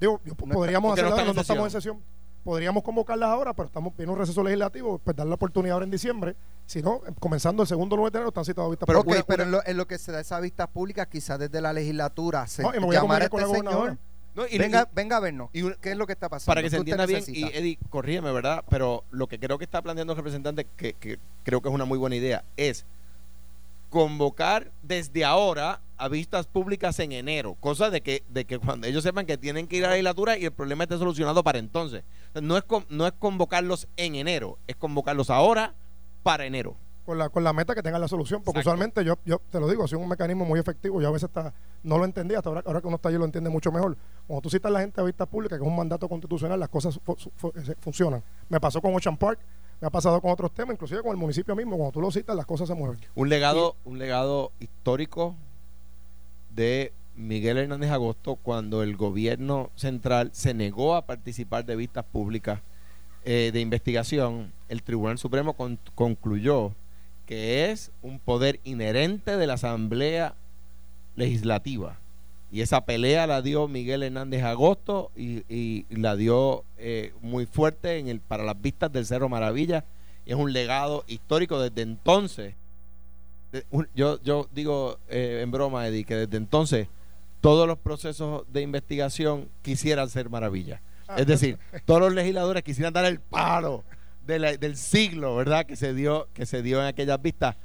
Digo, 0.00 0.20
yo- 0.24 0.34
podríamos 0.34 0.88
no 0.88 0.92
hacerlo, 0.92 1.10
no, 1.24 1.32
en 1.32 1.38
estamos 1.38 1.64
en 1.64 1.70
sesión. 1.70 2.00
Podríamos 2.46 2.84
convocarlas 2.84 3.28
ahora, 3.28 3.52
pero 3.54 3.66
estamos 3.66 3.96
viene 3.96 4.12
un 4.12 4.18
receso 4.18 4.40
legislativo, 4.44 4.98
pues 4.98 5.16
dar 5.16 5.26
la 5.26 5.34
oportunidad 5.34 5.72
ahora 5.74 5.84
en 5.84 5.90
diciembre. 5.90 6.36
Si 6.64 6.80
no, 6.80 7.00
comenzando 7.18 7.64
el 7.64 7.68
segundo 7.68 7.96
lunes 7.96 8.12
de 8.12 8.18
enero, 8.18 8.28
están 8.28 8.44
citados 8.44 8.70
vistas 8.70 8.86
Pero, 8.86 9.00
públicas. 9.02 9.22
ok, 9.22 9.26
pero 9.26 9.42
en 9.42 9.50
lo, 9.50 9.66
en 9.66 9.76
lo 9.76 9.86
que 9.88 9.98
se 9.98 10.12
da 10.12 10.20
esa 10.20 10.38
vista 10.38 10.68
pública, 10.68 11.06
quizás 11.06 11.40
desde 11.40 11.60
la 11.60 11.72
legislatura, 11.72 12.46
se, 12.46 12.62
No, 12.62 12.70
y 12.72 12.78
me 12.78 12.86
voy 12.86 12.94
a 12.94 13.00
llamar 13.02 13.22
a 13.22 13.24
este 13.24 13.30
con 13.32 13.40
la 13.40 13.46
gobernadora. 13.48 13.84
señor. 13.94 13.98
No, 14.36 14.44
y- 14.48 14.58
venga, 14.58 14.88
venga 14.94 15.16
a 15.16 15.20
vernos. 15.20 15.50
y 15.52 15.68
¿Qué 15.80 15.90
es 15.90 15.96
lo 15.96 16.06
que 16.06 16.12
está 16.12 16.28
pasando? 16.28 16.50
para 16.50 16.62
que 16.62 16.70
se 16.70 16.76
¿Qué 16.76 16.80
usted 16.82 16.92
entienda 16.92 17.06
bien, 17.06 17.18
necesita? 17.18 17.48
y 17.52 17.58
Eddie, 17.58 17.78
corrígeme, 17.90 18.30
¿verdad? 18.30 18.62
Pero 18.70 19.02
lo 19.10 19.26
que 19.26 19.40
creo 19.40 19.58
que 19.58 19.64
está 19.64 19.82
planteando 19.82 20.12
el 20.12 20.16
representante, 20.18 20.68
que, 20.76 20.92
que 20.92 21.18
creo 21.42 21.60
que 21.60 21.68
es 21.68 21.74
una 21.74 21.84
muy 21.84 21.98
buena 21.98 22.14
idea, 22.14 22.44
es 22.56 22.86
convocar 23.90 24.70
desde 24.84 25.24
ahora 25.24 25.80
a 25.98 26.08
vistas 26.08 26.46
públicas 26.46 26.98
en 27.00 27.12
enero, 27.12 27.56
cosa 27.60 27.90
de 27.90 28.00
que, 28.02 28.22
de 28.28 28.44
que 28.44 28.58
cuando 28.58 28.86
ellos 28.86 29.02
sepan 29.02 29.26
que 29.26 29.38
tienen 29.38 29.66
que 29.66 29.76
ir 29.76 29.84
a 29.84 29.88
la 29.88 29.94
legislatura 29.94 30.36
y 30.38 30.44
el 30.44 30.52
problema 30.52 30.84
esté 30.84 30.98
solucionado 30.98 31.42
para 31.44 31.58
entonces. 31.58 32.04
No 32.42 32.56
es, 32.56 32.64
con- 32.64 32.84
no 32.90 33.06
es 33.06 33.12
convocarlos 33.18 33.88
en 33.96 34.14
enero, 34.16 34.58
es 34.66 34.76
convocarlos 34.76 35.30
ahora 35.30 35.74
para 36.22 36.44
enero. 36.46 36.76
con 37.06 37.18
la, 37.18 37.28
con 37.28 37.44
la 37.44 37.52
meta 37.52 37.72
que 37.74 37.82
tengan 37.84 38.00
la 38.00 38.08
solución. 38.08 38.42
Porque 38.42 38.58
Exacto. 38.58 38.70
usualmente 38.78 39.04
yo, 39.04 39.14
yo 39.24 39.40
te 39.50 39.60
lo 39.60 39.68
digo, 39.68 39.84
ha 39.84 39.86
sido 39.88 40.00
un 40.00 40.08
mecanismo 40.08 40.44
muy 40.44 40.58
efectivo. 40.58 41.00
Yo 41.00 41.06
a 41.06 41.12
veces 41.12 41.28
está, 41.28 41.54
no 41.84 41.98
lo 41.98 42.04
entendía, 42.04 42.38
hasta 42.38 42.48
ahora, 42.50 42.62
ahora 42.66 42.80
que 42.80 42.88
uno 42.88 42.96
está 42.96 43.10
allí 43.10 43.16
lo 43.16 43.24
entiende 43.24 43.48
mucho 43.48 43.70
mejor. 43.70 43.96
Cuando 44.26 44.40
tú 44.42 44.50
citas 44.50 44.68
a 44.70 44.72
la 44.72 44.80
gente 44.80 45.00
a 45.00 45.04
vista 45.04 45.24
pública, 45.24 45.56
que 45.56 45.62
es 45.62 45.68
un 45.68 45.76
mandato 45.76 46.08
constitucional, 46.08 46.58
las 46.58 46.68
cosas 46.68 46.98
fu- 47.04 47.14
fu- 47.36 47.52
se- 47.64 47.76
funcionan. 47.76 48.24
Me 48.48 48.58
pasó 48.58 48.80
con 48.82 48.92
Ocean 48.92 49.16
Park, 49.16 49.38
me 49.80 49.86
ha 49.86 49.90
pasado 49.90 50.20
con 50.20 50.32
otros 50.32 50.52
temas, 50.52 50.74
inclusive 50.74 51.00
con 51.02 51.12
el 51.12 51.16
municipio 51.16 51.54
mismo. 51.54 51.76
Cuando 51.76 51.92
tú 51.92 52.00
lo 52.00 52.10
citas, 52.10 52.34
las 52.34 52.44
cosas 52.44 52.66
se 52.66 52.74
mueven. 52.74 52.98
Un 53.14 53.28
legado, 53.28 53.76
un 53.84 53.98
legado 54.00 54.50
histórico 54.58 55.36
de 56.56 56.92
Miguel 57.14 57.58
Hernández 57.58 57.90
Agosto 57.90 58.34
cuando 58.36 58.82
el 58.82 58.96
gobierno 58.96 59.70
central 59.76 60.30
se 60.32 60.54
negó 60.54 60.96
a 60.96 61.06
participar 61.06 61.64
de 61.64 61.76
vistas 61.76 62.04
públicas 62.04 62.60
eh, 63.24 63.50
de 63.52 63.60
investigación. 63.60 64.52
El 64.68 64.82
Tribunal 64.82 65.18
Supremo 65.18 65.52
con- 65.52 65.78
concluyó 65.94 66.72
que 67.26 67.70
es 67.70 67.90
un 68.02 68.18
poder 68.18 68.60
inherente 68.64 69.36
de 69.36 69.46
la 69.46 69.54
Asamblea 69.54 70.34
Legislativa. 71.14 71.98
Y 72.52 72.60
esa 72.60 72.84
pelea 72.84 73.26
la 73.26 73.42
dio 73.42 73.66
Miguel 73.66 74.02
Hernández 74.02 74.44
Agosto 74.44 75.10
y, 75.16 75.42
y 75.48 75.84
la 75.90 76.14
dio 76.16 76.64
eh, 76.78 77.12
muy 77.20 77.46
fuerte 77.46 77.98
en 77.98 78.08
el, 78.08 78.20
para 78.20 78.44
las 78.44 78.60
vistas 78.60 78.92
del 78.92 79.06
Cerro 79.06 79.28
Maravilla. 79.28 79.84
Es 80.26 80.36
un 80.36 80.52
legado 80.52 81.04
histórico 81.08 81.60
desde 81.60 81.82
entonces. 81.82 82.54
Un- 83.70 83.88
yo, 83.94 84.20
yo 84.22 84.48
digo 84.52 84.98
eh, 85.08 85.40
en 85.42 85.50
broma, 85.50 85.86
Eddie, 85.88 86.04
que 86.04 86.14
desde 86.16 86.36
entonces 86.36 86.88
todos 87.40 87.66
los 87.66 87.78
procesos 87.78 88.44
de 88.52 88.62
investigación 88.62 89.48
quisieran 89.62 90.08
ser 90.10 90.28
maravilla. 90.30 90.80
Ah, 91.08 91.16
Es 91.18 91.26
decir, 91.26 91.58
todos 91.84 92.00
los 92.00 92.12
legisladores 92.12 92.62
quisieran 92.62 92.92
dar 92.92 93.04
el 93.04 93.20
palo 93.20 93.84
de 94.26 94.38
la- 94.40 94.56
del 94.56 94.76
siglo, 94.76 95.36
¿verdad? 95.36 95.64
Que 95.64 95.76
se 95.76 95.94
dio, 95.94 96.28
que 96.34 96.44
se 96.46 96.62
dio 96.62 96.80
en 96.80 96.86
aquellas 96.86 97.20
vistas. 97.22 97.56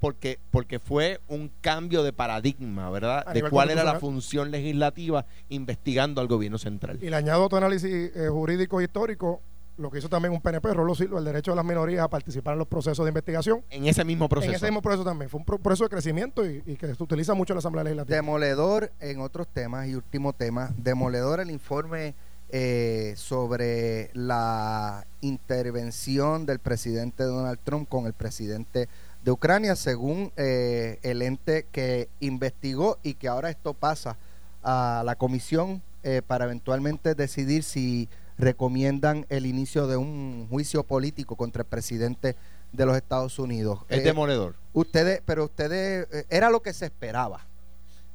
porque, 0.00 0.38
porque 0.50 0.78
fue 0.78 1.20
un 1.28 1.50
cambio 1.60 2.02
de 2.02 2.14
paradigma, 2.14 2.88
¿verdad? 2.88 3.22
A 3.26 3.34
De 3.34 3.42
cuál 3.42 3.68
era 3.68 3.84
la 3.84 4.00
función 4.00 4.50
legislativa 4.50 5.26
investigando 5.50 6.22
al 6.22 6.26
gobierno 6.26 6.56
central. 6.56 6.98
Y 7.02 7.10
le 7.10 7.16
añado 7.16 7.44
otro 7.44 7.58
análisis 7.58 8.10
eh, 8.16 8.28
jurídico 8.30 8.80
e 8.80 8.84
histórico, 8.84 9.42
lo 9.80 9.90
que 9.90 9.98
hizo 9.98 10.08
también 10.08 10.32
un 10.32 10.40
PNP, 10.40 10.74
Rolo 10.74 10.94
Silva, 10.94 11.18
el 11.18 11.24
derecho 11.24 11.52
de 11.52 11.56
las 11.56 11.64
minorías 11.64 12.04
a 12.04 12.08
participar 12.08 12.52
en 12.52 12.58
los 12.58 12.68
procesos 12.68 13.04
de 13.04 13.08
investigación. 13.10 13.62
En 13.70 13.86
ese 13.86 14.04
mismo 14.04 14.28
proceso. 14.28 14.50
En 14.50 14.56
ese 14.56 14.66
mismo 14.66 14.82
proceso 14.82 15.04
también. 15.04 15.30
Fue 15.30 15.38
un 15.38 15.44
pro- 15.46 15.58
proceso 15.58 15.84
de 15.84 15.90
crecimiento 15.90 16.44
y, 16.44 16.62
y 16.66 16.76
que 16.76 16.94
se 16.94 17.02
utiliza 17.02 17.34
mucho 17.34 17.52
en 17.52 17.56
la 17.56 17.60
Asamblea 17.60 17.84
Legislativa. 17.84 18.14
Demoledor 18.14 18.92
en 19.00 19.20
otros 19.20 19.48
temas 19.48 19.88
y 19.88 19.94
último 19.94 20.32
tema, 20.34 20.70
demoledor 20.76 21.40
el 21.40 21.50
informe 21.50 22.14
eh, 22.50 23.14
sobre 23.16 24.10
la 24.12 25.06
intervención 25.20 26.46
del 26.46 26.58
presidente 26.58 27.22
Donald 27.24 27.58
Trump 27.64 27.88
con 27.88 28.06
el 28.06 28.12
presidente 28.12 28.88
de 29.24 29.30
Ucrania, 29.30 29.76
según 29.76 30.32
eh, 30.36 30.98
el 31.02 31.22
ente 31.22 31.66
que 31.70 32.08
investigó 32.20 32.98
y 33.02 33.14
que 33.14 33.28
ahora 33.28 33.50
esto 33.50 33.74
pasa 33.74 34.16
a 34.62 35.02
la 35.04 35.14
comisión 35.16 35.82
eh, 36.02 36.22
para 36.26 36.46
eventualmente 36.46 37.14
decidir 37.14 37.62
si 37.62 38.08
recomiendan 38.40 39.26
el 39.28 39.46
inicio 39.46 39.86
de 39.86 39.96
un 39.96 40.46
juicio 40.50 40.82
político 40.82 41.36
contra 41.36 41.62
el 41.62 41.68
presidente 41.68 42.36
de 42.72 42.86
los 42.86 42.96
Estados 42.96 43.38
Unidos. 43.38 43.80
Es 43.88 43.98
Eh, 43.98 44.02
demoledor. 44.02 44.54
Ustedes, 44.72 45.22
pero 45.24 45.44
ustedes, 45.44 46.06
eh, 46.12 46.24
era 46.30 46.50
lo 46.50 46.60
que 46.62 46.72
se 46.72 46.86
esperaba. 46.86 47.46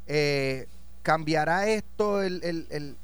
Eh, 0.07 0.67
¿Cambiará 1.03 1.67
esto 1.67 2.21
el, 2.23 2.43
el, 2.43 2.67
el, 2.69 2.95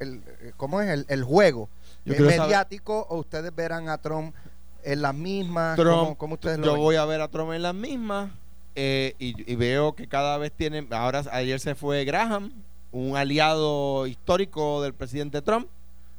el- 0.00 0.22
eh, 0.40 0.52
¿cómo 0.56 0.80
es? 0.80 0.88
El, 0.90 1.06
el 1.08 1.24
juego 1.24 1.68
saber- 2.06 2.38
mediático 2.40 3.06
o 3.08 3.18
ustedes 3.18 3.54
verán 3.54 3.88
a 3.88 3.98
Trump 3.98 4.34
en 4.82 5.02
las 5.02 5.14
mismas? 5.14 5.76
Trump, 5.76 5.98
¿Cómo, 5.98 6.18
cómo 6.18 6.34
ustedes 6.34 6.58
lo 6.58 6.66
yo 6.66 6.72
ven? 6.74 6.82
voy 6.82 6.96
a 6.96 7.04
ver 7.04 7.20
a 7.20 7.28
Trump 7.28 7.52
en 7.52 7.62
las 7.62 7.74
mismas 7.74 8.30
eh, 8.74 9.14
y, 9.18 9.50
y 9.50 9.56
veo 9.56 9.94
que 9.94 10.06
cada 10.06 10.36
vez 10.38 10.52
tienen, 10.52 10.86
ahora 10.92 11.22
ayer 11.32 11.58
se 11.60 11.74
fue 11.74 12.04
Graham, 12.04 12.52
un 12.92 13.16
aliado 13.16 14.06
histórico 14.06 14.82
del 14.82 14.92
presidente 14.94 15.40
Trump, 15.42 15.66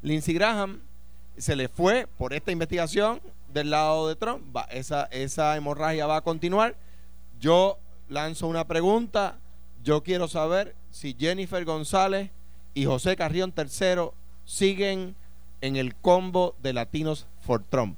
Lindsey 0.01 0.33
Graham, 0.33 0.81
se 1.37 1.55
le 1.55 1.67
fue 1.67 2.07
por 2.17 2.33
esta 2.33 2.51
investigación 2.51 3.21
del 3.53 3.69
lado 3.69 4.07
de 4.07 4.15
Trump, 4.15 4.55
esa, 4.71 5.05
esa 5.05 5.55
hemorragia 5.55 6.05
va 6.05 6.17
a 6.17 6.21
continuar. 6.21 6.75
Yo 7.39 7.77
lanzo 8.09 8.47
una 8.47 8.67
pregunta, 8.67 9.37
yo 9.83 10.03
quiero 10.03 10.27
saber 10.27 10.75
si 10.91 11.15
Jennifer 11.17 11.63
González 11.65 12.31
y 12.73 12.85
José 12.85 13.15
Carrión 13.15 13.53
III 13.55 14.09
siguen 14.45 15.15
en 15.61 15.75
el 15.75 15.95
combo 15.95 16.55
de 16.61 16.73
Latinos 16.73 17.27
for 17.41 17.63
Trump. 17.63 17.97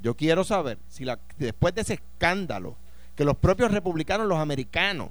Yo 0.00 0.16
quiero 0.16 0.44
saber 0.44 0.78
si 0.88 1.04
después 1.38 1.74
de 1.74 1.80
ese 1.80 1.94
escándalo, 1.94 2.76
que 3.16 3.24
los 3.24 3.36
propios 3.36 3.70
republicanos, 3.70 4.26
los 4.26 4.38
americanos, 4.38 5.10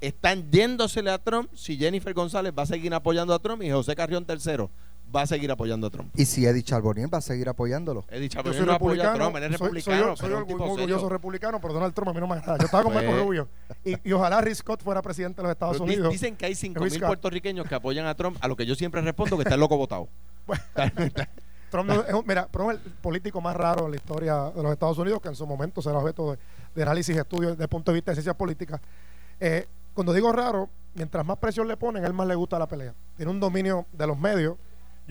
están 0.00 0.50
yéndosele 0.50 1.10
a 1.10 1.18
Trump, 1.18 1.50
si 1.54 1.76
Jennifer 1.76 2.12
González 2.12 2.52
va 2.58 2.64
a 2.64 2.66
seguir 2.66 2.92
apoyando 2.92 3.32
a 3.32 3.38
Trump 3.38 3.62
y 3.62 3.70
José 3.70 3.94
Carrión 3.94 4.26
III 4.28 4.68
va 5.14 5.22
a 5.22 5.26
seguir 5.26 5.50
apoyando 5.50 5.86
a 5.86 5.90
Trump. 5.90 6.10
Y 6.16 6.24
si 6.24 6.46
Eddie 6.46 6.62
Charbonnier 6.62 7.12
va 7.12 7.18
a 7.18 7.20
seguir 7.20 7.48
apoyándolo. 7.48 8.04
Soy 8.08 8.18
él 8.18 8.30
no 8.34 8.40
apoya 8.40 8.62
a 8.62 9.12
republicano, 9.12 9.14
Trump, 9.16 9.36
él 9.36 9.42
es 9.44 9.58
soy- 9.58 9.68
republicano. 9.68 10.16
soy, 10.16 10.30
soy 10.30 10.44
muy 10.56 10.68
orgulloso 10.70 11.08
republicano, 11.08 11.60
pero 11.60 11.74
Donald 11.74 11.94
Trump 11.94 12.08
a 12.10 12.12
mí 12.14 12.20
no 12.20 12.26
me 12.26 12.34
agrada. 12.36 12.58
Yo 12.58 12.64
estaba 12.64 12.82
con 12.82 12.92
Pues- 12.92 13.04
Marco 13.04 13.20
Rubio. 13.24 13.48
Y, 13.84 14.08
y 14.08 14.12
ojalá 14.12 14.40
Rick 14.40 14.54
Scott 14.54 14.82
fuera 14.82 15.02
presidente 15.02 15.36
de 15.38 15.42
los 15.44 15.52
Estados 15.52 15.74
Pero 15.74 15.84
Unidos. 15.84 16.12
Dicen 16.12 16.36
que 16.36 16.46
hay 16.46 16.54
5 16.54 16.80
Luis 16.80 16.92
mil 16.92 17.00
Scott. 17.00 17.08
puertorriqueños 17.08 17.66
que 17.68 17.74
apoyan 17.74 18.06
a 18.06 18.14
Trump, 18.14 18.36
a 18.40 18.48
lo 18.48 18.56
que 18.56 18.64
yo 18.66 18.74
siempre 18.74 19.00
respondo 19.02 19.36
que 19.36 19.42
está 19.42 19.54
el 19.54 19.60
loco 19.60 19.76
votado. 19.76 20.08
Trump 21.70 21.88
no- 21.88 22.02
es 22.04 22.12
un- 22.14 22.24
mira, 22.26 22.48
Trump 22.50 22.70
es 22.72 22.80
el 22.84 22.92
político 22.92 23.40
más 23.40 23.56
raro 23.56 23.86
en 23.86 23.92
la 23.92 23.96
historia 23.96 24.50
de 24.54 24.62
los 24.62 24.72
Estados 24.72 24.98
Unidos, 24.98 25.20
que 25.22 25.28
en 25.28 25.34
su 25.36 25.46
momento 25.46 25.80
será 25.80 25.98
objeto 25.98 26.32
de, 26.32 26.38
de 26.74 26.82
análisis 26.82 27.16
y 27.16 27.18
estudio 27.18 27.50
desde 27.50 27.62
el 27.62 27.68
punto 27.68 27.90
de 27.92 27.94
vista 27.96 28.10
de 28.10 28.16
ciencias 28.16 28.36
políticas. 28.36 28.80
Eh, 29.40 29.66
cuando 29.94 30.12
digo 30.12 30.30
raro, 30.32 30.68
mientras 30.94 31.24
más 31.24 31.38
presión 31.38 31.66
le 31.68 31.76
ponen, 31.76 32.04
él 32.04 32.12
más 32.12 32.26
le 32.26 32.34
gusta 32.34 32.58
la 32.58 32.66
pelea. 32.66 32.94
Tiene 33.16 33.30
un 33.30 33.40
dominio 33.40 33.86
de 33.92 34.06
los 34.06 34.18
medios. 34.18 34.56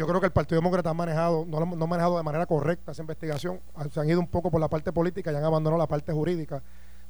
Yo 0.01 0.07
creo 0.07 0.19
que 0.19 0.25
el 0.25 0.31
Partido 0.31 0.59
Demócrata 0.59 0.89
ha 0.89 0.93
manejado, 0.95 1.45
no, 1.45 1.59
lo- 1.59 1.65
no 1.67 1.85
ha 1.85 1.87
manejado 1.87 2.17
de 2.17 2.23
manera 2.23 2.47
correcta 2.47 2.91
esa 2.91 3.03
investigación. 3.03 3.59
Ah, 3.75 3.85
Se 3.93 3.99
han 3.99 4.09
ido 4.09 4.19
un 4.19 4.25
poco 4.27 4.49
por 4.49 4.59
la 4.59 4.67
parte 4.67 4.91
política 4.91 5.31
y 5.31 5.35
han 5.35 5.43
abandonado 5.43 5.77
la 5.79 5.85
parte 5.85 6.11
jurídica. 6.11 6.63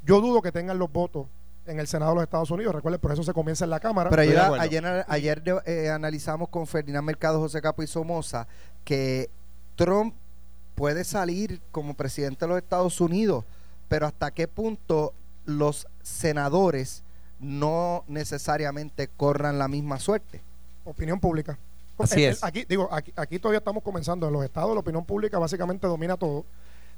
Yo 0.03 0.19
dudo 0.19 0.41
que 0.41 0.51
tengan 0.51 0.77
los 0.77 0.91
votos 0.91 1.27
en 1.65 1.79
el 1.79 1.87
Senado 1.87 2.11
de 2.11 2.15
los 2.15 2.23
Estados 2.25 2.51
Unidos. 2.51 2.75
Recuerden, 2.75 2.99
por 2.99 3.13
eso 3.13 3.23
se 3.23 3.31
comienza 3.31 3.63
en 3.63 3.69
la 3.69 3.79
Cámara. 3.79 4.09
Pero 4.09 4.21
ayer 5.07 5.41
eh, 5.65 5.89
analizamos 5.89 6.49
con 6.49 6.67
Ferdinand 6.67 7.05
Mercado, 7.05 7.39
José 7.39 7.61
Capo 7.61 7.81
y 7.81 7.87
Somoza 7.87 8.45
que 8.83 9.29
Trump 9.77 10.13
puede 10.75 11.05
salir 11.05 11.61
como 11.71 11.93
presidente 11.93 12.43
de 12.43 12.49
los 12.49 12.57
Estados 12.57 12.99
Unidos, 12.99 13.45
pero 13.87 14.05
hasta 14.05 14.31
qué 14.31 14.49
punto 14.49 15.13
los 15.45 15.87
senadores 16.01 17.03
no 17.39 18.03
necesariamente 18.07 19.07
corran 19.07 19.57
la 19.59 19.67
misma 19.69 19.97
suerte. 19.99 20.41
opinión 20.83 21.19
pública. 21.19 21.57
Así 22.03 22.15
El- 22.23 22.25
el- 22.27 22.31
es. 22.33 22.43
Aquí, 22.43 22.65
digo, 22.67 22.87
aquí, 22.91 23.11
aquí 23.15 23.39
todavía 23.39 23.59
estamos 23.59 23.83
comenzando. 23.83 24.27
En 24.27 24.33
los 24.33 24.43
estados 24.43 24.73
la 24.73 24.79
opinión 24.79 25.05
pública 25.05 25.37
básicamente 25.39 25.87
domina 25.87 26.17
todo. 26.17 26.45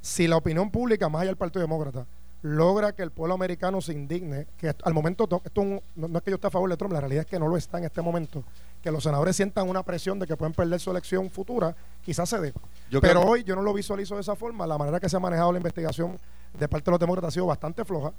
Si 0.01 0.27
la 0.27 0.37
opinión 0.37 0.69
pública, 0.69 1.07
más 1.09 1.21
allá 1.21 1.29
del 1.29 1.37
Partido 1.37 1.61
Demócrata, 1.61 2.05
logra 2.41 2.91
que 2.91 3.03
el 3.03 3.11
pueblo 3.11 3.35
americano 3.35 3.79
se 3.79 3.93
indigne, 3.93 4.47
que 4.57 4.73
al 4.83 4.93
momento, 4.93 5.27
to- 5.27 5.41
esto 5.45 5.63
no, 5.63 5.81
no 5.95 6.17
es 6.17 6.23
que 6.23 6.31
yo 6.31 6.35
esté 6.35 6.47
a 6.47 6.51
favor 6.51 6.69
de 6.69 6.75
Trump, 6.75 6.91
la 6.93 6.99
realidad 6.99 7.21
es 7.21 7.29
que 7.29 7.39
no 7.39 7.47
lo 7.47 7.55
está 7.55 7.77
en 7.77 7.85
este 7.85 8.01
momento, 8.01 8.43
que 8.81 8.91
los 8.91 9.01
senadores 9.03 9.33
sientan 9.37 9.69
una 9.69 9.81
presión 9.81 10.19
de 10.19 10.27
que 10.27 10.35
pueden 10.35 10.53
perder 10.53 10.77
su 10.81 10.91
elección 10.91 11.29
futura, 11.29 11.73
quizás 12.01 12.27
se 12.27 12.39
dé. 12.41 12.53
Yo 12.91 12.99
Pero 12.99 13.21
creo- 13.21 13.31
hoy 13.31 13.43
yo 13.45 13.55
no 13.55 13.61
lo 13.61 13.73
visualizo 13.73 14.15
de 14.15 14.21
esa 14.21 14.35
forma. 14.35 14.67
La 14.67 14.77
manera 14.77 14.99
que 14.99 15.07
se 15.07 15.15
ha 15.15 15.21
manejado 15.21 15.53
la 15.53 15.57
investigación 15.57 16.19
de 16.59 16.67
parte 16.67 16.85
de 16.85 16.91
los 16.91 16.99
demócratas 16.99 17.29
ha 17.29 17.31
sido 17.31 17.45
bastante 17.45 17.85
floja. 17.85 18.11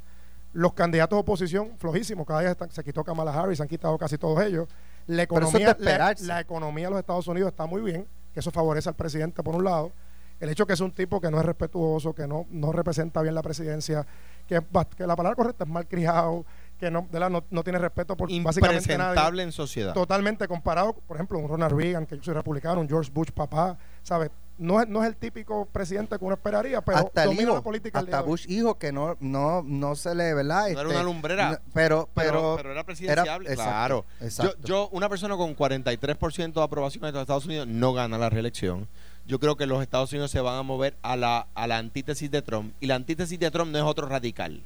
Los 0.54 0.72
candidatos 0.72 1.16
de 1.18 1.20
oposición, 1.20 1.72
flojísimos. 1.76 2.26
Cada 2.26 2.40
día 2.40 2.50
están- 2.52 2.70
se 2.70 2.82
quitó 2.82 3.04
Kamala 3.04 3.30
Harris, 3.38 3.58
se 3.58 3.62
han 3.62 3.68
quitado 3.68 3.98
casi 3.98 4.16
todos 4.16 4.40
ellos. 4.42 4.68
La 5.06 5.14
es 5.14 5.16
de 5.16 5.22
economía, 5.24 5.76
la, 5.78 6.40
economía 6.40 6.84
de 6.86 6.90
los 6.90 7.00
Estados 7.00 7.26
Unidos 7.28 7.50
está 7.50 7.66
muy 7.66 7.82
bien, 7.82 8.06
que 8.32 8.40
eso 8.40 8.50
favorece 8.50 8.88
al 8.88 8.94
presidente 8.94 9.42
por 9.42 9.54
un 9.54 9.64
lado. 9.64 9.92
El 10.40 10.50
hecho 10.50 10.66
que 10.66 10.72
es 10.72 10.80
un 10.80 10.90
tipo 10.92 11.20
que 11.20 11.30
no 11.30 11.38
es 11.38 11.46
respetuoso, 11.46 12.14
que 12.14 12.26
no, 12.26 12.46
no 12.50 12.72
representa 12.72 13.22
bien 13.22 13.34
la 13.34 13.42
presidencia, 13.42 14.06
que, 14.46 14.60
la 14.98 15.16
palabra 15.16 15.34
correcta 15.36 15.64
es 15.64 15.70
mal 15.70 15.86
criado, 15.86 16.44
que 16.78 16.90
no, 16.90 17.06
de 17.10 17.20
la- 17.20 17.30
no, 17.30 17.44
no 17.50 17.62
tiene 17.62 17.78
respeto 17.78 18.16
por 18.16 18.28
básicamente 18.42 18.88
nadie 18.98 19.10
impresentable 19.10 19.42
en 19.42 19.52
sociedad. 19.52 19.94
totalmente 19.94 20.48
comparado, 20.48 20.92
por 20.92 21.16
ejemplo, 21.16 21.38
un 21.38 21.48
Ronald 21.48 21.78
Reagan, 21.78 22.06
que 22.06 22.16
yo 22.16 22.22
soy 22.22 22.34
republicano, 22.34 22.80
un 22.80 22.88
George 22.88 23.10
Bush 23.12 23.30
papá, 23.30 23.78
¿sabes? 24.02 24.30
No 24.56 24.80
es, 24.80 24.88
no 24.88 25.02
es 25.02 25.08
el 25.08 25.16
típico 25.16 25.66
presidente 25.66 26.16
que 26.16 26.24
uno 26.24 26.34
esperaría, 26.34 26.80
pero 26.80 26.98
hasta 26.98 27.22
el 27.24 27.30
domina 27.30 27.42
hijo, 27.42 27.54
la 27.56 27.60
política 27.62 27.98
al 27.98 28.04
hasta. 28.04 28.20
Bush 28.20 28.46
hijo 28.48 28.78
que 28.78 28.92
no 28.92 29.16
no 29.18 29.62
no 29.64 29.96
se 29.96 30.14
le, 30.14 30.32
¿verdad? 30.32 30.68
No 30.70 30.80
era 30.80 30.88
una 30.90 31.02
lumbrera. 31.02 31.50
no- 31.50 31.58
pero 31.72 32.08
pero, 32.14 32.30
pero, 32.30 32.56
pero 32.56 32.72
era 32.72 32.84
presidenciable, 32.84 33.50
exacto, 33.50 33.70
claro. 33.72 34.04
exacto. 34.20 34.56
Yo, 34.60 34.66
yo, 34.66 34.88
una 34.92 35.08
persona 35.08 35.36
con 35.36 35.56
43% 35.56 36.52
de 36.52 36.62
aprobación 36.62 37.04
en 37.04 37.12
los 37.14 37.20
Estados 37.22 37.46
Unidos 37.46 37.66
no 37.66 37.92
gana 37.92 38.16
la 38.16 38.30
reelección. 38.30 38.86
Yo 39.26 39.40
creo 39.40 39.56
que 39.56 39.66
los 39.66 39.82
Estados 39.82 40.12
Unidos 40.12 40.30
se 40.30 40.40
van 40.40 40.56
a 40.56 40.62
mover 40.62 40.96
a 41.02 41.16
la, 41.16 41.48
a 41.54 41.66
la 41.66 41.78
antítesis 41.78 42.30
de 42.30 42.42
Trump. 42.42 42.74
Y 42.80 42.86
la 42.86 42.94
antítesis 42.94 43.38
de 43.38 43.50
Trump 43.50 43.72
no 43.72 43.78
es 43.78 43.84
otro 43.84 44.06
radical. 44.06 44.62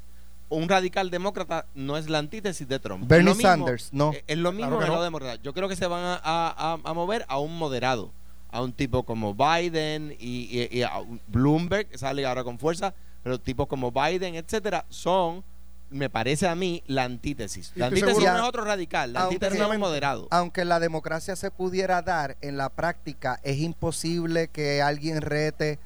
Un 0.50 0.68
radical 0.68 1.10
demócrata 1.10 1.66
no 1.74 1.96
es 1.96 2.08
la 2.10 2.18
antítesis 2.18 2.66
de 2.68 2.78
Trump. 2.78 3.06
Bernie 3.08 3.34
mismo- 3.34 3.42
Sanders, 3.48 3.88
no. 3.92 4.12
Es, 4.12 4.24
es 4.26 4.36
lo 4.38 4.50
mismo 4.52 4.66
Claro 4.66 4.78
que 4.78 4.84
el 4.84 4.88
no. 4.88 4.94
lado 4.94 5.04
demócrata. 5.04 5.42
Yo 5.42 5.54
creo 5.54 5.68
que 5.68 5.76
se 5.76 5.86
van 5.86 6.02
a- 6.04 6.20
a- 6.24 6.78
a 6.82 6.92
mover 6.94 7.24
a 7.28 7.38
un 7.38 7.56
moderado. 7.56 8.10
A 8.50 8.62
un 8.62 8.72
tipo 8.72 9.02
como 9.02 9.34
Biden 9.34 10.16
y, 10.18 10.48
y- 10.70 10.78
y 10.78 10.82
a 10.82 10.92
Bloomberg, 11.26 11.86
que 11.88 11.98
sale 11.98 12.24
ahora 12.26 12.44
con 12.44 12.58
fuerza. 12.58 12.94
Pero 13.22 13.38
tipos 13.38 13.66
como 13.66 13.90
Biden, 13.92 14.36
etcétera, 14.36 14.86
son, 14.88 15.44
me 15.90 16.08
parece 16.08 16.46
a 16.48 16.54
mí, 16.54 16.82
la 16.86 17.04
antítesis. 17.04 17.72
La 17.74 17.86
antítesis 17.86 18.24
no 18.24 18.36
es 18.36 18.42
otro 18.42 18.64
radical. 18.64 19.12
La 19.12 19.20
Aunque- 19.22 19.34
antítesis 19.36 19.60
es 19.64 19.70
un 19.74 19.80
moderado. 19.80 20.28
aunque 20.30 20.64
la 20.64 20.80
democracia 20.80 21.36
se 21.36 21.50
pudiera 21.50 22.00
dar 22.00 22.36
en 22.40 22.56
la 22.56 22.70
práctica, 22.70 23.38
es 23.42 23.58
imposible 23.58 24.48
que 24.48 24.80
alguien 24.80 25.20
rete 25.20 25.78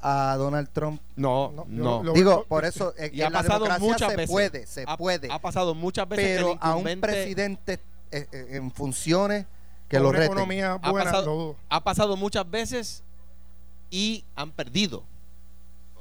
a 0.00 0.36
Donald 0.38 0.68
Trump. 0.72 1.02
No, 1.16 1.52
No, 1.52 1.64
no. 1.68 2.04
yo 2.04 2.12
Digo, 2.12 2.44
por 2.48 2.64
eso 2.64 2.94
eh, 2.98 3.10
y 3.12 3.20
en 3.20 3.26
ha 3.26 3.30
la 3.30 3.38
pasado 3.42 3.64
democracia 3.64 3.86
muchas 3.92 4.10
se 4.10 4.16
veces. 4.16 4.30
puede, 4.30 4.66
se 4.66 4.84
ha, 4.86 4.96
puede, 4.96 5.28
ha 5.30 5.38
pasado 5.40 5.74
muchas 5.74 6.08
veces 6.08 6.24
que 6.24 6.32
el 6.36 6.38
pero 6.38 6.58
a 6.60 6.76
un 6.76 7.00
presidente 7.00 7.80
eh, 8.12 8.26
eh, 8.30 8.46
en 8.52 8.70
funciones 8.70 9.46
que 9.88 10.00
lo 10.00 10.12
economía 10.14 10.74
ha 10.74 10.92
pasado, 10.92 11.56
ha 11.68 11.84
pasado 11.84 12.16
muchas 12.16 12.48
veces 12.50 13.02
y 13.90 14.24
han 14.34 14.50
perdido. 14.50 15.04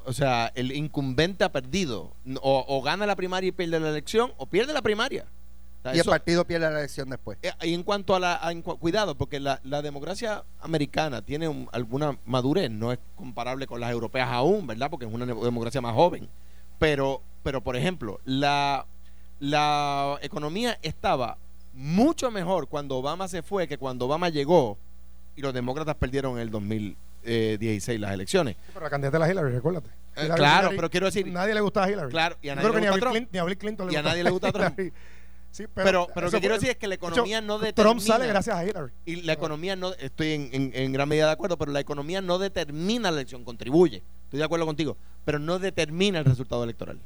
O 0.05 0.13
sea, 0.13 0.51
el 0.55 0.71
incumbente 0.71 1.43
ha 1.43 1.51
perdido. 1.51 2.11
O, 2.41 2.65
o 2.67 2.81
gana 2.81 3.05
la 3.05 3.15
primaria 3.15 3.47
y 3.49 3.51
pierde 3.51 3.79
la 3.79 3.89
elección, 3.89 4.31
o 4.37 4.45
pierde 4.45 4.71
la 4.73 4.81
primaria. 4.81 5.25
O 5.79 5.81
sea, 5.83 5.91
y 5.91 5.95
el 5.95 6.01
eso- 6.01 6.09
partido 6.11 6.45
pierde 6.45 6.69
la 6.71 6.79
elección 6.79 7.09
después. 7.09 7.37
eh, 7.43 7.51
y 7.61 7.73
en 7.73 7.83
cuanto 7.83 8.15
a 8.15 8.19
la 8.19 8.35
a- 8.35 8.53
cuidado, 8.61 9.15
porque 9.15 9.39
la, 9.39 9.59
la 9.63 9.81
democracia 9.81 10.43
americana 10.61 11.21
tiene 11.23 11.47
un- 11.47 11.69
alguna 11.71 12.17
madurez, 12.25 12.69
no 12.71 12.91
es 12.91 12.99
comparable 13.15 13.67
con 13.67 13.79
las 13.79 13.91
europeas 13.91 14.29
aún, 14.31 14.65
¿verdad? 14.67 14.89
Porque 14.89 15.05
es 15.05 15.13
una 15.13 15.25
democracia 15.25 15.81
más 15.81 15.93
joven. 15.93 16.27
Pero, 16.79 17.21
pero 17.43 17.61
por 17.61 17.75
ejemplo, 17.75 18.19
la, 18.25 18.85
la 19.39 20.17
economía 20.21 20.77
estaba 20.81 21.37
mucho 21.75 22.31
mejor 22.31 22.67
cuando 22.67 22.95
Obama 22.97 23.27
se 23.27 23.43
fue 23.43 23.67
que 23.67 23.77
cuando 23.77 24.05
Obama 24.05 24.29
llegó 24.29 24.77
y 25.35 25.41
los 25.41 25.53
demócratas 25.53 25.95
perdieron 25.95 26.33
en 26.35 26.39
el 26.39 26.49
2016 26.51 27.99
las 27.99 28.13
elecciones. 28.13 28.55
Pero 28.73 28.83
la 28.85 28.89
candidata 28.89 29.17
de 29.19 29.25
la 29.25 29.31
Hillary, 29.31 29.51
recuérdate. 29.53 29.89
Eh, 30.15 30.25
Hillary- 30.25 30.35
claro, 30.37 30.67
Hillary- 30.69 30.75
pero 30.77 30.89
quiero 30.89 31.05
decir, 31.07 31.27
nadie 31.27 31.53
le 31.53 31.61
gusta 31.61 31.83
a 31.83 31.89
Hillary. 31.91 32.09
claro, 32.09 32.37
y 32.41 32.49
a 32.49 32.55
nadie 32.55 32.69
le 32.69 32.81
ni 32.81 32.87
a, 32.87 32.91
gusta 32.91 32.93
Bill 32.93 32.99
Trump. 33.01 33.13
Clinton, 33.13 33.29
ni 33.33 33.39
a 33.39 33.43
Bill 33.43 33.57
Clinton 33.57 33.87
le 33.87 33.93
Y 33.93 33.95
a 33.97 34.01
nadie 34.01 34.23
le 34.23 34.29
gusta 34.29 34.51
Trump. 34.51 34.73
Hillary. 34.79 34.93
Sí, 35.51 35.63
Pero, 35.73 36.07
pero 36.13 36.27
lo 36.27 36.31
que 36.31 36.39
quiero 36.41 36.55
decir 36.55 36.69
es 36.71 36.75
que 36.75 36.85
la 36.85 36.95
hecho, 36.95 37.07
economía 37.07 37.39
no 37.39 37.57
determina. 37.59 37.93
Trump 37.95 38.01
sale 38.05 38.27
gracias 38.27 38.57
a 38.57 38.65
Hillary. 38.65 38.91
Y 39.05 39.21
la 39.21 39.31
economía 39.33 39.77
no, 39.77 39.93
estoy 39.93 40.31
en, 40.33 40.49
en- 40.51 40.71
en 40.73 40.91
gran 40.91 41.07
medida 41.07 41.27
de 41.27 41.31
acuerdo, 41.31 41.57
pero 41.57 41.71
la 41.71 41.79
economía 41.79 42.19
no 42.21 42.39
determina 42.39 43.09
la 43.09 43.19
elección, 43.19 43.45
contribuye. 43.45 44.03
Estoy 44.25 44.39
de 44.39 44.43
acuerdo 44.43 44.65
contigo, 44.65 44.97
pero 45.23 45.39
no 45.39 45.57
determina 45.57 46.19
el 46.19 46.25
resultado 46.25 46.61
electoral. 46.65 46.99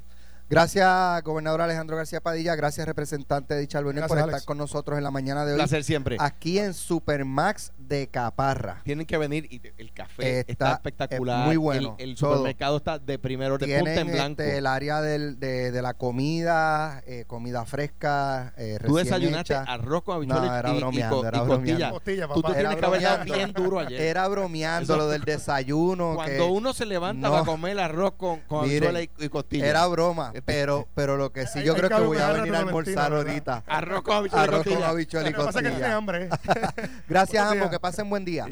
Gracias, 0.50 1.22
gobernador 1.24 1.62
Alejandro 1.62 1.96
García 1.96 2.22
Padilla. 2.22 2.56
Gracias, 2.56 2.88
representante 2.88 3.54
de 3.54 3.68
Charbonnier, 3.68 4.08
por 4.08 4.18
Gracias, 4.18 4.28
estar 4.30 4.34
Alex. 4.38 4.46
con 4.48 4.58
nosotros 4.58 4.98
en 4.98 5.04
la 5.04 5.12
mañana 5.12 5.42
de 5.46 5.54
Un 5.54 5.60
hoy. 5.60 5.68
placer 5.68 5.84
siempre. 5.84 6.18
Aquí 6.20 6.58
en 6.58 6.74
Supermax 6.74 7.72
de 7.78 8.08
Caparra. 8.08 8.82
Tienen 8.84 9.06
que 9.06 9.18
venir 9.20 9.46
y 9.52 9.60
te- 9.60 9.76
el 9.78 9.94
café 9.94 10.40
Está- 10.40 10.52
está, 10.52 10.74
espectacular. 10.74 11.42
es 11.42 11.46
muy 11.46 11.58
bueno, 11.58 11.96
El, 12.00 12.10
el 12.10 12.16
todo. 12.16 12.32
supermercado 12.38 12.78
está 12.78 12.98
de 12.98 13.20
primer 13.20 13.52
orden, 13.52 13.70
punta 13.70 13.84
Tienen 13.94 14.08
en 14.08 14.14
blanco. 14.14 14.42
este, 14.42 14.58
el 14.58 14.66
área 14.66 15.02
del- 15.02 15.40
de, 15.40 15.72
de 15.72 15.82
la 15.84 15.94
comida, 15.94 17.04
eh, 17.06 17.26
comida 17.28 17.64
fresca, 17.66 18.54
eh, 18.58 18.78
Tú 18.82 18.96
recién 18.98 19.04
desayunaste 19.20 19.54
hecha. 19.54 19.64
arroz 19.64 20.02
con 20.04 20.14
No, 20.28 20.34
habichuelas 20.36 20.60
era 20.60 20.70
y- 20.72 20.76
y, 20.76 20.80
bromeando, 20.80 21.16
co- 21.22 21.26
era 21.28 21.38
y 21.38 21.42
bromeando. 21.42 21.60
costilla. 21.60 21.90
Costilla, 21.92 22.28
Tú 22.28 22.42
te 22.42 22.54
tienes 22.54 22.76
que 22.76 22.86
haber 22.86 23.02
dado 23.04 23.18
bromeando. 23.18 23.34
bien 23.36 23.54
duro 23.54 23.80
ayer. 23.80 24.02
Era 24.02 24.28
bromeando 24.28 24.94
Eso- 24.94 24.98
lo 24.98 25.08
del 25.10 25.22
desayuno. 25.24 26.16
Cuando 26.16 26.34
que 26.34 26.42
uno 26.42 26.74
se 26.74 26.86
levanta 26.88 27.28
No. 27.28 27.34
para 27.34 27.46
comer 27.46 27.80
arroz 27.80 28.14
con, 28.18 28.40
con 28.42 28.66
habichuelas 28.66 29.04
y, 29.20 29.26
y 29.26 29.30
costilla. 29.30 29.68
Era 29.68 29.86
broma, 29.88 30.32
pero, 30.46 30.88
pero 30.96 31.18
lo 31.18 31.32
que 31.32 31.48
sí 31.48 31.64
yo 31.64 31.74
hay 31.74 31.80
creo 31.80 31.90
que 31.90 31.96
que 31.96 32.02
voy 32.02 32.18
a 32.18 32.32
venir 32.34 32.54
a 32.56 32.58
a 32.58 32.62
almorzar 32.62 33.12
¿verdad? 33.12 33.28
ahorita. 33.30 33.64
arroz 33.68 34.02
con 34.04 34.16
habichuelas 34.18 34.48
y 34.48 34.50
Arroz 34.50 34.64
con 34.64 34.74
costilla. 34.74 34.90
habichuelas 34.90 35.30
y 35.30 35.34
Lo 35.34 35.40
que 35.40 35.46
pasa 35.46 35.60
es 35.60 35.66
que 35.66 35.72
tiene 35.72 35.94
hambre. 35.94 36.30
Gracias 37.08 37.44
Buenos 37.46 37.52
ambos, 37.54 37.70
que 37.72 37.80
pasen 37.80 38.10
buen 38.10 38.26
día. 38.26 38.48